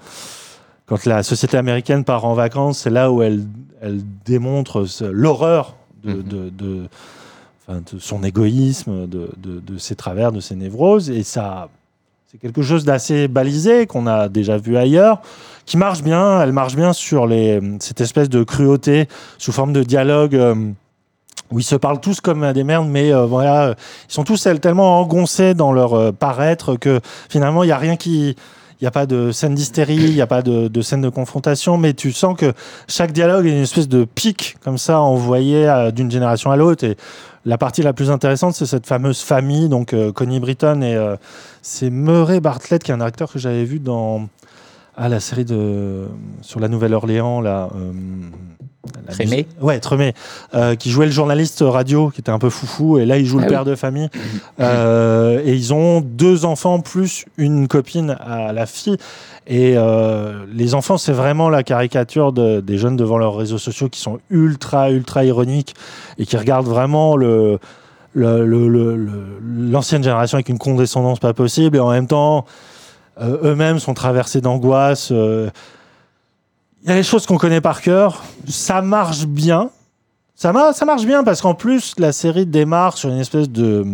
[0.86, 3.44] quand la société américaine part en vacances, c'est là où elle,
[3.80, 6.22] elle démontre l'horreur de, Mhm.
[6.22, 6.82] de- de-
[7.68, 11.10] enfin, de son égoïsme, de ses travers, de ses névroses.
[11.10, 11.68] Et ça,
[12.32, 15.20] c'est quelque chose d'assez balisé qu'on a déjà vu ailleurs,
[15.66, 16.40] qui marche bien.
[16.40, 17.28] Elle marche bien sur
[17.78, 19.06] cette espèce de cruauté
[19.36, 20.34] sous forme de dialogue.
[20.34, 20.54] euh,
[21.50, 23.74] où ils se parlent tous comme des merdes, mais euh, voilà, euh,
[24.08, 28.34] ils sont tous tellement engoncés dans leur paraître que finalement, il n'y a rien qui.
[28.80, 31.76] Il n'y a pas de scène d'hystérie, il n'y a pas de, scène de confrontation,
[31.76, 32.52] mais tu sens que
[32.88, 36.82] chaque dialogue est une espèce de pic, comme ça, envoyé d'une génération à l'autre.
[36.82, 36.96] Et
[37.44, 40.96] la partie la plus intéressante, c'est cette fameuse famille, donc Connie Britton et
[41.62, 44.28] c'est Murray Bartlett, qui est un acteur que j'avais vu dans
[44.96, 46.06] ah, la série de
[46.42, 47.70] sur la Nouvelle-Orléans, là.
[47.74, 47.92] euh,
[49.06, 50.12] la musique- Ouais, Tremé,
[50.54, 53.38] euh, qui jouait le journaliste radio, qui était un peu foufou, et là il joue
[53.38, 53.50] Ah le oui.
[53.52, 54.08] père de famille.
[54.60, 58.96] Euh, et ils ont deux enfants plus une copine à la fille.
[59.46, 63.88] Et euh, les enfants, c'est vraiment la caricature de- des jeunes devant leurs réseaux sociaux
[63.88, 65.74] qui sont ultra, ultra ironiques
[66.18, 67.58] et qui regardent vraiment le-
[68.14, 72.44] l'ancienne génération avec une condescendance pas possible et en même temps
[73.20, 75.10] euh, eux-mêmes sont traversés d'angoisse.
[75.12, 75.50] euh,
[76.82, 78.24] il y a des choses qu'on connaît par cœur.
[78.48, 79.70] Ça marche bien.
[80.34, 83.84] Ça, ma- ça marche bien parce qu'en plus, la série démarre sur une espèce de,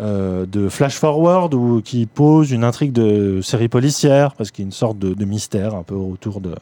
[0.00, 4.72] euh, de flash-forward qui pose une intrigue de série policière parce qu'il y a une
[4.72, 6.54] sorte de, mystère un peu autour de,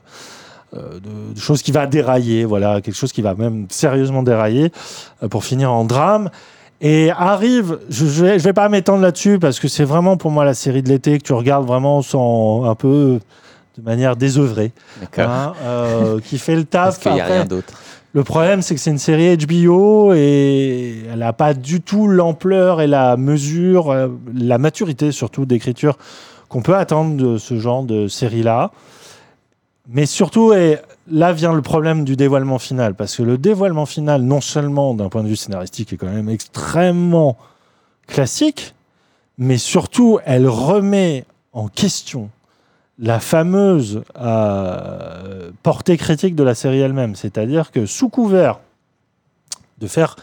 [0.75, 2.45] de, de choses qui va dérailler.
[2.45, 4.73] Voilà, quelque chose qui va même sérieusement dérailler
[5.23, 6.31] euh, pour finir en drame.
[6.81, 10.31] Et arrive, je, je vais, je vais pas m'étendre là-dessus parce que c'est vraiment pour
[10.31, 13.21] moi la série de l'été que tu regardes vraiment sans un peu
[13.77, 14.73] de manière désœuvrée,
[15.19, 16.85] hein, euh, qui fait le taf.
[16.85, 17.75] Parce qu'il n'y a rien d'autre.
[18.13, 22.81] Le problème, c'est que c'est une série HBO et elle n'a pas du tout l'ampleur
[22.81, 25.97] et la mesure, euh, la maturité surtout d'écriture
[26.49, 28.73] qu'on peut attendre de ce genre de série-là.
[29.93, 30.79] Mais surtout, et
[31.11, 35.09] là vient le problème du dévoilement final, parce que le dévoilement final, non seulement d'un
[35.09, 37.37] point de vue scénaristique, est quand même extrêmement
[38.07, 38.75] classique,
[39.37, 42.31] mais surtout, elle remet en question
[43.01, 47.17] la fameuse euh, portée critique de la série elle-même.
[47.17, 48.61] C'est-à-dire que sous couvert
[49.79, 50.15] de faire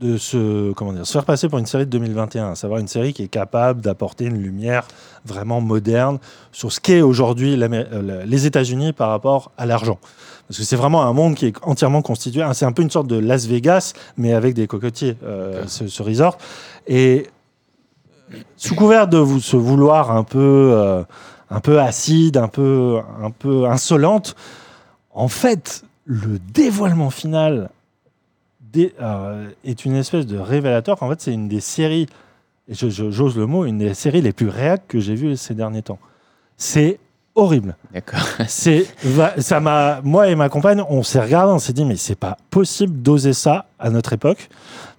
[0.00, 2.88] de se, comment dire, se faire passer pour une série de 2021, à savoir une
[2.88, 4.86] série qui est capable d'apporter une lumière
[5.24, 6.18] vraiment moderne
[6.52, 9.98] sur ce qu'est aujourd'hui euh, les États-Unis par rapport à l'argent.
[10.48, 12.42] Parce que c'est vraiment un monde qui est entièrement constitué.
[12.54, 16.02] C'est un peu une sorte de Las Vegas, mais avec des cocotiers, euh, ce, ce
[16.02, 16.38] resort.
[16.88, 17.28] Et
[18.56, 21.04] sous couvert de vous, se vouloir un peu, euh,
[21.50, 24.34] un peu acide, un peu, un peu insolente,
[25.12, 27.70] en fait, le dévoilement final
[28.72, 32.06] dé- euh, est une espèce de révélateur qu'en fait, c'est une des séries,
[32.68, 35.36] et je- je- j'ose le mot, une des séries les plus réac que j'ai vues
[35.36, 35.98] ces derniers temps.
[36.56, 36.98] C'est
[37.34, 37.76] horrible.
[37.92, 38.20] D'accord.
[38.48, 38.86] C'est,
[39.38, 42.36] ça m'a, moi et ma compagne, on s'est regardé, on s'est dit, mais c'est pas
[42.50, 44.48] possible d'oser ça à notre époque,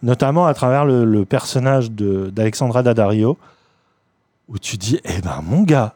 [0.02, 3.38] notamment à travers le, le personnage de, d'Alexandra Daddario,
[4.48, 5.94] où tu dis, eh ben, mon gars,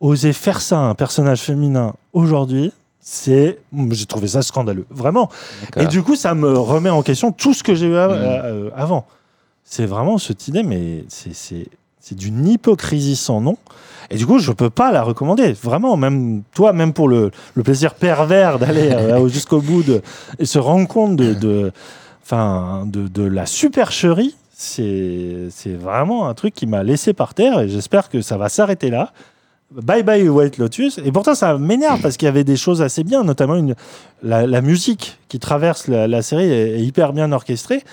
[0.00, 3.58] oser faire ça à un personnage féminin aujourd'hui, c'est,
[3.90, 5.30] j'ai trouvé ça scandaleux, vraiment.
[5.76, 8.70] Et du coup, ça me remet en question tout ce que j'ai eu a- euh,
[8.76, 9.06] avant.
[9.64, 11.68] C'est vraiment cette idée, mais c'est, c'est,
[12.14, 13.56] d'une hypocrisie sans nom.
[14.10, 15.52] Et du coup, je peux pas la recommander.
[15.52, 20.02] Vraiment, même toi, même pour le, le plaisir pervers d'aller euh, jusqu'au bout de,
[20.40, 21.72] et se rendre compte de, de,
[22.24, 27.60] enfin, de, de la supercherie, c'est, c'est vraiment un truc qui m'a laissé par terre
[27.60, 29.12] et j'espère que ça va s'arrêter là.
[29.72, 30.98] Bye bye White Lotus.
[30.98, 33.56] Et pourtant, ça m'énerve parce qu'il y avait des choses assez bien, notamment
[34.22, 37.84] la, musique qui traverse la, série est, hyper bien orchestrée.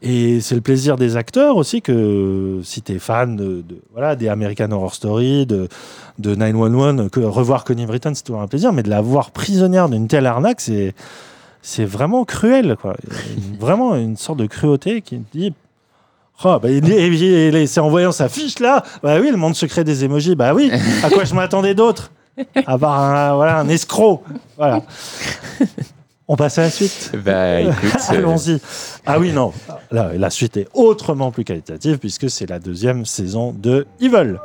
[0.00, 4.28] Et c'est le plaisir des acteurs aussi que si tu es fan de, voilà, des
[4.28, 5.68] American Horror Story, de,
[6.20, 9.88] de 911, que revoir Connie Britton, c'est toujours un plaisir, mais de la voir prisonnière
[9.88, 10.94] d'une telle arnaque, c'est,
[11.84, 12.76] vraiment cruel.
[12.80, 12.96] Quoi.
[13.58, 15.52] Vraiment une sorte de cruauté qui dit
[16.44, 16.68] Oh, bah,
[17.66, 20.70] c'est en voyant sa fiche là, bah oui, le monde secret des émojis, bah oui,
[21.02, 22.12] à quoi je m'attendais d'autre?
[22.66, 24.22] À part un, voilà, un escroc.
[24.56, 24.82] Voilà.
[26.28, 27.74] On passe à la suite Bah, écoute,
[28.12, 28.60] euh, Allons-y.
[29.06, 29.52] Ah oui, non.
[29.90, 34.38] Là, la suite est autrement plus qualitative puisque c'est la deuxième saison de Evil.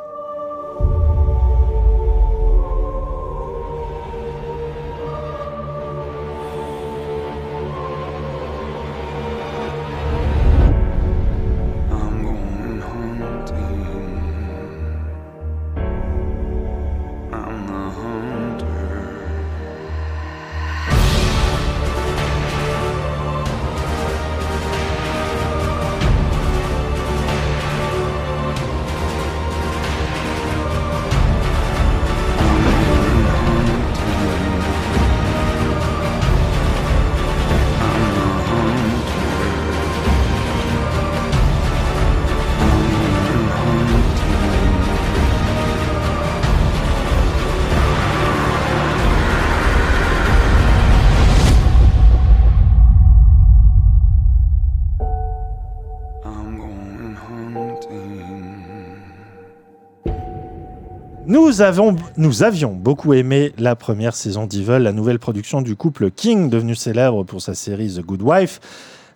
[61.53, 66.09] Nous, avons, nous avions beaucoup aimé la première saison d'Evil, la nouvelle production du couple
[66.09, 68.59] King, devenu célèbre pour sa série The Good Wife.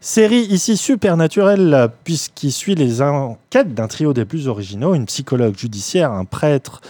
[0.01, 6.11] Série ici supernaturelle, puisqu'il suit les enquêtes d'un trio des plus originaux, une psychologue judiciaire,
[6.11, 6.81] un prêtre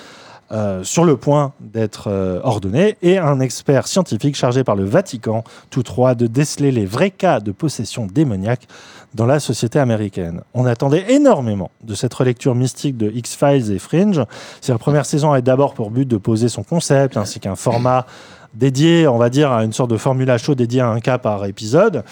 [0.51, 5.43] euh, sur le point d'être euh, ordonné, et un expert scientifique chargé par le Vatican,
[5.69, 8.67] tous trois, de déceler les vrais cas de possession démoniaque
[9.13, 10.41] dans la société américaine.
[10.53, 14.21] On attendait énormément de cette relecture mystique de X-Files et Fringe.
[14.67, 18.05] La première saison a d'abord pour but de poser son concept ainsi qu'un format
[18.53, 21.45] dédié, on va dire, à une sorte de formula show dédié à un cas par
[21.45, 22.03] épisode.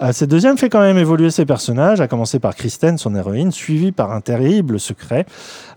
[0.00, 3.52] Euh, cette deuxième fait quand même évoluer ses personnages, à commencer par Kristen, son héroïne,
[3.52, 5.26] suivie par un terrible secret.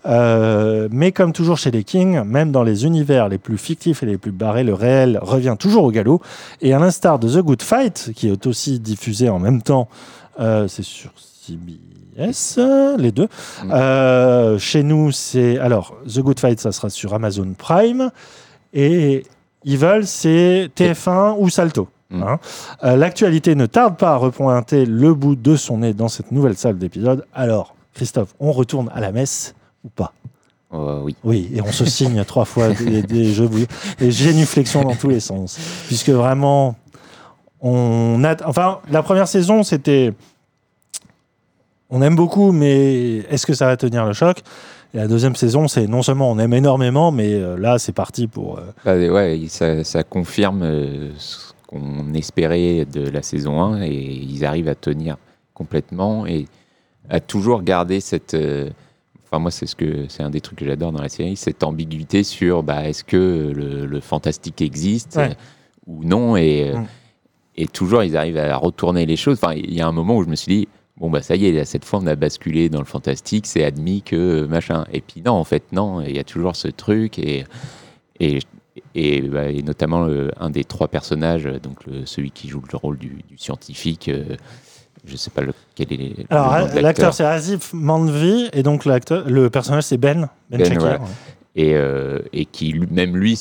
[0.05, 4.05] Euh, mais comme toujours chez les Kings, même dans les univers les plus fictifs et
[4.05, 6.21] les plus barrés, le réel revient toujours au galop.
[6.61, 9.87] Et à l'instar de The Good Fight, qui est aussi diffusé en même temps,
[10.39, 12.59] euh, c'est sur CBS,
[12.97, 13.27] les deux.
[13.69, 18.11] Euh, chez nous, c'est alors The Good Fight, ça sera sur Amazon Prime.
[18.73, 19.23] Et
[19.65, 21.87] Evil, c'est TF1 ou Salto.
[22.13, 22.39] hein.
[22.83, 26.55] Euh, L'actualité ne tarde pas à repointer le bout de son nez dans cette nouvelle
[26.57, 27.25] salle d'épisode.
[27.33, 30.13] Alors, Christophe, on retourne à la messe ou pas?
[30.73, 31.15] Euh, oui.
[31.23, 33.49] Oui, et on se signe trois fois des, des jeux
[33.99, 35.57] des génuflexions dans tous les sens.
[35.87, 36.75] Puisque vraiment,
[37.61, 38.35] on a.
[38.47, 40.13] Enfin, la première saison, c'était.
[41.89, 44.41] On aime beaucoup, mais est-ce que ça va tenir le choc?
[44.93, 48.27] Et la deuxième saison, c'est non seulement on aime énormément, mais euh, là, c'est parti
[48.27, 48.59] pour.
[48.59, 53.91] euh, Bah, ouais, ça, ça confirme euh, ce qu'on espérait de la saison 1 et
[53.93, 55.17] ils arrivent à tenir
[55.55, 56.45] complètement et
[57.09, 58.35] à toujours garder cette.
[59.25, 61.63] Enfin, moi, c'est ce que c'est un des trucs que j'adore dans la série, cette
[61.63, 65.35] ambiguïté sur bah, est-ce que le, le fantastique existe Ouais.
[65.87, 66.85] ou non et, Mm.
[67.57, 69.39] et toujours ils arrivent à retourner les choses.
[69.41, 70.67] Enfin, il y a un moment où je me suis dit
[70.97, 73.63] bon bah ça y est, là, cette fois on a basculé dans le fantastique, c'est
[73.63, 74.85] admis que euh, machin.
[74.93, 77.45] Et puis non, en fait non, il y a toujours ce truc et
[78.19, 78.39] et
[78.95, 82.61] et, bah, et notamment euh, un des trois personnages, euh, donc le- celui qui joue
[82.71, 84.35] le rôle du, du scientifique, euh,
[85.05, 88.85] je sais pas le, quel est le Alors, de l'acteur, c'est Asif Manvi, et donc
[88.85, 90.29] l'acteur, le personnage, c'est Ben.
[90.49, 90.99] Ben, Ben, Shakir, voilà.
[90.99, 91.05] ouais.
[91.55, 93.35] et, euh, et qui lui- même lui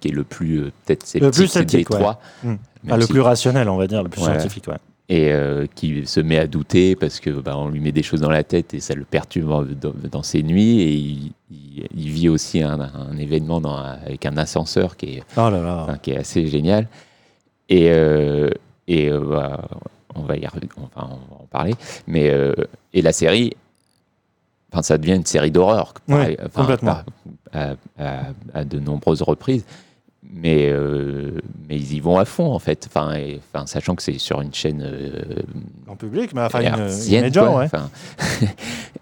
[0.00, 2.00] qui est le plus euh, peut-être Le plus sceptique des ouais.
[2.00, 2.54] trois Mm.
[2.86, 4.38] Enfin, le si- plus rationnel, on va dire, le plus Voilà.
[4.38, 4.76] scientifique, ouais.
[5.08, 8.20] Et euh, qui se met à douter parce que bah, on lui met des choses
[8.20, 9.74] dans la tête et ça le perturbe
[10.10, 14.36] dans, ses nuits et il, il- il vit aussi un, un événement dans- avec un
[14.38, 15.82] ascenseur qui est, Oh là là.
[15.82, 16.88] enfin, qui est assez génial
[17.68, 18.48] et, euh,
[18.88, 19.68] et euh, bah,
[20.14, 21.74] on va y on va en parler
[22.06, 22.32] mais
[22.94, 23.52] et la série
[24.82, 25.92] ça devient une série d'horreur
[26.54, 26.98] complètement.
[27.52, 29.64] à de nombreuses reprises
[30.32, 31.32] mais, euh,
[31.68, 34.40] mais ils y vont à fond en fait enfin, et- enfin sachant que c'est sur
[34.40, 35.22] une chaîne euh,
[35.86, 37.64] En public, mais enfin, une, une major, quoi, ouais.
[37.66, 37.90] enfin.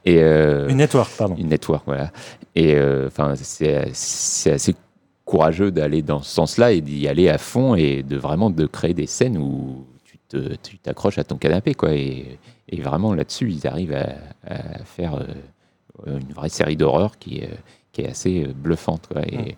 [0.05, 1.36] et euh, Une network, pardon.
[1.36, 2.11] une network voilà
[2.55, 2.77] et
[3.07, 4.74] enfin c'est c'est assez
[5.24, 8.93] courageux d'aller dans ce sens-là et d'y aller à fond et de vraiment de créer
[8.94, 9.86] des scènes où
[10.28, 12.39] tu t'accroches à ton canapé quoi et,
[12.69, 14.15] et vraiment là-dessus ils arrivent à,
[14.47, 15.24] à faire
[16.07, 17.51] une vraie série d'horreur qui est
[17.93, 19.57] qui est assez bluffante quoi et,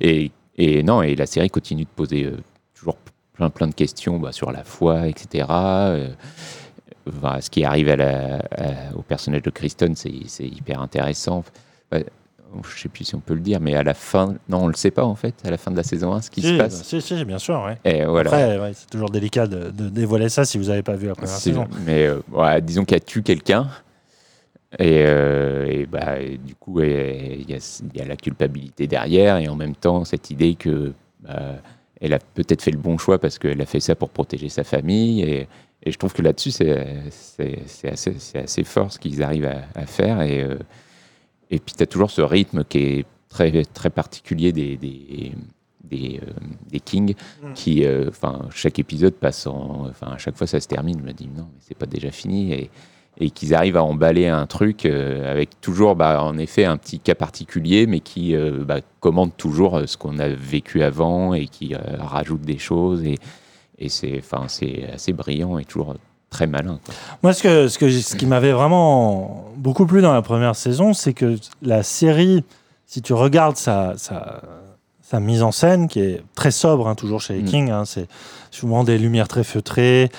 [0.00, 2.36] et et non et la série continue de poser euh,
[2.74, 2.96] toujours
[3.34, 6.08] plein plein de questions bah, sur la foi etc euh,
[7.08, 10.10] Enfin, ce qui arrive à la- à- au personnage de Kristen, c'est
[10.40, 11.44] hyper intéressant.
[11.92, 12.04] Ouais,
[12.68, 14.74] je sais plus si on peut le dire, mais à la fin, non, on le
[14.74, 16.58] sait pas en fait, à la fin de la saison 1, ce qui Si, se
[16.58, 16.82] bah, passe.
[16.82, 17.78] si, si, bien sûr, ouais.
[17.84, 18.30] Et voilà.
[18.30, 21.14] Après, ouais, c'est toujours délicat de, de dévoiler ça si vous n'avez pas vu la
[21.14, 21.68] première saison.
[21.84, 23.68] Mais euh, ouais, disons qu'elle tue quelqu'un.
[24.78, 26.88] Et, euh, et bah, et du coup, il
[27.48, 30.92] y, a- il y a la culpabilité derrière, et en même temps, cette idée que
[31.20, 31.54] bah,
[32.00, 34.64] elle a peut-être fait le bon choix parce qu'elle a fait ça pour protéger sa
[34.64, 35.22] famille.
[35.22, 35.48] Et,
[35.82, 40.20] et je trouve que là-dessus, c'est assez, fort ce qu'ils arrivent à, à faire.
[40.22, 40.56] Et, euh,
[41.50, 45.32] et puis, tu as toujours ce rythme qui est très, très particulier des, des,
[45.84, 46.30] des, euh,
[46.70, 47.52] des Kings, Mm.
[47.54, 49.86] qui, enfin, chaque épisode passe en.
[49.88, 50.98] Enfin, à chaque fois, ça se termine.
[50.98, 52.52] Je me dis, non, mais c'est pas déjà fini.
[52.52, 52.70] Et,
[53.18, 56.98] et qu'ils arrivent à emballer un truc euh, avec toujours, bah, en effet, un petit
[57.00, 61.46] cas particulier, mais qui euh, bah, commande toujours euh, ce qu'on a vécu avant et
[61.46, 63.02] qui euh, rajoute des choses.
[63.04, 63.16] Et,
[63.78, 65.94] et c'est enfin, c'est assez brillant et toujours
[66.28, 66.78] très malin.
[66.84, 66.94] quoi.
[67.22, 70.56] Moi, ce, que, ce, que, j'ai- ce qui m'avait vraiment beaucoup plu dans la première
[70.56, 72.44] saison, c'est que la série,
[72.86, 74.42] si tu regardes sa, sa,
[75.00, 77.46] sa mise en scène, qui est très sobre, hein, toujours chez les Mm.
[77.46, 78.08] Kings, hein, c'est
[78.50, 80.10] souvent des lumières très feutrées,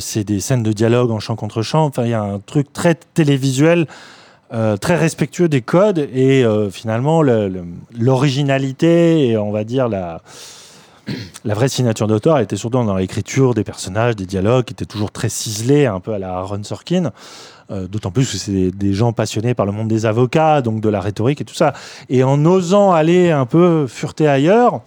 [0.00, 2.72] c'est des scènes de dialogue en chant contre chant, enfin, il y a un truc
[2.72, 3.86] très télévisuel.
[4.50, 7.64] euh, très respectueux des codes et euh, finalement le- le-
[7.98, 10.22] l'originalité et on va dire la,
[11.44, 15.28] vraie signature d'auteur était surtout dans l'écriture des personnages, des dialogues qui étaient toujours très
[15.28, 17.10] ciselés, un peu à la Aaron Sorkin.
[17.70, 20.80] Euh, D'autant plus que c'est des, des gens passionnés par le monde des avocats, donc
[20.80, 21.74] de la rhétorique et tout ça.
[22.08, 24.80] Et en osant aller un peu fureter ailleurs,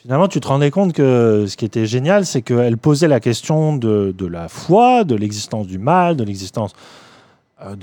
[0.00, 3.76] finalement, tu te rendais compte que ce qui était génial, c'est qu'elle posait la question
[3.76, 6.72] de, de la foi, de l'existence du mal, de l'existence
[7.62, 7.76] euh,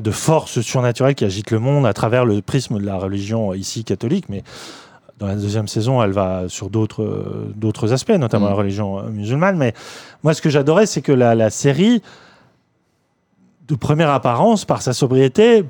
[0.00, 3.82] de, forces surnaturelles qui agitent le monde à travers le prisme de la religion ici
[3.84, 4.44] catholique, mais
[5.18, 8.50] dans la deuxième saison, elle va sur d'autres euh, d'autres aspects, notamment Mm.
[8.50, 9.56] la religion euh, musulmane.
[9.56, 9.74] Mais
[10.22, 12.02] moi, ce que j'adorais, c'est que la, la série,
[13.66, 15.64] de première apparence, par sa sobriété,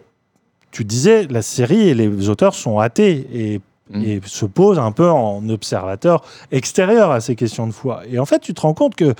[0.70, 3.60] tu disais, la série et les auteurs sont athées et,
[3.94, 8.02] et se posent un peu en observateur extérieur à ces questions de foi.
[8.10, 9.14] Et en fait, tu te rends compte que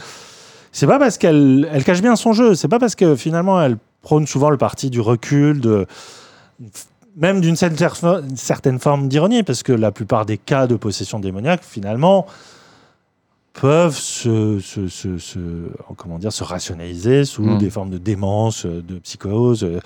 [0.73, 3.77] c'est pas parce qu'elle elle cache bien son jeu, c'est pas parce que finalement elle
[4.01, 5.87] prône souvent le parti du recul, de
[7.17, 12.27] même d'une certaine, forme d'ironie, parce que la plupart des cas de possession démoniaque, finalement,
[13.53, 15.39] peuvent se, se, se- se-
[15.99, 17.59] comment dire, se rationaliser sous Mm.
[17.59, 19.81] des formes de démence, de psychose, euh,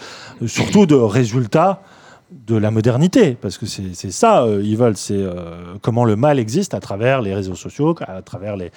[0.46, 1.82] surtout de résultats
[2.30, 6.38] de la modernité, parce que c'est ça, euh, ils veulent, c'est euh, comment le mal
[6.38, 8.72] existe à travers les réseaux sociaux, à travers les,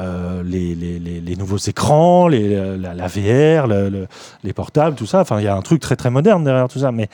[0.00, 4.06] euh, les, les- les- les nouveaux écrans, les, la, la VR, le- le-
[4.42, 5.20] les portables, tout ça.
[5.20, 6.92] Enfin, il y a un truc très très moderne derrière tout ça.
[6.92, 7.08] Mais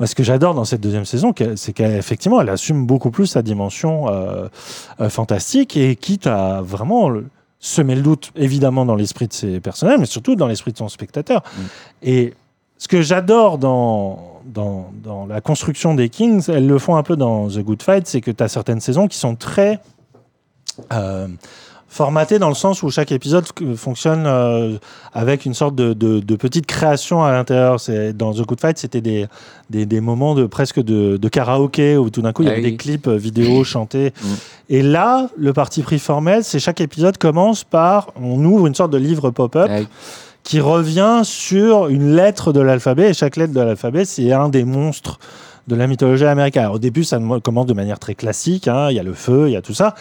[0.00, 3.42] moi, ce que j'adore dans cette deuxième saison, c'est qu'effectivement, elle assume beaucoup plus sa
[3.42, 4.48] dimension euh,
[5.00, 7.12] euh, fantastique et quitte à vraiment
[7.60, 10.88] semer le doute, évidemment, dans l'esprit de ses personnages, mais surtout dans l'esprit de son
[10.88, 11.42] spectateur.
[12.02, 12.34] Et
[12.78, 17.16] ce que j'adore dans, dans, dans la construction des Kings, elles le font un peu
[17.16, 19.80] dans The Good Fight, c'est que tu as certaines saisons qui sont très
[20.92, 21.28] euh,
[21.88, 23.44] formatées dans le sens où chaque épisode
[23.76, 24.78] fonctionne euh,
[25.12, 27.76] avec une sorte de, de- de petite création à l'intérieur.
[28.14, 29.26] Dans The Good Fight, c'était des,
[29.68, 32.52] des, des moments de presque de, de karaoké où tout d'un coup il y Ah
[32.52, 32.70] avait oui.
[32.70, 34.14] des clips euh, vidéo chantés.
[34.70, 38.90] Et là, le parti pris formel, c'est chaque épisode commence par on ouvre une sorte
[38.92, 39.68] de livre pop-up
[40.42, 43.10] qui revient sur une lettre de l'alphabet.
[43.10, 45.18] Et chaque lettre de l'alphabet, c'est un des monstres
[45.68, 46.64] de la mythologie américaine.
[46.64, 48.68] Alors, au début, ça commence de manière très classique.
[48.68, 48.88] hein.
[48.90, 49.94] Il y a le feu, il y a tout ça.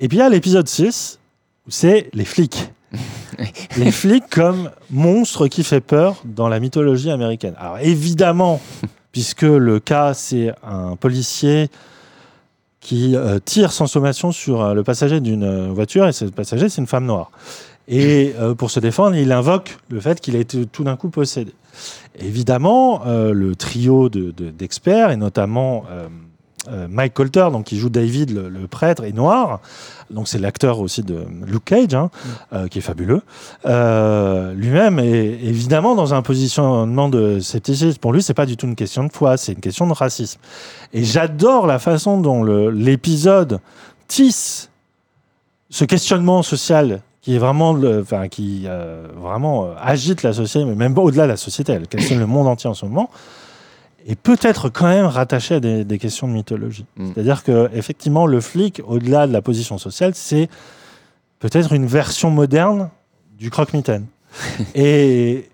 [0.00, 1.18] Et puis, il y a l'épisode 6,
[1.66, 2.72] où c'est les flics.
[3.76, 7.54] les flics comme monstres qui fait peur dans la mythologie américaine.
[7.58, 8.60] Alors, évidemment,
[9.12, 11.70] puisque le cas, c'est un policier
[12.80, 16.68] qui euh, tire sans sommation sur euh, le passager d'une euh, voiture, et ce passager,
[16.68, 17.30] c'est une femme noire.
[17.90, 21.08] Et euh, pour se défendre, il invoque le fait qu'il a été tout d'un coup
[21.08, 21.52] possédé.
[22.18, 26.06] Évidemment, euh, le trio de- de- d'experts, et notamment euh,
[26.90, 29.60] Mike Colter, donc, qui joue David, le, le prêtre, est noir.
[30.10, 32.10] Donc c'est l'acteur aussi de Luke Cage, hein,
[32.52, 33.22] euh, qui est fabuleux.
[33.64, 37.98] Lui-même est évidemment dans un positionnement de scepticisme.
[38.00, 40.40] Pour lui, c'est pas du tout une question de foi, c'est une question de racisme.
[40.92, 43.60] Et j'adore la façon dont l'épisode
[44.08, 44.68] tisse
[45.70, 50.64] ce questionnement social qui est vraiment, le- enfin, qui euh, vraiment euh, agite la société,
[50.64, 53.10] mais même au-delà de la société, elle questionne le monde entier en ce moment,
[54.06, 56.86] et peut-être quand même rattaché à des, des questions de mythologie.
[56.96, 60.48] C'est-à-dire que effectivement, le flic, au-delà de la position sociale, c'est
[61.40, 62.90] peut-être une version moderne
[63.38, 64.06] du croque-mitaine.
[64.74, 65.48] et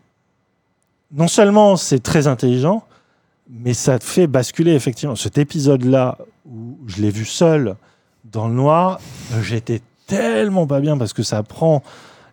[1.13, 2.85] non seulement c'est très intelligent,
[3.49, 5.17] mais ça fait basculer effectivement.
[5.17, 7.77] Cet épisode-là, où je l'ai vu seul
[8.25, 9.01] dans le noir,
[9.43, 11.83] j'étais tellement pas bien parce que ça prend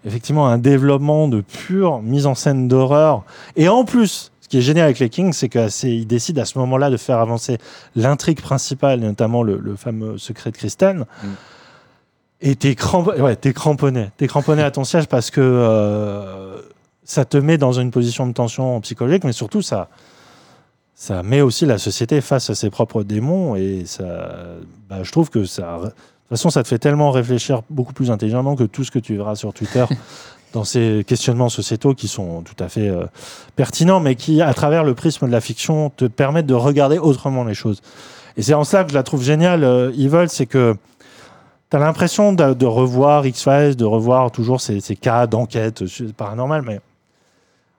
[0.06, 3.24] effectivement un développement de pure mise en scène d'horreur.
[3.56, 6.58] Et en plus, ce qui est génial avec les Kings, c'est qu'ils décident à ce
[6.60, 7.58] moment-là de faire avancer
[7.96, 11.06] l'intrigue principale, notamment le, le fameux secret de Kristen.
[12.42, 14.10] Et t'es cramp- ouais, t'es cramponné.
[14.18, 16.58] T'es cramponné à ton siège parce que euh,
[17.04, 19.90] ça te met dans une position de tension psychologique, mais surtout ça,
[20.96, 23.56] ça met aussi la société face à ses propres démons.
[23.56, 24.32] Et ça,
[24.90, 25.80] bah, je trouve que ça.
[26.32, 29.00] De toute façon, ça te fait tellement réfléchir beaucoup plus intelligemment que tout ce que
[29.00, 29.84] tu verras sur Twitter
[30.54, 33.04] dans ces questionnements sociétaux qui sont tout à fait euh,
[33.58, 37.44] pertinents, mais qui, à travers le prisme de la fiction, te permettent de regarder autrement
[37.44, 37.82] les choses.
[38.38, 40.74] Et c'est en cela que je la trouve géniale, euh, Evil, c'est que
[41.70, 46.14] tu as l'impression de, de revoir X-Files, de revoir toujours ces, ces cas d'enquête euh,
[46.16, 46.80] paranormale, mais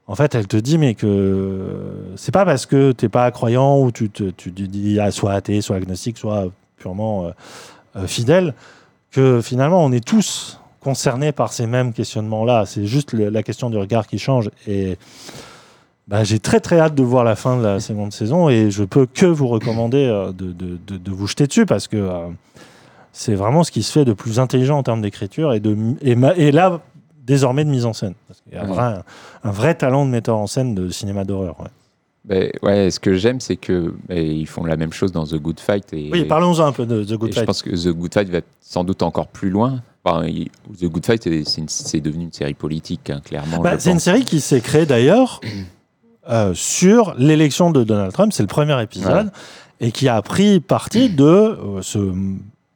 [0.07, 3.91] en fait, elle te dit, mais que c'est pas parce que t'es pas croyant ou
[3.91, 7.31] tu te tu te dis ah, soit athée, soit agnostique, soit purement euh,
[7.97, 8.55] euh, fidèle,
[9.11, 12.65] que finalement on est tous concernés par ces mêmes questionnements-là.
[12.67, 14.51] C'est juste le- la question du regard qui change.
[14.67, 14.99] Et
[16.09, 18.83] bah, j'ai très très hâte de voir la fin de la seconde saison et je
[18.83, 22.27] peux que vous recommander euh, de, de- de- de vous jeter dessus parce que euh,
[23.13, 26.51] c'est vraiment ce qui se fait de plus intelligent en termes d'écriture et, de, et,
[26.51, 26.81] là,
[27.25, 28.15] désormais de mise en scène.
[28.27, 28.69] Parce qu'il y a Ouais.
[28.69, 28.95] vrai-
[29.45, 31.61] un, vrai talent de metteur en scène de cinéma d'horreur.
[31.61, 31.69] ouais.
[32.25, 35.35] Ben, ouais, ce que j'aime, c'est que ben, ils font la même chose dans The
[35.37, 35.93] Good Fight.
[35.93, 37.41] Et, Oui, parlons-un un peu de The Good Fight.
[37.43, 39.83] Je pense que The Good Fight va sans doute encore plus loin.
[40.05, 40.49] Enfin, il-
[40.81, 43.59] The Good Fight, c'est- devenu une série politique, hein, clairement.
[43.61, 45.41] Bah, c'est une série qui s'est créée d'ailleurs
[46.31, 49.31] euh, sur l'élection de Donald Trump, c'est le premier épisode,
[49.81, 52.13] et qui a pris parti de euh, se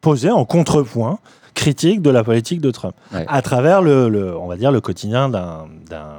[0.00, 1.20] poser en contrepoint
[1.54, 3.24] critique de la politique de Trump, Ouais.
[3.28, 5.66] à travers le, le- on va dire, le quotidien d'un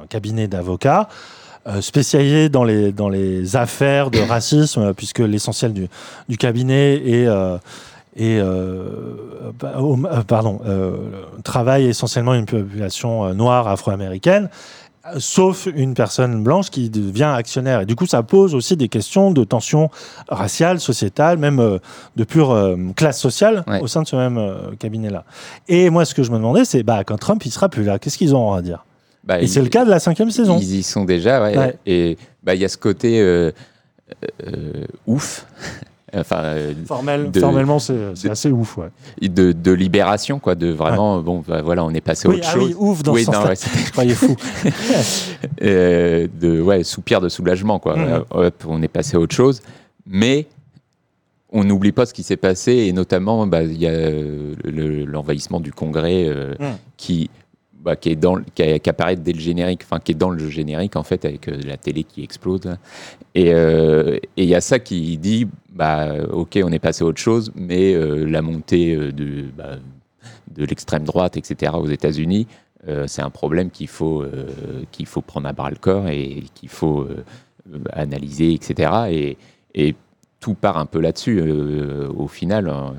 [0.08, 1.08] cabinet d'avocats
[1.80, 5.88] spécialisé dans les, dans les affaires de racisme, euh, puisque l'essentiel du,
[6.28, 7.26] du cabinet est...
[7.26, 7.58] euh,
[8.16, 8.82] et euh,
[9.60, 10.96] bah, euh, pardon, euh,
[11.44, 14.48] travaille essentiellement une population euh, noire afro-américaine,
[15.06, 17.82] euh, sauf une personne blanche qui devient actionnaire.
[17.82, 19.88] Et du coup, ça pose aussi des questions de tension
[20.28, 21.78] raciale, sociétale, même euh,
[22.16, 25.22] de pure euh, classe sociale au sein de ce même euh, cabinet-là.
[25.68, 28.00] Et moi, ce que je me demandais, c'est bah, quand Trump il sera plus là,
[28.00, 28.84] qu'est-ce qu'ils auront à dire?
[29.28, 30.58] Bah, Et c'est le cas de la cinquième saison.
[30.58, 31.56] Ils y sont déjà, ouais.
[31.56, 31.76] Ouais.
[31.86, 33.52] Et bah, il y a ce côté euh,
[34.46, 35.44] euh, ouf.
[36.16, 38.78] enfin, euh, Formel- de- formellement, c'est assez ouf.
[38.78, 38.88] Ouais.
[39.28, 42.46] de, de libération, quoi, de vraiment, bon, bah, voilà, on est passé à Oui, autre
[42.48, 42.68] ah chose.
[42.70, 43.48] oui, ouf dans ce non, sens-là.
[43.50, 44.34] ouais, c'était- Je croyais fou.
[45.62, 47.98] Euh, de, ouais, soupir de soulagement, quoi.
[47.98, 49.60] Euh, hop, on est passé à autre chose.
[50.06, 50.46] Mais
[51.52, 55.04] on n'oublie pas ce qui s'est passé, et notamment, bah, il y a euh, le-
[55.04, 56.76] l'envahissement du Congrès euh, Mhm.
[56.96, 57.30] qui,
[57.80, 58.38] bah, qui, est dans,
[58.86, 61.76] apparaît dès le générique, enfin, qui est dans le générique, en fait, avec euh, la
[61.76, 62.62] télé qui explose.
[63.36, 67.20] euh, et il y a ça qui dit, bah, ok, on est passé à autre
[67.20, 69.76] chose, mais euh, la montée de, bah,
[70.54, 72.46] de l'extrême droite, etc., aux États-Unis,
[73.06, 74.24] c'est un problème qu'il faut,
[74.92, 77.06] qu'il faut prendre à bras le corps et qu'il faut
[77.92, 79.36] analyser, etc.
[79.74, 79.94] Et,
[80.40, 81.42] tout part un peu là-dessus,
[82.16, 82.68] au final.
[82.68, 82.94] hein.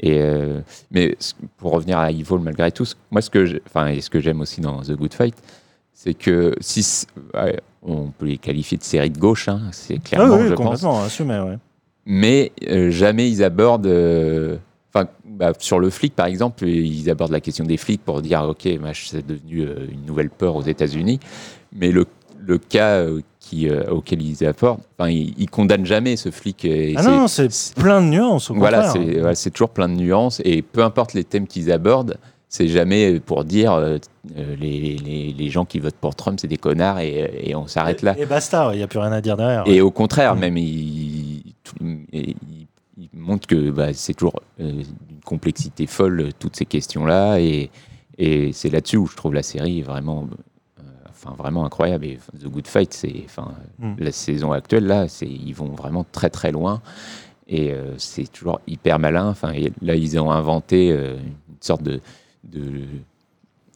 [0.00, 0.60] Et, euh,
[0.90, 1.16] mais
[1.56, 4.40] pour revenir à Evil, malgré tout, moi, ce que j'ai- enfin, et ce que j'aime
[4.40, 5.34] aussi dans The Good Fight,
[5.92, 7.06] c'est que si
[7.82, 10.92] on peut les qualifier de série de gauche, hein, c'est Ah clairement, oui, je complètement,
[10.92, 11.40] pense assumé.
[11.40, 11.58] Ouais.
[12.06, 13.86] mais euh, jamais ils abordent.
[13.86, 14.56] euh,
[15.24, 18.78] bah, sur le flic, par exemple, ils abordent la question des flics pour dire ok,
[18.80, 19.62] bah, c'est devenu
[19.92, 21.20] une nouvelle peur aux États-Unis.
[21.72, 22.06] Mais le,
[22.40, 23.04] le cas
[23.48, 26.64] qui, euh, auquel ils apportent, enfin, ils, ils condamnent jamais ce flic.
[26.64, 28.50] et Ah non, c'est plein de nuances.
[28.50, 31.72] Au voilà, c'est voilà, c'est toujours plein de nuances et peu importe les thèmes qu'ils
[31.72, 32.16] abordent,
[32.50, 33.98] c'est jamais pour dire euh,
[34.36, 37.66] euh, les, les- les gens qui votent pour Trump c'est des connards et, et on
[37.66, 38.14] s'arrête là.
[38.18, 39.64] Et basta, il n'y a plus rien à dire derrière.
[39.66, 41.74] Et au contraire, même, il, tout-
[42.12, 42.36] il-
[43.00, 44.72] il montre que bah, c'est toujours euh,
[45.08, 47.38] d'une complexité folle, toutes ces questions-là.
[47.38, 47.70] Et,
[48.18, 50.26] et c'est là-dessus où je trouve la série vraiment,
[51.22, 52.04] enfin, vraiment incroyable.
[52.06, 53.94] Et The Good Fight, c'est, enfin, Mm.
[53.98, 56.80] la saison actuelle, là, c'est, ils vont vraiment très, très loin.
[57.48, 59.28] Et euh, c'est toujours hyper malin.
[59.28, 62.00] Enfin, et là, ils ont inventé euh, une sorte de,
[62.44, 62.82] de,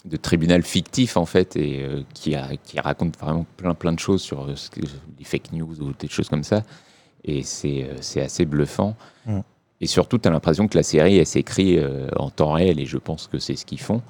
[0.05, 3.99] de tribunal fictif, en fait, et euh, qui, a, qui raconte vraiment plein, plein de
[3.99, 4.81] choses sur ce que-
[5.19, 6.63] les fake news ou des choses comme ça.
[7.25, 8.95] Et c'est, c'est assez bluffant.
[9.27, 9.41] Mm.
[9.81, 11.79] Et surtout, tu as l'impression que la série, elle s'écrit
[12.17, 14.01] en temps réel, et je pense que c'est ce qu'ils font.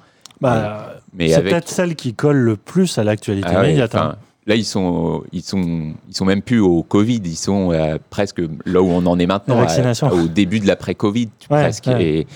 [0.41, 3.95] Bah, Mais c'est avec- peut-être celle qui colle le plus à l'actualité ah immédiate.
[3.95, 4.15] hein.
[4.45, 7.21] Là, ils sont, ils sont, ils sont même plus au Covid.
[7.23, 11.29] Ils sont euh, presque là où on en est maintenant, à- au début de l'après-Covid,
[11.49, 11.87] Ouais, presque.
[11.87, 12.03] ouais.
[12.03, 12.27] Et,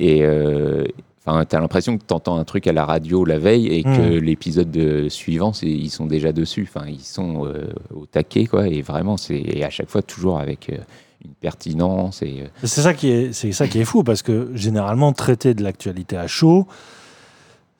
[0.00, 0.84] et euh,
[1.26, 4.24] enfin, t'as l'impression que t'entends un truc à la radio la veille et que Mm.
[4.24, 6.66] l'épisode de- suivant, ils sont déjà dessus.
[6.74, 8.66] Enfin, ils sont euh, au taquet, quoi.
[8.68, 10.78] Et vraiment, c'est et à chaque fois toujours avec euh,
[11.22, 12.44] une pertinence et.
[12.44, 15.62] euh, C'est ça qui est, c'est ça qui est fou parce que généralement traiter de
[15.62, 16.66] l'actualité à chaud,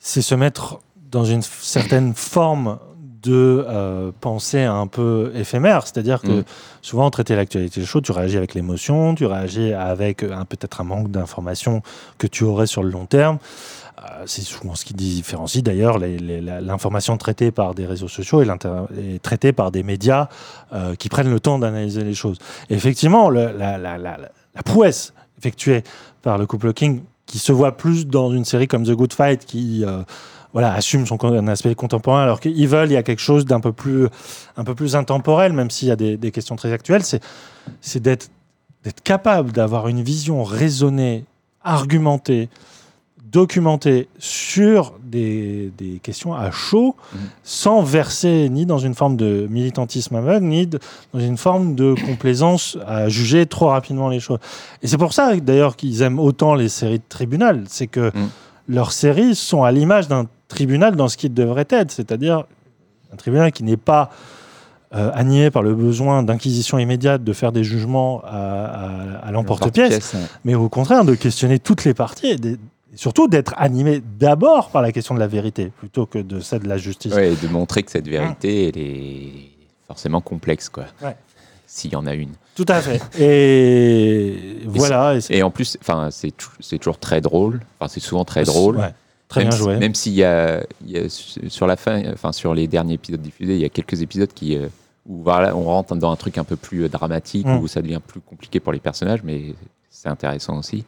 [0.05, 0.81] c'est se mettre
[1.11, 2.79] dans une certaine forme
[3.23, 5.87] de euh, pensée un peu éphémère.
[5.87, 6.45] C'est-à-dire que Mm.
[6.83, 11.09] souvent traiter l'actualité chaud, tu réagis avec l'émotion, tu réagis avec un peut-être un manque
[11.11, 11.83] d'information
[12.19, 13.39] que tu aurais sur le long terme.
[13.99, 19.53] Euh, c'est souvent ce qui différencie d'ailleurs l'information traitée par des réseaux sociaux et, traitée
[19.53, 20.29] par des médias
[20.73, 22.39] euh, qui prennent le temps d'analyser les choses.
[22.71, 24.19] Et effectivement, le- la, la- la-
[24.55, 25.85] la prouesse effectuée
[26.23, 29.47] par le couple King, qui se voit plus dans une série comme The Good Fight,
[29.47, 30.03] qui euh,
[30.53, 33.73] voilà, assume son un aspect contemporain, alors qu'Evil, il y a quelque chose d'un peu
[33.73, 34.07] plus,
[34.59, 37.23] un peu plus intemporel, même s'il y a des, des questions très actuelles, c'est,
[37.81, 38.29] c'est d'être,
[38.85, 41.25] d'être capable d'avoir une vision raisonnée,
[41.65, 42.51] argumentée,
[43.33, 46.95] documentée sur des, des questions à chaud,
[47.43, 50.79] sans verser ni dans une forme de militantisme aveugle, ni de-
[51.15, 54.39] dans une forme de complaisance à juger trop rapidement les choses.
[54.83, 57.65] Et c'est pour ça, d'ailleurs, qu'ils aiment autant les séries de tribunal.
[57.69, 58.13] C'est que
[58.69, 62.45] leurs séries sont à l'image d'un tribunal dans ce qu'il devrait être, c'est-à-dire
[63.13, 64.11] un tribunal qui n'est pas
[64.95, 68.29] euh, animé par le besoin d'inquisition immédiate, de faire des jugements à,
[69.17, 69.95] à- à l'emporte-pièce,
[70.45, 72.59] mais au contraire de questionner toutes les parties et, des-
[72.93, 76.61] et surtout d'être animé d'abord par la question de la vérité plutôt que de celle
[76.63, 77.15] de la justice.
[77.15, 79.33] Ouais, et de montrer que cette vérité, elle est
[79.87, 80.85] forcément complexe, quoi.
[81.03, 81.17] Ouais.
[81.67, 82.31] s'il y en a une.
[82.55, 83.01] Tout à fait.
[83.19, 85.17] Et, voilà.
[85.31, 86.33] Et, et en plus, enfin, c'est
[86.79, 87.61] toujours très drôle.
[87.79, 88.77] Enfin, c'est souvent très drôle.
[88.77, 88.93] Ouais,
[89.29, 89.77] très même bien si- joué.
[89.79, 93.23] même s'il y a, il y a sur la fin, enfin sur les derniers épisodes
[93.23, 94.69] diffusés, il y a quelques épisodes qui euh,
[95.09, 97.57] où voilà, on rentre dans un truc un peu plus euh, dramatique Mm.
[97.59, 99.55] où ça devient plus compliqué pour les personnages, mais
[99.91, 100.85] c'est intéressant aussi.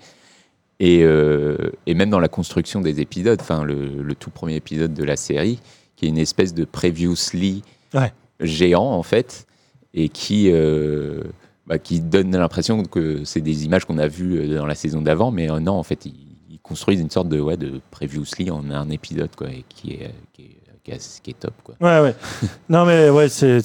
[0.81, 1.57] Et, euh,
[1.87, 5.17] et même dans la construction des épisodes, enfin le, le tout premier épisode de la
[5.17, 5.61] série,
[5.97, 7.63] qui est une espèce de previously
[7.95, 8.13] Ouais.
[8.41, 9.47] géant en fait,
[9.95, 11.23] et qui euh,
[11.69, 15.01] bah, qui donne l'impression que c'est des images qu'on a vues euh, dans la saison
[15.01, 16.15] d'avant, mais euh, non, en fait, ils,
[16.51, 20.11] ils construisent une sorte de ouais de previously en un épisode quoi, et qui est
[20.33, 21.77] qui est, qui est, qui est top quoi.
[21.81, 22.17] Ouais, ouais.
[22.69, 23.61] non, mais ouais, c'est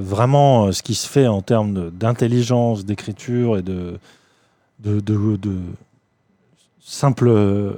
[0.00, 3.98] vraiment ce qui se fait en termes d'intelligence, d'écriture et de,
[4.80, 5.56] de, de, de
[6.90, 7.70] simple euh,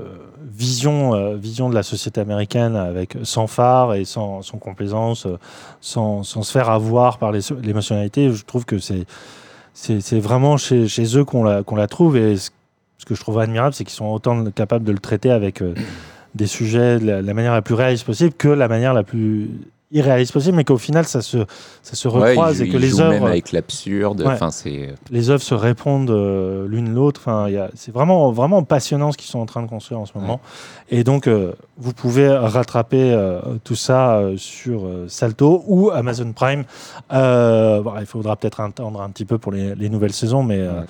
[0.42, 5.36] vision, euh, vision de la société américaine avec sans phare et sans, complaisance, euh,
[5.82, 8.32] sans, sans se faire avoir par l'émotionnalité.
[8.32, 9.04] Je trouve que c'est
[9.74, 12.16] c'est vraiment chez, chez eux qu'on la, qu'on la trouve.
[12.16, 12.50] Et ce,
[13.06, 15.62] que je trouve admirable, c'est qu'ils sont autant capables de le traiter avec
[16.34, 19.48] des sujets de la manière la plus réaliste possible que la manière la plus
[19.92, 21.38] irréaliste possible, mais qu'au final, ça se,
[21.82, 24.22] ça se Ouais, recroise et que les œuvres même avec l'absurde.
[24.22, 24.36] Ouais.
[24.50, 27.20] C'est les œuvres se répondent euh, l'une l'autre.
[27.24, 30.40] Enfin, c'est vraiment, vraiment passionnant ce qu'ils sont en train de construire en ce moment.
[30.90, 36.32] Et donc, euh, vous pouvez rattraper euh, tout ça euh, sur euh, Salto ou Amazon
[36.32, 36.64] Prime.
[37.12, 40.58] Euh, bon, il faudra peut-être attendre un petit peu pour les, les nouvelles saisons, mais
[40.58, 40.80] euh,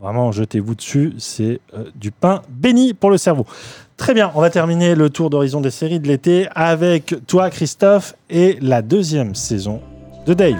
[0.00, 1.14] vraiment, jetez-vous dessus.
[1.18, 3.46] C'est euh, du pain béni pour le cerveau.
[3.96, 8.14] Très bien, on va terminer le tour d'horizon des séries de l'été avec toi, Christophe,
[8.28, 9.80] et la deuxième saison
[10.26, 10.58] de Dave.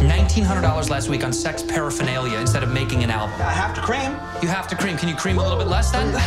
[0.00, 3.34] $1,900 last week on sex paraphernalia instead of making an album.
[3.40, 4.12] I have to cream.
[4.42, 4.96] You have to cream.
[4.96, 6.14] Can you cream a little bit less then?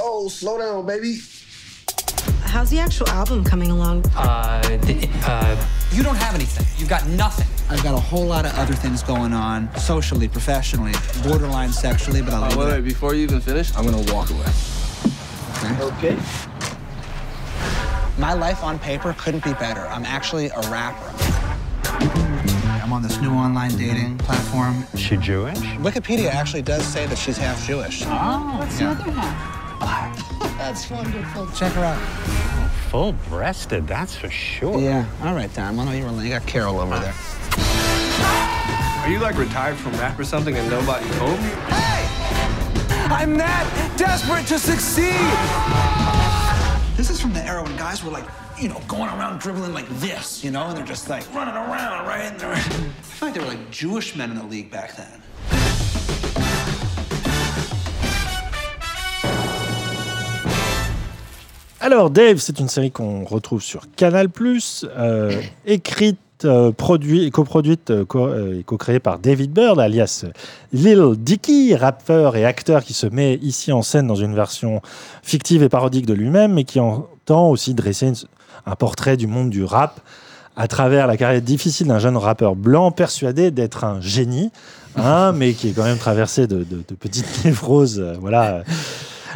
[0.00, 1.18] Oh, slow down, baby.
[2.48, 4.04] How's the actual album coming along?
[4.16, 6.66] Uh, the, uh, you don't have anything.
[6.78, 7.46] You've got nothing.
[7.70, 10.92] I've got a whole lot of other things going on, socially, professionally,
[11.22, 14.12] borderline sexually, but I'll Uh, leave wait, it wait, before you even finish, I'm gonna
[14.12, 14.46] walk away.
[15.80, 16.16] Okay.
[18.16, 19.86] My life on paper couldn't be better.
[19.88, 21.12] I'm actually a rapper.
[22.82, 24.84] I'm on this new online dating platform.
[24.94, 25.58] Is she Jewish?
[25.78, 28.02] Wikipedia actually does say that she's half Jewish.
[28.06, 28.56] Oh.
[28.58, 30.37] What's the other half?
[30.58, 31.46] That's wonderful.
[31.52, 31.98] Check her out.
[32.90, 34.80] Full breasted, that's for sure.
[34.80, 35.06] Yeah.
[35.22, 35.78] All right, Dom.
[35.78, 37.14] I know you were you got Carol over there.
[39.02, 41.48] Are you like retired from rap or something and nobody told me?
[41.70, 42.06] Hey!
[43.10, 45.14] I'm that desperate to succeed.
[46.96, 48.26] This is from the era when guys were like,
[48.60, 52.06] you know, going around dribbling like this, you know, and they're just like running around,
[52.06, 52.22] right?
[52.22, 55.22] And they're, I feel like they were like Jewish men in the league back then.
[61.80, 64.28] Alors, Dave, c'est une série qu'on retrouve sur Canal+,
[64.84, 70.24] euh, écrite, euh, produit, coproduite euh, co- et co-créée par David Bird, alias
[70.72, 74.80] Lil Dicky, rappeur et acteur qui se met ici en scène dans une version
[75.22, 78.12] fictive et parodique de lui-même, mais qui entend aussi dresser
[78.66, 80.00] un portrait du monde du rap
[80.56, 84.50] à travers la carrière difficile d'un jeune rappeur blanc persuadé d'être un génie,
[84.96, 88.14] hein, mais qui est quand même traversé de, de- de petites névroses, euh,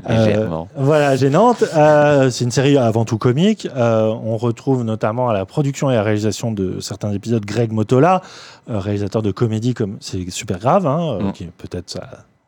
[0.05, 0.27] voilà.
[0.27, 1.65] euh, voilà, gênante.
[1.77, 3.69] Euh, c'est une série avant tout comique.
[3.77, 7.73] Euh, on retrouve notamment à la production et à la réalisation de certains épisodes Greg
[7.73, 8.23] Motola,
[8.69, 11.99] réalisateur de comédie comme c'est super grave, hein, euh, qui est peut-être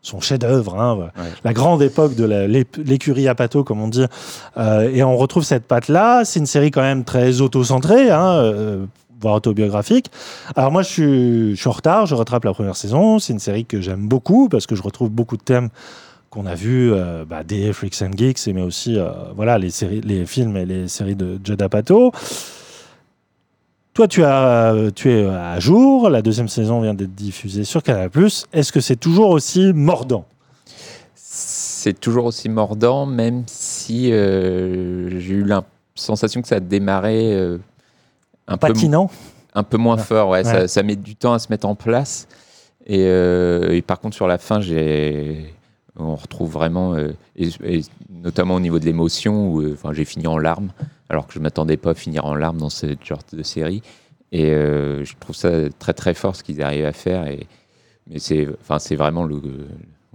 [0.03, 1.11] son chef-d'œuvre, hein,
[1.45, 2.25] la grande époque de
[2.83, 4.05] l'écurie à pato, comme on dit.
[4.93, 6.25] Et on retrouve cette patte-là.
[6.25, 8.87] C'est une série quand même très auto-centrée, hein,
[9.21, 10.11] voire autobiographique.
[10.57, 13.19] Alors moi, je suis, je suis en retard, je rattrape la première saison.
[13.19, 15.71] C'est une série que j'aime beaucoup parce que je retrouve beaucoup de thèmes
[16.35, 20.01] qu'on a vus euh, bah, des Freaks and Geeks, mais aussi euh, voilà, les, séries,
[20.01, 22.11] les films et les séries de Judd Apatow.
[23.95, 26.11] Toi, tu, as, euh, tu es à jour.
[26.11, 28.11] La deuxième saison vient d'être diffusée sur Canal+.
[28.53, 30.25] Est-ce que c'est toujours aussi mordant?
[31.15, 35.63] C'est toujours aussi mordant, même si euh, j'ai eu la
[35.95, 37.59] sensation que ça démarrait euh,
[38.49, 39.07] un Patinant?
[39.07, 39.15] peu,
[39.55, 40.31] un peu moins fort.
[40.31, 40.45] Ouais, Ouais.
[40.45, 42.27] Ça, ça met du temps à se mettre en place.
[42.87, 45.55] Et, et par contre, sur la fin, j'ai,
[45.97, 50.05] on retrouve vraiment, euh, et, et notamment au niveau de l'émotion, où euh, enfin, j'ai
[50.05, 50.71] fini en larmes,
[51.09, 53.83] alors que je m'attendais pas à finir en larmes dans ce genre de série.
[54.33, 57.27] Et euh, je trouve ça très très fort ce qu'ils arrivent à faire.
[57.29, 57.47] Et,
[58.11, 59.41] mais c'est, enfin, vraiment le,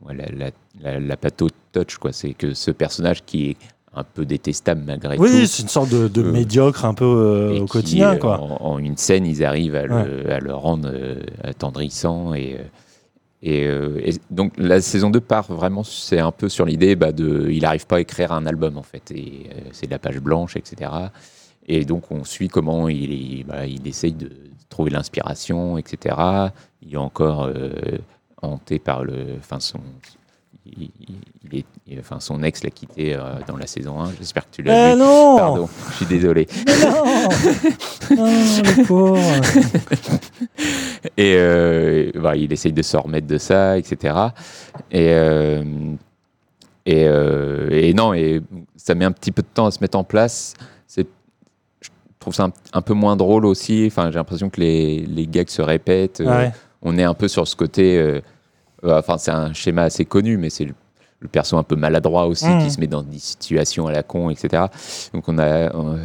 [0.10, 0.52] la, la,
[0.82, 2.12] la, la pato touch, quoi.
[2.12, 3.58] C'est que ce personnage qui est
[3.96, 5.24] un peu détestable malgré tout.
[5.24, 8.18] Oui, c'est une sorte de, de Euh, médiocre un peu euh, au qui, quotidien.
[8.18, 8.40] Quoi.
[8.40, 12.34] En, en une scène, ils arrivent à, le, à le rendre euh, attendrissant.
[12.34, 12.58] Et,
[13.42, 17.12] et, euh, et donc, la saison 2 part vraiment, c'est un peu sur l'idée bah,
[17.12, 17.50] de.
[17.50, 19.12] Il n'arrive pas à écrire un album, en fait.
[19.12, 20.92] Et euh, c'est de la page blanche, etc.
[21.68, 24.32] Et donc, on suit comment il, bah, il essaye de
[24.68, 26.16] trouver l'inspiration, etc.
[26.82, 27.72] Il est encore euh,
[28.42, 29.38] hanté par le.
[29.40, 29.80] Enfin, son.
[30.66, 30.92] Il-
[31.52, 34.12] il est- il- enfin, son ex l'a quitté euh, dans la saison 1.
[34.20, 35.00] J'espère que tu l'as Eh vu.
[35.00, 36.48] non Pardon, je suis désolé.
[36.68, 38.26] non Non,
[38.64, 39.18] le pauvre
[41.18, 44.16] Et euh, bah, il essaye de se remettre de ça, etc.
[44.92, 45.64] Et, euh,
[46.86, 47.04] et,
[47.90, 48.42] et non, et
[48.76, 50.54] ça met un petit peu de temps à se mettre en place.
[50.88, 51.08] C'est,
[51.82, 53.86] je trouve ça un, un peu moins drôle aussi.
[53.88, 56.22] Enfin, j'ai l'impression que les, les gags se répètent.
[56.26, 56.52] Ouais.
[56.82, 58.22] On est un peu sur ce côté.
[58.84, 60.74] Euh, euh, enfin, c'est un schéma assez connu, mais c'est le,
[61.20, 62.64] le perso un peu maladroit aussi Mhm.
[62.64, 64.64] qui se met dans des situations à la con, etc.
[65.14, 65.74] Donc on a.
[65.76, 65.98] on- on-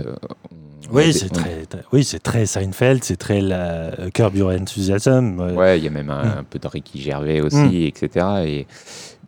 [0.93, 5.41] Oui, c'est on- très, très- oui, c'est très Seinfeld, c'est très la, Curb Your Enthusiasm.
[5.41, 6.39] euh, Ouais, il y a même un, Mm.
[6.41, 8.27] un peu de Ricky Gervais aussi, etc.
[8.45, 8.67] Et,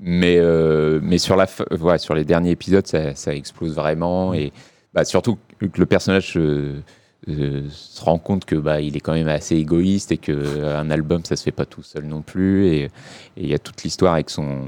[0.01, 1.47] mais, euh, mais sur, la,
[1.81, 4.35] ouais, sur les derniers épisodes, ça, ça explose vraiment.
[4.35, 4.52] Et
[4.93, 6.81] bah, surtout que le personnage euh,
[7.29, 11.25] euh, se rend compte que bah, il est quand même assez égoïste et qu'un album,
[11.25, 12.67] ça se fait pas tout seul non plus.
[12.69, 12.91] Et
[13.37, 14.67] il y a toute l'histoire avec son.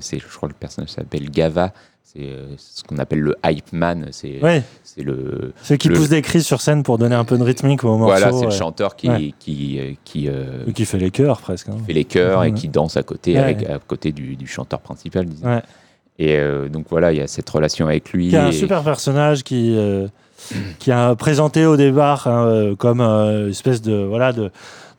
[0.00, 1.72] c'est Je crois que le personnage s'appelle Gava.
[2.02, 4.08] C'est euh, ce qu'on appelle le hype man.
[4.12, 4.62] C'est Ouais.
[4.84, 5.52] c'est le.
[5.62, 7.96] Ceux qui le- poussent des cris sur scène pour donner un peu de rythmique au
[7.98, 8.14] morceau.
[8.16, 9.34] Voilà, c'est le chanteur qui, Ouais.
[9.40, 11.68] qui, euh, qui, euh, qui fait les chœurs presque.
[11.70, 11.76] hein.
[11.86, 15.26] fait les chœurs et qui danse à côté, avec, à côté du, du chanteur principal,
[15.26, 15.60] disons.
[16.20, 18.28] Et euh, donc voilà, il y a cette relation avec lui.
[18.28, 20.06] Qui est un et- super personnage qui, euh,
[20.78, 24.50] qui a présenté au départ hein, euh, comme euh, une espèce de, voilà, de,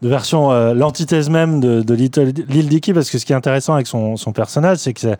[0.01, 3.35] de version, euh, l'antithèse même de, de Little, Lil Dicky, parce que ce qui est
[3.35, 5.17] intéressant avec son, son personnage, c'est que c'est-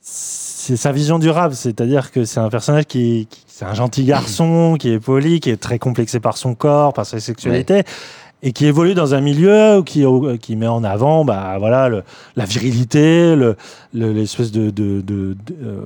[0.00, 4.76] c'est sa vision durable, c'est-à-dire que c'est un personnage qui, qui- c'est un gentil garçon,
[4.78, 7.84] qui est poli, qui est très complexé par son corps, par sa sexualité.
[8.42, 10.04] Et qui évolue dans un milieu qui,
[10.40, 12.04] qui met en avant bah, voilà, le-
[12.36, 13.56] la virilité, le-
[13.92, 15.80] le- l'espèce de, de, de- de, euh,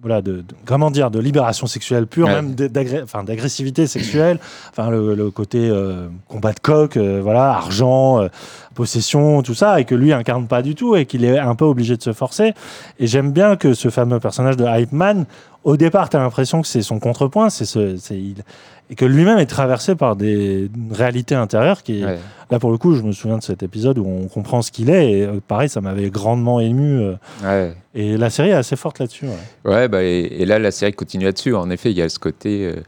[0.00, 2.34] voilà, de, de- comment dire, de libération sexuelle pure, Ouais.
[2.40, 4.38] même d'agressivité sexuelle,
[4.70, 8.28] enfin, le, le côté euh, combat de coq, euh, voilà, argent, euh,
[8.74, 11.64] possession, tout ça, et que lui incarne pas du tout, et qu'il est un peu
[11.64, 12.54] obligé de se forcer.
[13.00, 15.26] Et j'aime bien que ce fameux personnage de Hype Man,
[15.64, 18.44] au départ, tu as l'impression que c'est son contrepoint, c'est ce, c'est- il-
[18.90, 22.18] et que lui-même est traversé par des réalités intérieures qui, Ouais.
[22.50, 24.88] là pour le coup, je me souviens de cet épisode où on comprend ce qu'il
[24.90, 27.00] est, et euh, pareil, ça m'avait grandement ému.
[27.00, 27.74] euh, Ouais.
[27.94, 29.26] et la série est assez forte là-dessus.
[29.26, 29.70] ouais.
[29.70, 31.54] Ouais, bah, et, et là, la série continue là-dessus.
[31.54, 32.64] En effet, il y a ce côté.
[32.66, 32.80] euh,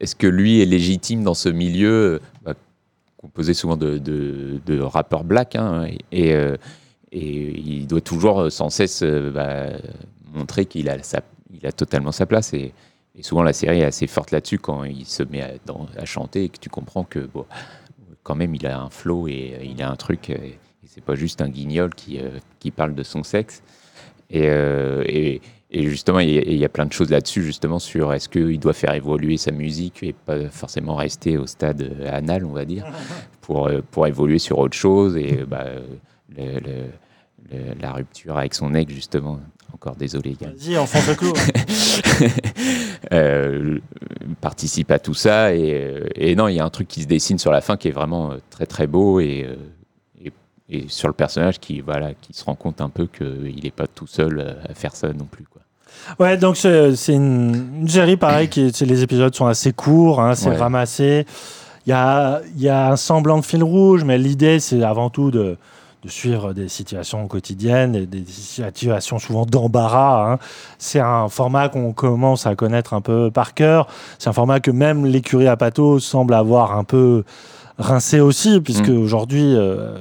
[0.00, 2.54] Est-ce que lui est légitime dans ce milieu bah,
[3.16, 6.34] composé souvent de, de, de rappeurs blacks hein, et, et,
[7.12, 9.66] et il doit toujours sans cesse bah,
[10.34, 11.20] montrer qu'il a, sa-
[11.52, 12.52] il a totalement sa place.
[12.54, 12.72] Et,
[13.14, 16.04] et souvent, la série est assez forte là-dessus quand il se met à, dans- à
[16.04, 17.44] chanter et que tu comprends que, bon,
[18.22, 20.30] quand même, il a un flow et euh, il a un truc.
[20.30, 23.62] euh, et c'est pas juste un guignol qui, euh, qui parle de son sexe.
[24.30, 25.40] Et, euh, et,
[25.70, 28.94] et justement, il y, a, plein de choses là-dessus, justement, sur est-ce qu'il doit faire
[28.94, 32.86] évoluer sa musique et pas forcément rester au stade anal, on va dire,
[33.42, 35.16] pour, pour évoluer sur autre chose.
[35.16, 35.64] Et bah,
[36.36, 36.90] le- le-
[37.50, 39.38] le- la rupture avec son ex, justement.
[39.74, 40.50] Encore désolé, gars.
[40.54, 41.32] Vas-y, enfonce le clou.
[43.12, 43.78] euh,
[44.40, 45.54] participe à tout ça.
[45.54, 47.76] Et, euh, et non, il y a un truc qui se dessine sur la fin
[47.76, 49.46] qui est vraiment euh, très très beau et,
[50.24, 50.32] et,
[50.70, 53.86] et sur le personnage qui, voilà, qui se rend compte un peu qu'il n'est pas
[53.86, 55.44] tout seul à faire ça non plus.
[55.44, 55.60] Quoi.
[56.18, 60.48] Ouais, donc c'est une, une série pareil, qui les épisodes sont assez courts, hein, c'est
[60.48, 60.56] Ouais.
[60.56, 61.26] ramassé.
[61.86, 65.10] Il y a, il y a un semblant de fil rouge, mais l'idée c'est avant
[65.10, 65.56] tout de,
[66.02, 70.32] de suivre des situations quotidiennes, et des situations souvent d'embarras.
[70.32, 70.38] hein.
[70.78, 73.86] C'est un format qu'on commence à connaître un peu par cœur.
[74.18, 77.22] C'est un format que même l'écurie à Pato semble avoir un peu
[77.78, 78.98] rincé aussi, puisque Mm.
[78.98, 79.96] aujourd'hui, euh,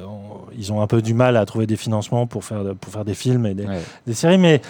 [0.58, 3.14] ils ont un peu du mal à trouver des financements pour faire, pour faire des
[3.14, 3.82] films et des, Ouais.
[4.08, 4.38] des séries.
[4.40, 4.62] Mais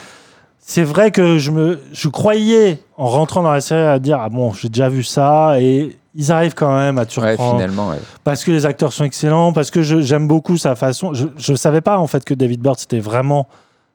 [0.59, 4.29] c'est vrai que je me je croyais en rentrant dans la série à dire ah
[4.29, 7.89] bon j'ai déjà vu ça et ils arrivent quand même à te Ouais, surprendre finalement,
[7.89, 7.97] ouais.
[8.23, 11.81] parce que les acteurs sont excellents parce que j'aime beaucoup sa façon je je savais
[11.81, 13.47] pas en fait que David Bird c'était vraiment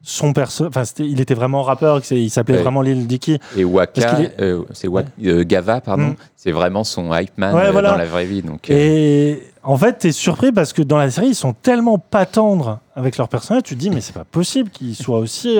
[0.02, 2.62] son perso enfin il était vraiment rappeur il s'appelait Ouais.
[2.62, 6.16] vraiment Lil Dicky Et Waka, est- euh, c'est Wa- euh, Gava, pardon, Mm.
[6.36, 7.90] c'est vraiment son hype man euh, voilà.
[7.93, 8.43] dans la vraie vie.
[8.43, 12.24] Donc, Et en fait, t'es surpris parce que dans la série, ils sont tellement pas
[12.24, 15.59] tendres avec leur personnage, tu te dis, mais c'est pas possible qu'ils soient aussi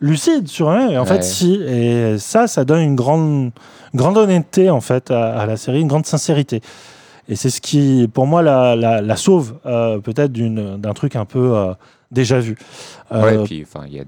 [0.00, 0.90] lucides sur eux.
[0.92, 1.06] Et en Ouais.
[1.08, 1.54] fait, si.
[1.66, 3.50] Et ça, ça donne une grande,
[3.94, 6.60] grande honnêteté, en fait, à, à la série, une grande sincérité.
[7.28, 11.24] Et c'est ce qui, pour moi, la, la, la sauve euh, peut-être d'un truc un
[11.26, 11.74] peu euh,
[12.10, 12.56] déjà vu.
[13.12, 14.04] Euh, ouais, et puis enfin, il y a,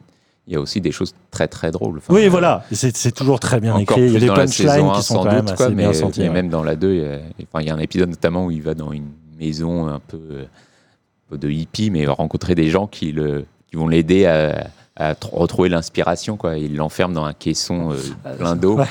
[0.47, 1.99] il y a aussi des choses très très drôles.
[1.99, 2.65] Enfin, oui, voilà.
[2.73, 4.01] C'est toujours très bien écrit.
[4.01, 5.83] Il y a des punchlines saison 1 qui sont quand même doute, assez quoi, mais,
[5.83, 6.21] bien senties.
[6.23, 6.31] ouais.
[6.31, 7.19] même dans la 2, il y a,
[7.53, 10.19] enfin, il y a un épisode notamment où il va dans une maison un peu
[10.19, 14.67] un peu de hippie, mais rencontrer des gens qui, le, qui vont l'aider à,
[15.01, 16.37] à tr- retrouver l'inspiration.
[16.37, 16.59] quoi.
[16.59, 18.79] Il l'enferme dans un caisson euh, plein d'eau.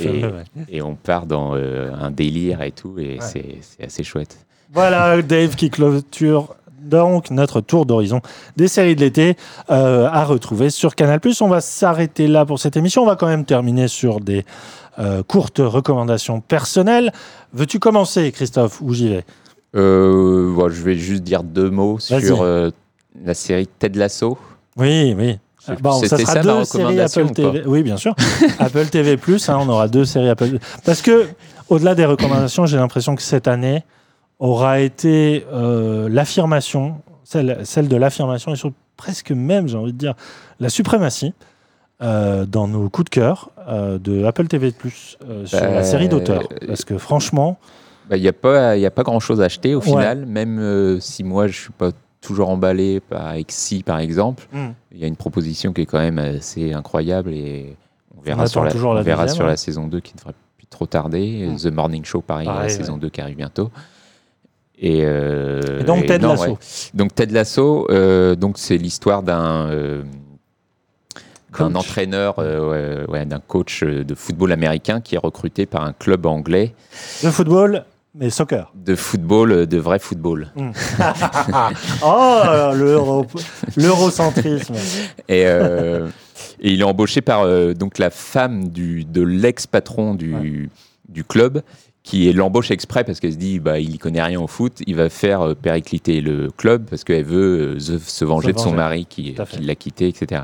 [0.00, 0.42] Ouais.
[0.68, 4.36] Et, on part dans euh, un délire et tout, et c'est c'est assez chouette.
[4.72, 8.20] Voilà, Dave qui clôture donc notre tour d'horizon
[8.56, 9.36] des séries de l'été
[9.70, 11.20] euh, à retrouver sur Canal+.
[11.40, 13.02] On va s'arrêter là pour cette émission.
[13.02, 14.44] On va quand même terminer sur des
[14.98, 17.12] euh, courtes recommandations personnelles.
[17.52, 19.24] Veux-tu commencer, Christophe, ou j'y vais?
[19.76, 22.26] Euh, bon, je vais juste dire deux mots Vas-y.
[22.26, 22.44] sur
[23.24, 24.36] la série Ted Lasso.
[24.76, 25.38] Oui, oui.
[25.58, 27.62] C'est- Bon, ça sera ça, deux séries Apple TV.
[27.66, 28.14] Oui, bien sûr.
[28.60, 30.58] Apple TV hein, on aura deux séries Apple.
[30.84, 31.26] Parce que,
[31.68, 33.82] au-delà des recommandations, j'ai l'impression que cette année
[34.38, 39.98] aura été euh, l'affirmation, celle, celle de l'affirmation et sur presque même, j'ai envie de
[39.98, 40.14] dire,
[40.60, 41.34] la suprématie
[42.02, 44.68] euh, dans nos coups de cœur euh, de Apple TV
[45.28, 46.42] euh, sur Bah, la série d'auteur.
[46.66, 47.58] Parce que franchement,
[48.12, 49.84] Il n'y a pas, y a pas grand-chose à acheter au Ouais.
[49.86, 51.90] final, même si moi je suis pas
[52.20, 54.46] toujours emballé par Exy par exemple.
[54.52, 54.66] Mm.
[54.92, 57.76] Il y a une proposition qui est quand même assez incroyable et
[58.16, 59.50] on verra, sur la, toujours la on verra deuxième, sur ouais.
[59.50, 61.46] la saison 2 qui ne devrait plus trop tarder.
[61.48, 61.56] Mm.
[61.56, 63.00] The Morning Show, pareil, Pareil, la saison ouais.
[63.00, 63.70] 2 qui arrive bientôt.
[64.78, 66.50] Et, euh, Et donc, Ted non, Lasso.
[66.50, 66.56] ouais.
[66.92, 70.02] Donc Ted Lasso, euh, donc c'est l'histoire d'un euh,
[71.58, 76.74] d'un entraîneur, euh, d'un coach de football américain qui est recruté par un club anglais
[77.24, 77.84] le football,
[78.18, 78.72] mais soccer.
[78.74, 80.48] de football, euh, de vrai football.
[80.56, 80.70] Mm.
[82.02, 82.42] oh,
[82.74, 83.26] l'euro-
[83.76, 84.74] l'eurocentrisme.
[85.28, 86.08] Et, euh,
[86.60, 90.70] et il est embauché par euh, donc la femme du, de l'ex-patron du,
[91.08, 91.62] du club
[92.02, 95.08] qui l'embauche exprès parce qu'elle se dit bah il connaît rien au foot, il va
[95.08, 99.34] faire euh, péricliter le club parce qu'elle veut se, venger Se de son mari qui,
[99.50, 100.42] qui l'a quitté, etc.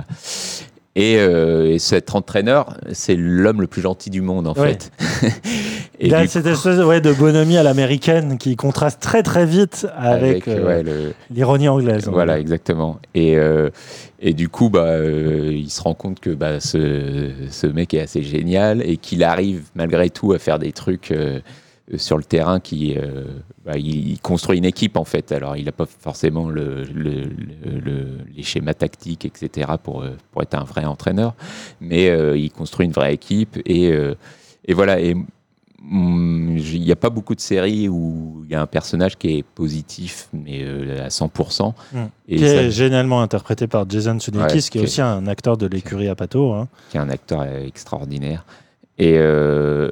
[0.95, 4.77] Et, euh, et cet entraîneur, c'est l'homme le plus gentil du monde en Ouais.
[4.79, 4.93] fait.
[5.99, 9.87] et Il a cette espèce ouais, de bonhomie à l'américaine qui contraste très très vite
[9.97, 12.09] avec, avec, euh, ouais, le, l'ironie anglaise.
[12.13, 12.99] Voilà, exactement.
[13.15, 13.71] Et, euh,
[14.21, 18.23] et du coup, bah, il se rend compte que bah, ce, ce mec est assez
[18.23, 21.15] génial et qu'il arrive malgré tout à faire des trucs
[21.99, 22.97] sur le terrain qui.
[22.97, 23.25] euh,
[23.65, 25.31] bah, il, construit une équipe en fait.
[25.33, 27.25] Alors, il n'a pas forcément le, le-
[27.65, 31.35] le- le- les schémas tactiques, etc., pour, euh, pour être un vrai entraîneur,
[31.81, 34.15] mais euh, il construit une vraie équipe et, euh,
[34.67, 34.99] et voilà.
[35.01, 39.17] Et mm, il n'y a pas beaucoup de séries où il y a un personnage
[39.17, 41.73] qui est positif, mais euh, à 100%.
[41.93, 41.99] Mm.
[42.29, 45.01] Et qui ça- est génialement interprété par Jason Sudeikis, Ouais, qui est qui est- aussi
[45.03, 46.53] un acteur de l'écurie Apato.
[46.53, 46.69] Hein.
[46.91, 48.45] qui est un acteur euh, extraordinaire.
[48.99, 49.91] Et, euh,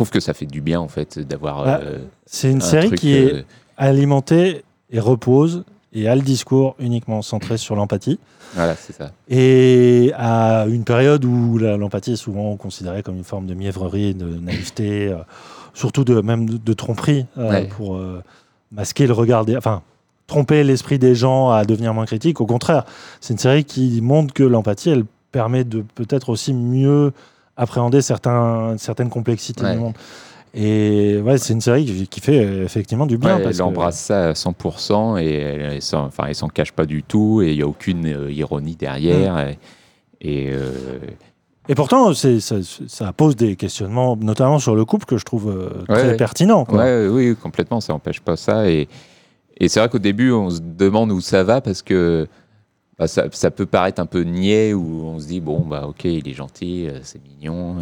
[0.00, 1.58] trouve que ça fait du bien, en fait, d'avoir.
[1.68, 3.42] Ah, euh, C'est une un série qui est euh,
[3.76, 8.18] alimentée et repose et a le discours uniquement centré sur l'empathie.
[8.54, 9.12] Voilà, c'est ça.
[9.28, 14.24] Et à une période où l'empathie est souvent considérée comme une forme de mièvrerie, de
[14.24, 15.16] naïveté, euh,
[15.74, 17.66] surtout de, même de, de tromperie, Ouais.
[17.68, 18.00] pour
[18.72, 19.54] masquer le regard des.
[19.56, 19.82] Enfin,
[20.26, 22.40] tromper l'esprit des gens à devenir moins critiques.
[22.40, 22.84] Au contraire,
[23.20, 27.12] c'est une série qui montre que l'empathie, elle permet de peut-être aussi mieux
[27.56, 29.72] appréhender certains, certaines complexités Ouais.
[29.74, 29.94] du monde.
[30.52, 33.36] Et ouais, c'est une série qui, qui fait euh, effectivement du bien.
[33.36, 37.02] Ouais, parce elle que- embrasse ça à 100% et elle, s'en, enfin, cache pas du
[37.04, 39.34] tout et il n'y a aucune euh, ironie derrière.
[39.34, 39.48] Mm.
[40.22, 40.72] Et, et, euh,
[41.68, 42.28] Et pourtant, ça,
[42.88, 46.64] ça pose des questionnements, notamment sur le couple, que je trouve euh, très Ouais, pertinents.
[46.64, 46.80] quoi.
[46.80, 48.68] Ouais, oui, complètement, ça n'empêche pas ça.
[48.68, 48.88] Et,
[49.58, 52.26] et c'est vrai qu'au début, on se demande où ça va parce que
[53.00, 56.04] bah, ça, ça peut paraître un peu niais où on se dit, bon, bah ok,
[56.04, 57.76] il est gentil, euh, c'est mignon.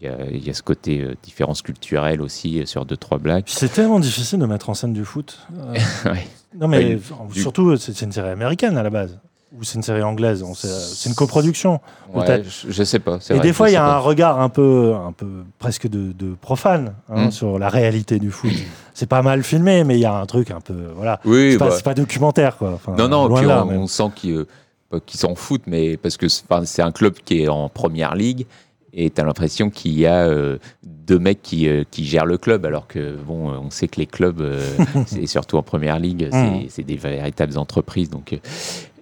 [0.00, 2.96] Il y, a, il y a ce côté euh, différence culturelle aussi euh, sur deux,
[2.98, 3.44] trois blagues.
[3.46, 5.38] C'est tellement difficile de mettre en scène du foot.
[5.58, 5.74] Euh,
[6.04, 6.26] Ouais.
[6.58, 6.96] Non, mais
[7.32, 9.18] du- surtout, c'est une série américaine à la base.
[9.58, 10.44] Ou c'est une série anglaise.
[10.54, 11.80] sait- C'est une coproduction.
[12.14, 13.18] Ouais, je, je sais pas.
[13.30, 13.94] Et des fois, il y a pas.
[13.94, 15.26] un regard un peu, un peu
[15.58, 17.30] presque de, de profane hein, Mm.
[17.30, 18.50] sur la réalité du foot.
[18.94, 20.88] c'est pas mal filmé, mais il y a un truc un peu.
[20.94, 21.20] Voilà.
[21.24, 21.80] Oui, c'est pas, bah.
[21.82, 22.72] pas documentaire, quoi.
[22.74, 24.44] Enfin, Non, non, puis là, on, sent qu'ils
[24.92, 28.46] euh, qu'ils s'en foutent, mais parce que c'est un club qui est en première ligue
[28.92, 32.38] et tu as l'impression qu'il y a euh, deux mecs qui, euh, qui gèrent le
[32.38, 34.60] club, alors que bon, euh, on sait que les clubs, euh,
[35.06, 36.66] c'est surtout en première ligue, c'est Mm.
[36.70, 38.10] c'est des véritables entreprises.
[38.10, 38.36] Donc, euh,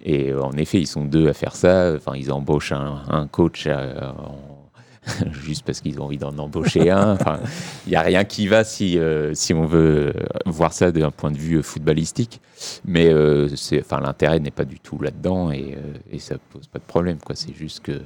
[0.05, 1.93] et euh, en effet, ils sont deux à faire ça.
[1.95, 4.65] Enfin, ils embauchent un, un coach euh, en-
[5.43, 7.13] juste parce qu'ils ont envie d'en embaucher un.
[7.13, 7.39] Enfin,
[7.85, 10.13] il n'y a rien qui va si, euh, si on veut
[10.45, 12.39] voir ça d'un point de vue footballistique.
[12.85, 13.49] Mais euh,
[13.79, 17.17] enfin, l'intérêt n'est pas du tout là-dedans et, euh, et ça pose pas de problème.
[17.17, 17.35] Quoi.
[17.35, 17.99] C'est juste que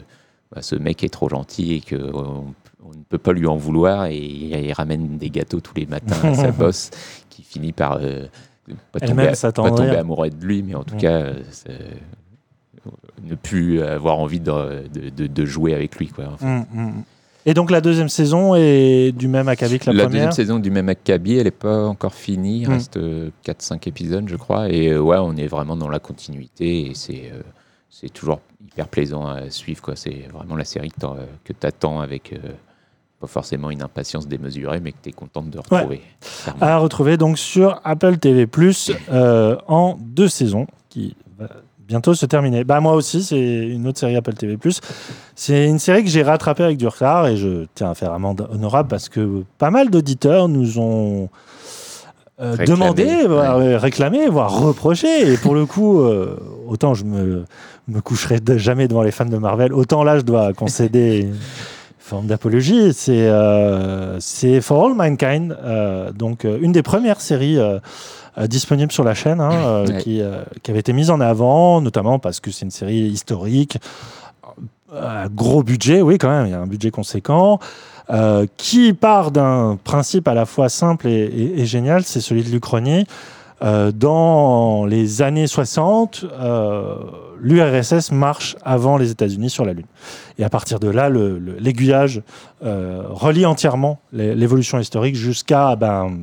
[0.54, 4.06] bah, ce mec est trop gentil et qu'on on ne peut pas lui en vouloir
[4.06, 6.92] et il, ramène des gâteaux tous les matins à sa bosse
[7.30, 8.00] qui finit par
[8.92, 9.76] pas, tomber, pas s'attendrir.
[9.76, 11.00] tomber amoureux de lui, mais en tout Mm.
[11.00, 11.34] cas euh,
[13.24, 14.52] ne plus avoir envie de,
[14.94, 16.08] de- de- de jouer avec lui.
[16.08, 16.46] Quoi, en fait.
[16.46, 17.04] Mm, mm.
[17.46, 20.10] Et donc la deuxième saison est du même acabit que la, La première.
[20.28, 22.62] deuxième saison du même Maccabi, elle n'est pas encore finie.
[22.62, 22.74] Il Mm.
[22.74, 23.00] reste
[23.44, 24.70] 4-5 épisodes, je crois.
[24.70, 26.88] Et euh, ouais, on est vraiment dans la continuité.
[26.88, 27.42] Et c'est, euh,
[27.90, 29.82] c'est toujours hyper plaisant à suivre.
[29.82, 29.96] Quoi.
[29.96, 32.38] C'est vraiment la série que tu attends avec euh,
[33.20, 36.02] pas forcément une impatience démesurée, mais que tu es contente de retrouver.
[36.62, 41.48] À retrouver donc sur Apple TV Plus euh, en deux saisons qui va
[41.88, 42.64] bientôt se terminer.
[42.64, 44.80] Bah moi aussi, c'est une autre série Apple TV Plus.
[45.36, 48.48] C'est une série que j'ai rattrapée avec du retard et je tiens à faire amende
[48.54, 51.30] honorable parce que pas mal d'auditeurs nous ont
[52.42, 55.30] euh, demandé, voire, euh, réclamé, voire reproché.
[55.34, 56.38] Et pour le coup, euh,
[56.68, 57.44] autant je me,
[57.90, 61.28] me coucherai de- jamais devant les fans de Marvel, autant là je dois concéder
[62.10, 62.92] forme d'apologie.
[62.94, 67.80] C'est euh, c'est For All Mankind, euh, donc euh, une des premières séries euh,
[68.48, 69.98] disponibles sur la chaîne, hein, Ouais.
[70.02, 70.22] qui,
[70.64, 73.78] qui avait été mise en avant, notamment parce que c'est une série historique,
[75.36, 77.60] gros budget, oui quand même, il y a un budget conséquent.
[78.58, 82.50] qui part d'un principe à la fois simple et, et- et génial, c'est celui de
[82.50, 83.06] l'Uchronie.
[83.62, 86.96] Euh, dans les années 60, euh,
[87.42, 89.86] l'URSS marche avant les États-Unis sur la Lune.
[90.38, 92.22] Et à partir de là, l'aiguillage
[92.64, 96.18] euh, relie entièrement l'é- l'évolution historique jusqu'à ben,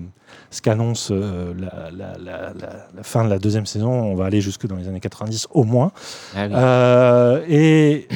[0.50, 2.52] ce qu'annonce la, la- la- la-
[2.96, 3.90] la fin de la deuxième saison.
[3.90, 5.92] On va aller jusque dans les années 90 au moins.
[6.34, 7.54] Ah oui.
[7.54, 8.08] Et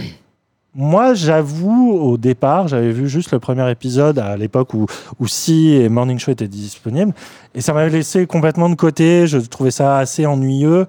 [0.74, 4.86] moi, j'avoue, au départ, j'avais vu juste le premier épisode à l'époque où,
[5.18, 7.12] où Si et Morning Show étaient disponibles.
[7.54, 9.26] Et ça m'avait laissé complètement de côté.
[9.26, 10.86] Je trouvais ça assez ennuyeux.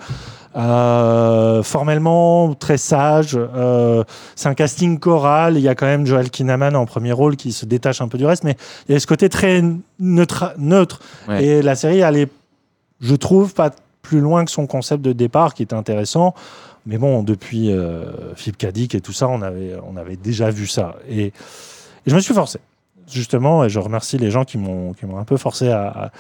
[0.56, 3.38] Euh, formellement très sage.
[3.38, 4.04] Euh,
[4.36, 5.58] c'est un casting choral.
[5.58, 8.18] Il y a quand même Joel Kinnaman en premier rôle qui se détache un peu
[8.18, 9.64] du reste, mais il y a ce côté très
[10.00, 10.54] neutre.
[10.58, 11.00] neutre.
[11.28, 11.44] Ouais.
[11.44, 12.32] Et la série, elle est,
[13.00, 13.72] je trouve, pas
[14.02, 16.36] plus loin que son concept de départ, qui est intéressant.
[16.86, 20.96] Mais bon, depuis euh, Philippe Cadic et tout ça, on avait, déjà vu ça.
[21.10, 21.32] Et,
[22.08, 22.60] je me suis forcé,
[23.08, 26.12] justement, et je remercie les gens qui m'ont un peu forcé à-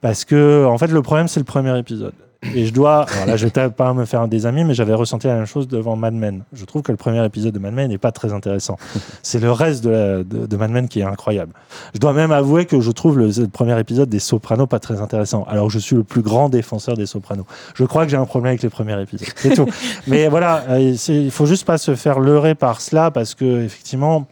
[0.00, 2.14] Parce que, en fait, le problème, c'est le premier épisode.
[2.54, 3.04] Et je dois.
[3.12, 5.68] Alors là, je vais pas me faire des amis, mais j'avais ressenti la même chose
[5.68, 6.42] devant Mad Men.
[6.52, 8.76] Je trouve que le premier épisode de Mad Men n'est pas très intéressant.
[9.22, 11.52] C'est le reste de, la- de, de Mad Men qui est incroyable.
[11.94, 15.00] Je dois même avouer que je trouve le, le premier épisode des Sopranos pas très
[15.00, 15.44] intéressant.
[15.48, 17.46] Alors je suis le plus grand défenseur des Sopranos.
[17.74, 19.28] Je crois que j'ai un problème avec les premiers épisodes.
[19.36, 19.66] C'est tout.
[20.06, 24.26] Mais voilà, euh, il faut juste pas se faire leurrer par cela parce que effectivement,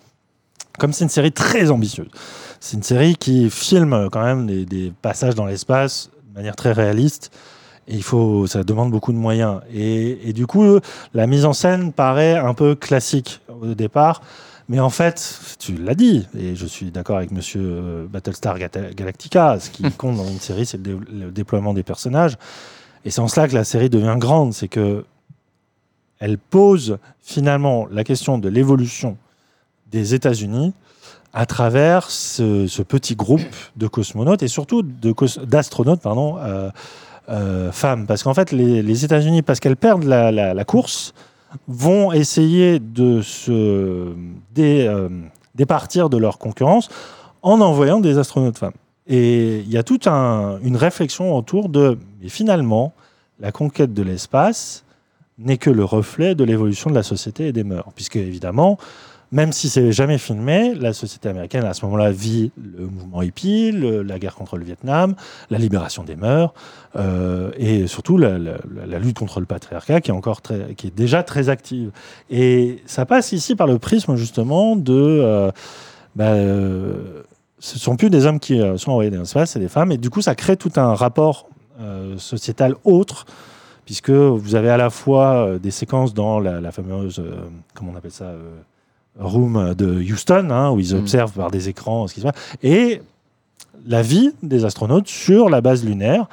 [0.78, 2.08] comme c'est une série très ambitieuse,
[2.60, 6.72] c'est une série qui filme quand même des, des passages dans l'espace de manière très
[6.72, 7.30] réaliste.
[7.89, 9.61] Il faut, ça demande beaucoup de moyens.
[9.73, 10.78] Et, et du coup,
[11.12, 14.23] la mise en scène paraît un peu classique au départ.
[14.70, 19.61] Mais en fait, tu l'as dit, et je suis d'accord avec monsieur euh, Battlestar Galactica,
[19.61, 22.36] ce qui compte dans une série, c'est le, dé- le déploiement des personnages.
[23.05, 25.05] Et c'est en cela que la série devient grande, c'est que
[26.19, 29.19] elle pose finalement la question de l'évolution
[29.90, 30.73] des États-Unis
[31.35, 33.43] à travers ce, ce petit groupe
[33.77, 36.70] de cosmonautes et surtout d'astronautes pardon, euh,
[37.28, 38.06] euh, femmes.
[38.06, 41.14] Parce qu'en fait, les, États-Unis, parce qu'elles perdent la, course,
[41.68, 44.12] vont essayer de se
[44.59, 45.09] euh,
[45.55, 46.88] départir de leur concurrence
[47.42, 48.74] en envoyant des astronautes femmes.
[49.06, 52.92] Et il y a toute un- une réflexion autour de, mais finalement,
[53.40, 54.84] la conquête de l'espace
[55.38, 57.88] n'est que le reflet de l'évolution de la société et des mœurs.
[57.94, 58.78] Puisque, évidemment,
[59.35, 63.73] même si c'est jamais filmé, la société américaine à ce moment-là vit le mouvement hippie,
[63.73, 65.16] la guerre contre le Vietnam,
[65.51, 66.55] la libération des mœurs
[66.94, 68.39] euh, et surtout la,
[69.01, 70.40] lutte contre le patriarcat qui est encore
[70.77, 71.90] qui est déjà très active.
[72.31, 75.51] Et ça passe ici par le prisme justement de euh,
[76.15, 77.24] bah, euh,
[77.59, 79.90] ce sont plus des hommes qui sont envoyés dans l'espace, c'est des femmes.
[79.90, 81.48] Et du coup, ça crée tout un rapport
[82.19, 83.24] sociétal autre,
[83.85, 87.20] puisque vous avez à la fois des séquences dans la, fameuse,
[87.74, 88.32] comment on appelle ça,
[89.18, 93.00] room de Houston, hein, où ils observent par des écrans ce qui se passe, et
[93.86, 96.26] la vie des astronautes sur la base lunaire.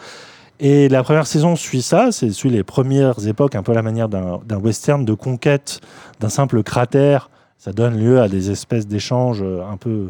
[0.59, 3.81] Et la première saison suit ça, c'est suit les premières époques, un peu à la
[3.81, 5.81] manière d'un western de conquête
[6.19, 7.29] d'un simple cratère.
[7.57, 10.09] Ça donne lieu à des espèces d'échanges euh, un peu,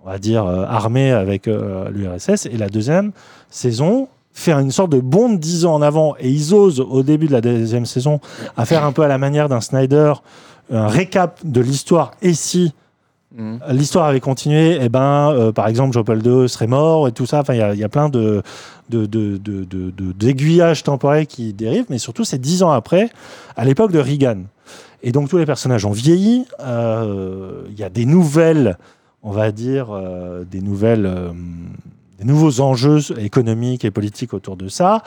[0.00, 2.46] on va dire, euh, armés avec euh, l'URSS.
[2.46, 3.12] Et la deuxième
[3.48, 6.14] saison fait une sorte de bond de 10 ans en avant.
[6.18, 8.20] Et ils osent, au début de la deuxième saison,
[8.56, 10.14] à faire un peu à la manière d'un Snyder,
[10.70, 12.12] un récap de l'histoire.
[12.22, 12.72] Et si
[13.68, 17.40] l'histoire avait continué, eh ben, euh, par exemple, Jean-Paul II serait mort et tout ça.
[17.40, 18.42] Enfin, il y a- il y, a plein de,
[18.88, 23.08] de, de, de- de- de- d'aiguillages temporels qui dérivent, mais surtout, c'est dix ans après,
[23.56, 24.38] à l'époque de Reagan.
[25.02, 26.44] Et donc, tous les personnages ont vieilli.
[26.60, 28.76] Euh, Il y a des nouvelles,
[29.22, 31.08] on va dire, euh, des nouvelles,
[32.18, 35.02] des nouveaux enjeux économiques et politiques autour de ça.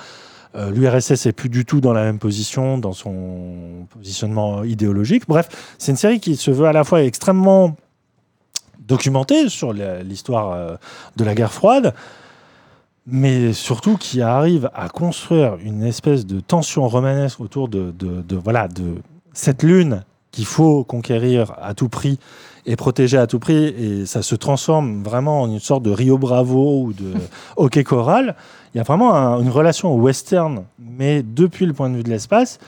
[0.55, 5.23] Euh, L'URSS est plus du tout dans la même position dans son positionnement idéologique.
[5.27, 7.75] Bref, c'est une série qui se veut à la fois extrêmement
[8.79, 10.75] documentée sur l'histoire euh,
[11.15, 11.93] de la guerre froide,
[13.07, 17.93] mais surtout qui arrive à construire une espèce de tension romanesque autour de-
[18.35, 18.95] voilà, de,
[19.33, 22.17] cette lune qu'il faut conquérir à tout prix
[22.65, 26.17] et protéger à tout prix, et ça se transforme vraiment en une sorte de Rio
[26.17, 27.13] Bravo ou de
[27.57, 28.35] hockey choral.
[28.73, 32.03] Il y a vraiment un- une relation au western, mais depuis le point de vue
[32.03, 32.59] de l'espace,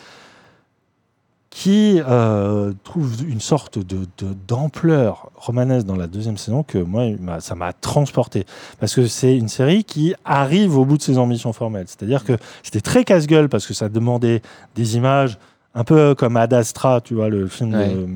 [1.50, 4.06] qui euh, trouve une sorte de
[4.46, 7.06] d'ampleur romanesque dans la deuxième saison que moi,
[7.40, 8.46] ça m'a transporté.
[8.80, 11.86] Parce que c'est une série qui arrive au bout de ses ambitions formelles.
[11.88, 14.42] C'est-à-dire que c'était très casse-gueule parce que ça demandait
[14.76, 15.38] des images
[15.76, 17.88] un peu comme Ad Astra, tu vois, le film Ouais.
[17.88, 18.08] de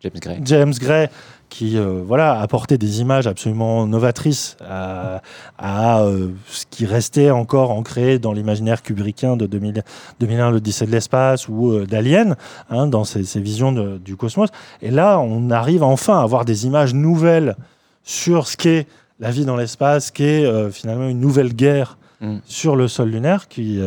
[0.00, 0.40] James Gray.
[0.44, 1.08] James Gray
[1.52, 5.20] qui euh, voilà apportait des images absolument novatrices à,
[5.58, 9.82] à, euh, ce qui restait encore ancré dans l'imaginaire kubrickien de 2000
[10.20, 12.36] 2001 l'Odyssée de l'espace ou euh, d'Alien
[12.70, 14.48] hein, dans ces, ces visions de- du cosmos
[14.80, 17.54] et là on arrive enfin à avoir des images nouvelles
[18.02, 18.86] sur ce qu'est
[19.20, 22.36] la vie dans l'espace qu'est euh, finalement une nouvelle guerre Mm.
[22.46, 23.80] sur le sol lunaire qui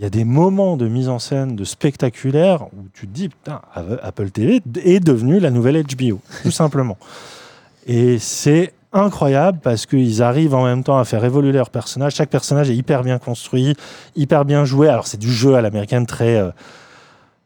[0.00, 3.28] il y a des moments de mise en scène de spectaculaire où tu te dis
[3.28, 3.60] putain
[4.02, 6.96] Apple TV est devenu la nouvelle HBO tout simplement.
[7.86, 12.30] Et c'est incroyable parce qu'ils arrivent en même temps à faire évoluer leurs personnages chaque
[12.30, 13.76] personnage est hyper bien construit
[14.16, 14.88] hyper bien joué.
[14.88, 16.50] Alors c'est du jeu à l'américaine très euh,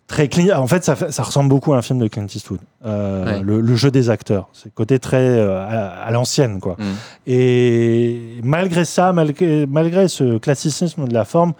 [0.07, 0.57] très clean.
[0.57, 0.95] En fait ça,
[1.25, 3.43] ressemble beaucoup à un film de Clint Eastwood Euh, Ouais.
[3.43, 4.49] le, le jeu des acteurs.
[4.53, 6.77] C'est le côté très euh, à, à l'ancienne quoi.
[6.79, 6.83] Mm.
[7.27, 11.53] et malgré ça, malgré, malgré ce classicisme de la forme,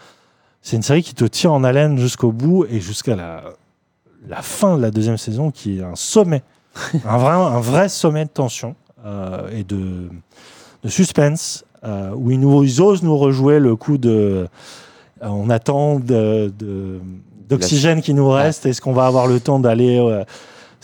[0.65, 3.43] c'est une série qui te tient en haleine jusqu'au bout et jusqu'à la,
[4.29, 6.43] la fin de la deuxième saison qui est un sommet,
[7.07, 8.75] un, vrai, un vrai sommet de tension
[9.05, 10.09] euh, et de,
[10.83, 14.49] de suspense euh, où ils, nous, ils osent nous rejouer le coup de.
[15.23, 16.99] euh, on attend de- de-
[17.49, 18.65] d'oxygène qui nous reste.
[18.65, 19.99] Est-ce qu'on va avoir le temps d'aller.
[19.99, 20.25] euh,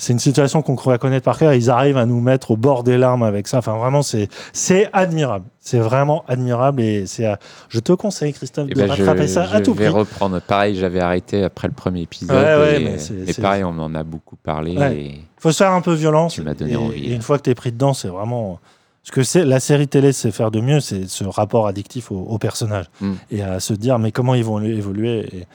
[0.03, 1.53] c'est une situation qu'on croit connaître par cœur.
[1.53, 3.59] Ils arrivent à nous mettre au bord des larmes avec ça.
[3.59, 5.45] Enfin, vraiment, c'est c'est admirable.
[5.61, 7.27] C'est vraiment admirable et c'est.
[7.27, 9.87] à- Je te conseille, Christophe, Eh de ben, je, rattraper ça à je tout vais
[9.91, 9.95] prix.
[9.99, 10.41] reprendre.
[10.41, 12.35] Pareil, j'avais arrêté après le premier épisode.
[12.35, 12.97] Ouais, et,
[13.27, 14.77] mais pareil, on en a beaucoup parlé.
[14.79, 14.97] Ouais.
[14.97, 16.33] Et faut se faire un peu violence.
[16.33, 18.59] Tu m'as donné et, envie, et une fois que tu es pris dedans, c'est vraiment.
[19.03, 22.17] Ce que c'est la série télé sait faire de mieux, c'est ce rapport addictif au,
[22.19, 23.13] au personnage Mm.
[23.33, 25.27] et à se dire mais comment ils vont évoluer.
[25.35, 25.47] Et,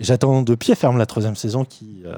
[0.00, 2.16] j'attends de pied ferme la troisième saison qui, euh,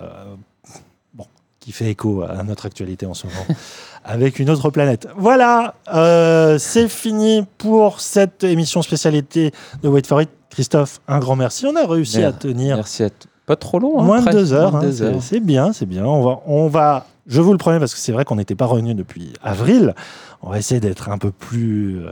[1.65, 3.47] qui fait écho à notre actualité en ce moment
[4.05, 5.09] avec une autre planète.
[5.16, 9.51] Voilà, euh, c'est fini pour cette émission spécialité
[9.82, 10.28] de Wait for It.
[10.51, 11.66] Christophe, un grand merci.
[11.66, 13.09] On a réussi à tenir Merci à
[13.47, 13.99] Pas trop long.
[13.99, 14.77] hein, moins de deux heures.
[14.77, 15.15] hein, deux c'est- heures.
[15.23, 16.05] C'est bien, c'est bien.
[16.05, 18.66] On va, on va, je vous le promets parce que c'est vrai qu'on n'était pas
[18.66, 19.95] revenu depuis avril.
[20.43, 22.11] On va essayer d'être un peu plus, euh,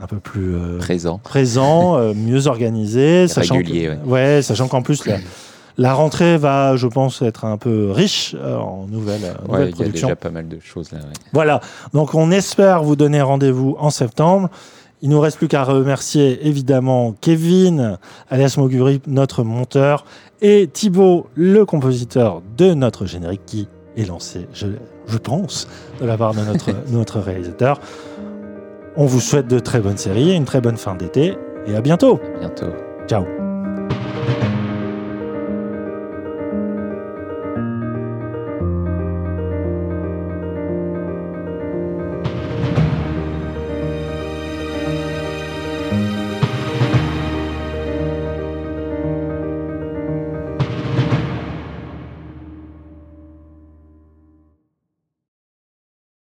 [0.00, 1.18] un peu plus euh, Présent.
[1.18, 4.40] présent, euh, mieux organisé, sachant Régulier, que- ouais.
[4.42, 5.18] sachant qu'en plus la,
[5.78, 9.60] la rentrée va, je pense, être un peu riche euh, en nouvelles, euh, Ouais, nouvelles
[9.60, 10.08] il y a productions.
[10.08, 10.98] déjà pas mal de choses là.
[10.98, 11.04] ouais.
[11.32, 11.60] Voilà,
[11.94, 14.50] donc on espère vous donner rendez-vous en septembre.
[15.00, 17.98] Il nous reste plus qu'à remercier évidemment Kevin,
[18.30, 20.04] alias Moguri, notre monteur,
[20.42, 24.66] et Thibaut, le compositeur de notre générique qui est lancé, je,
[25.06, 25.68] je pense,
[26.00, 27.80] de la part de notre, notre réalisateur.
[28.96, 31.36] On vous souhaite de très bonnes séries, une très bonne fin d'été,
[31.68, 32.18] et à bientôt.
[32.40, 32.66] Bientôt.
[33.06, 33.24] Ciao.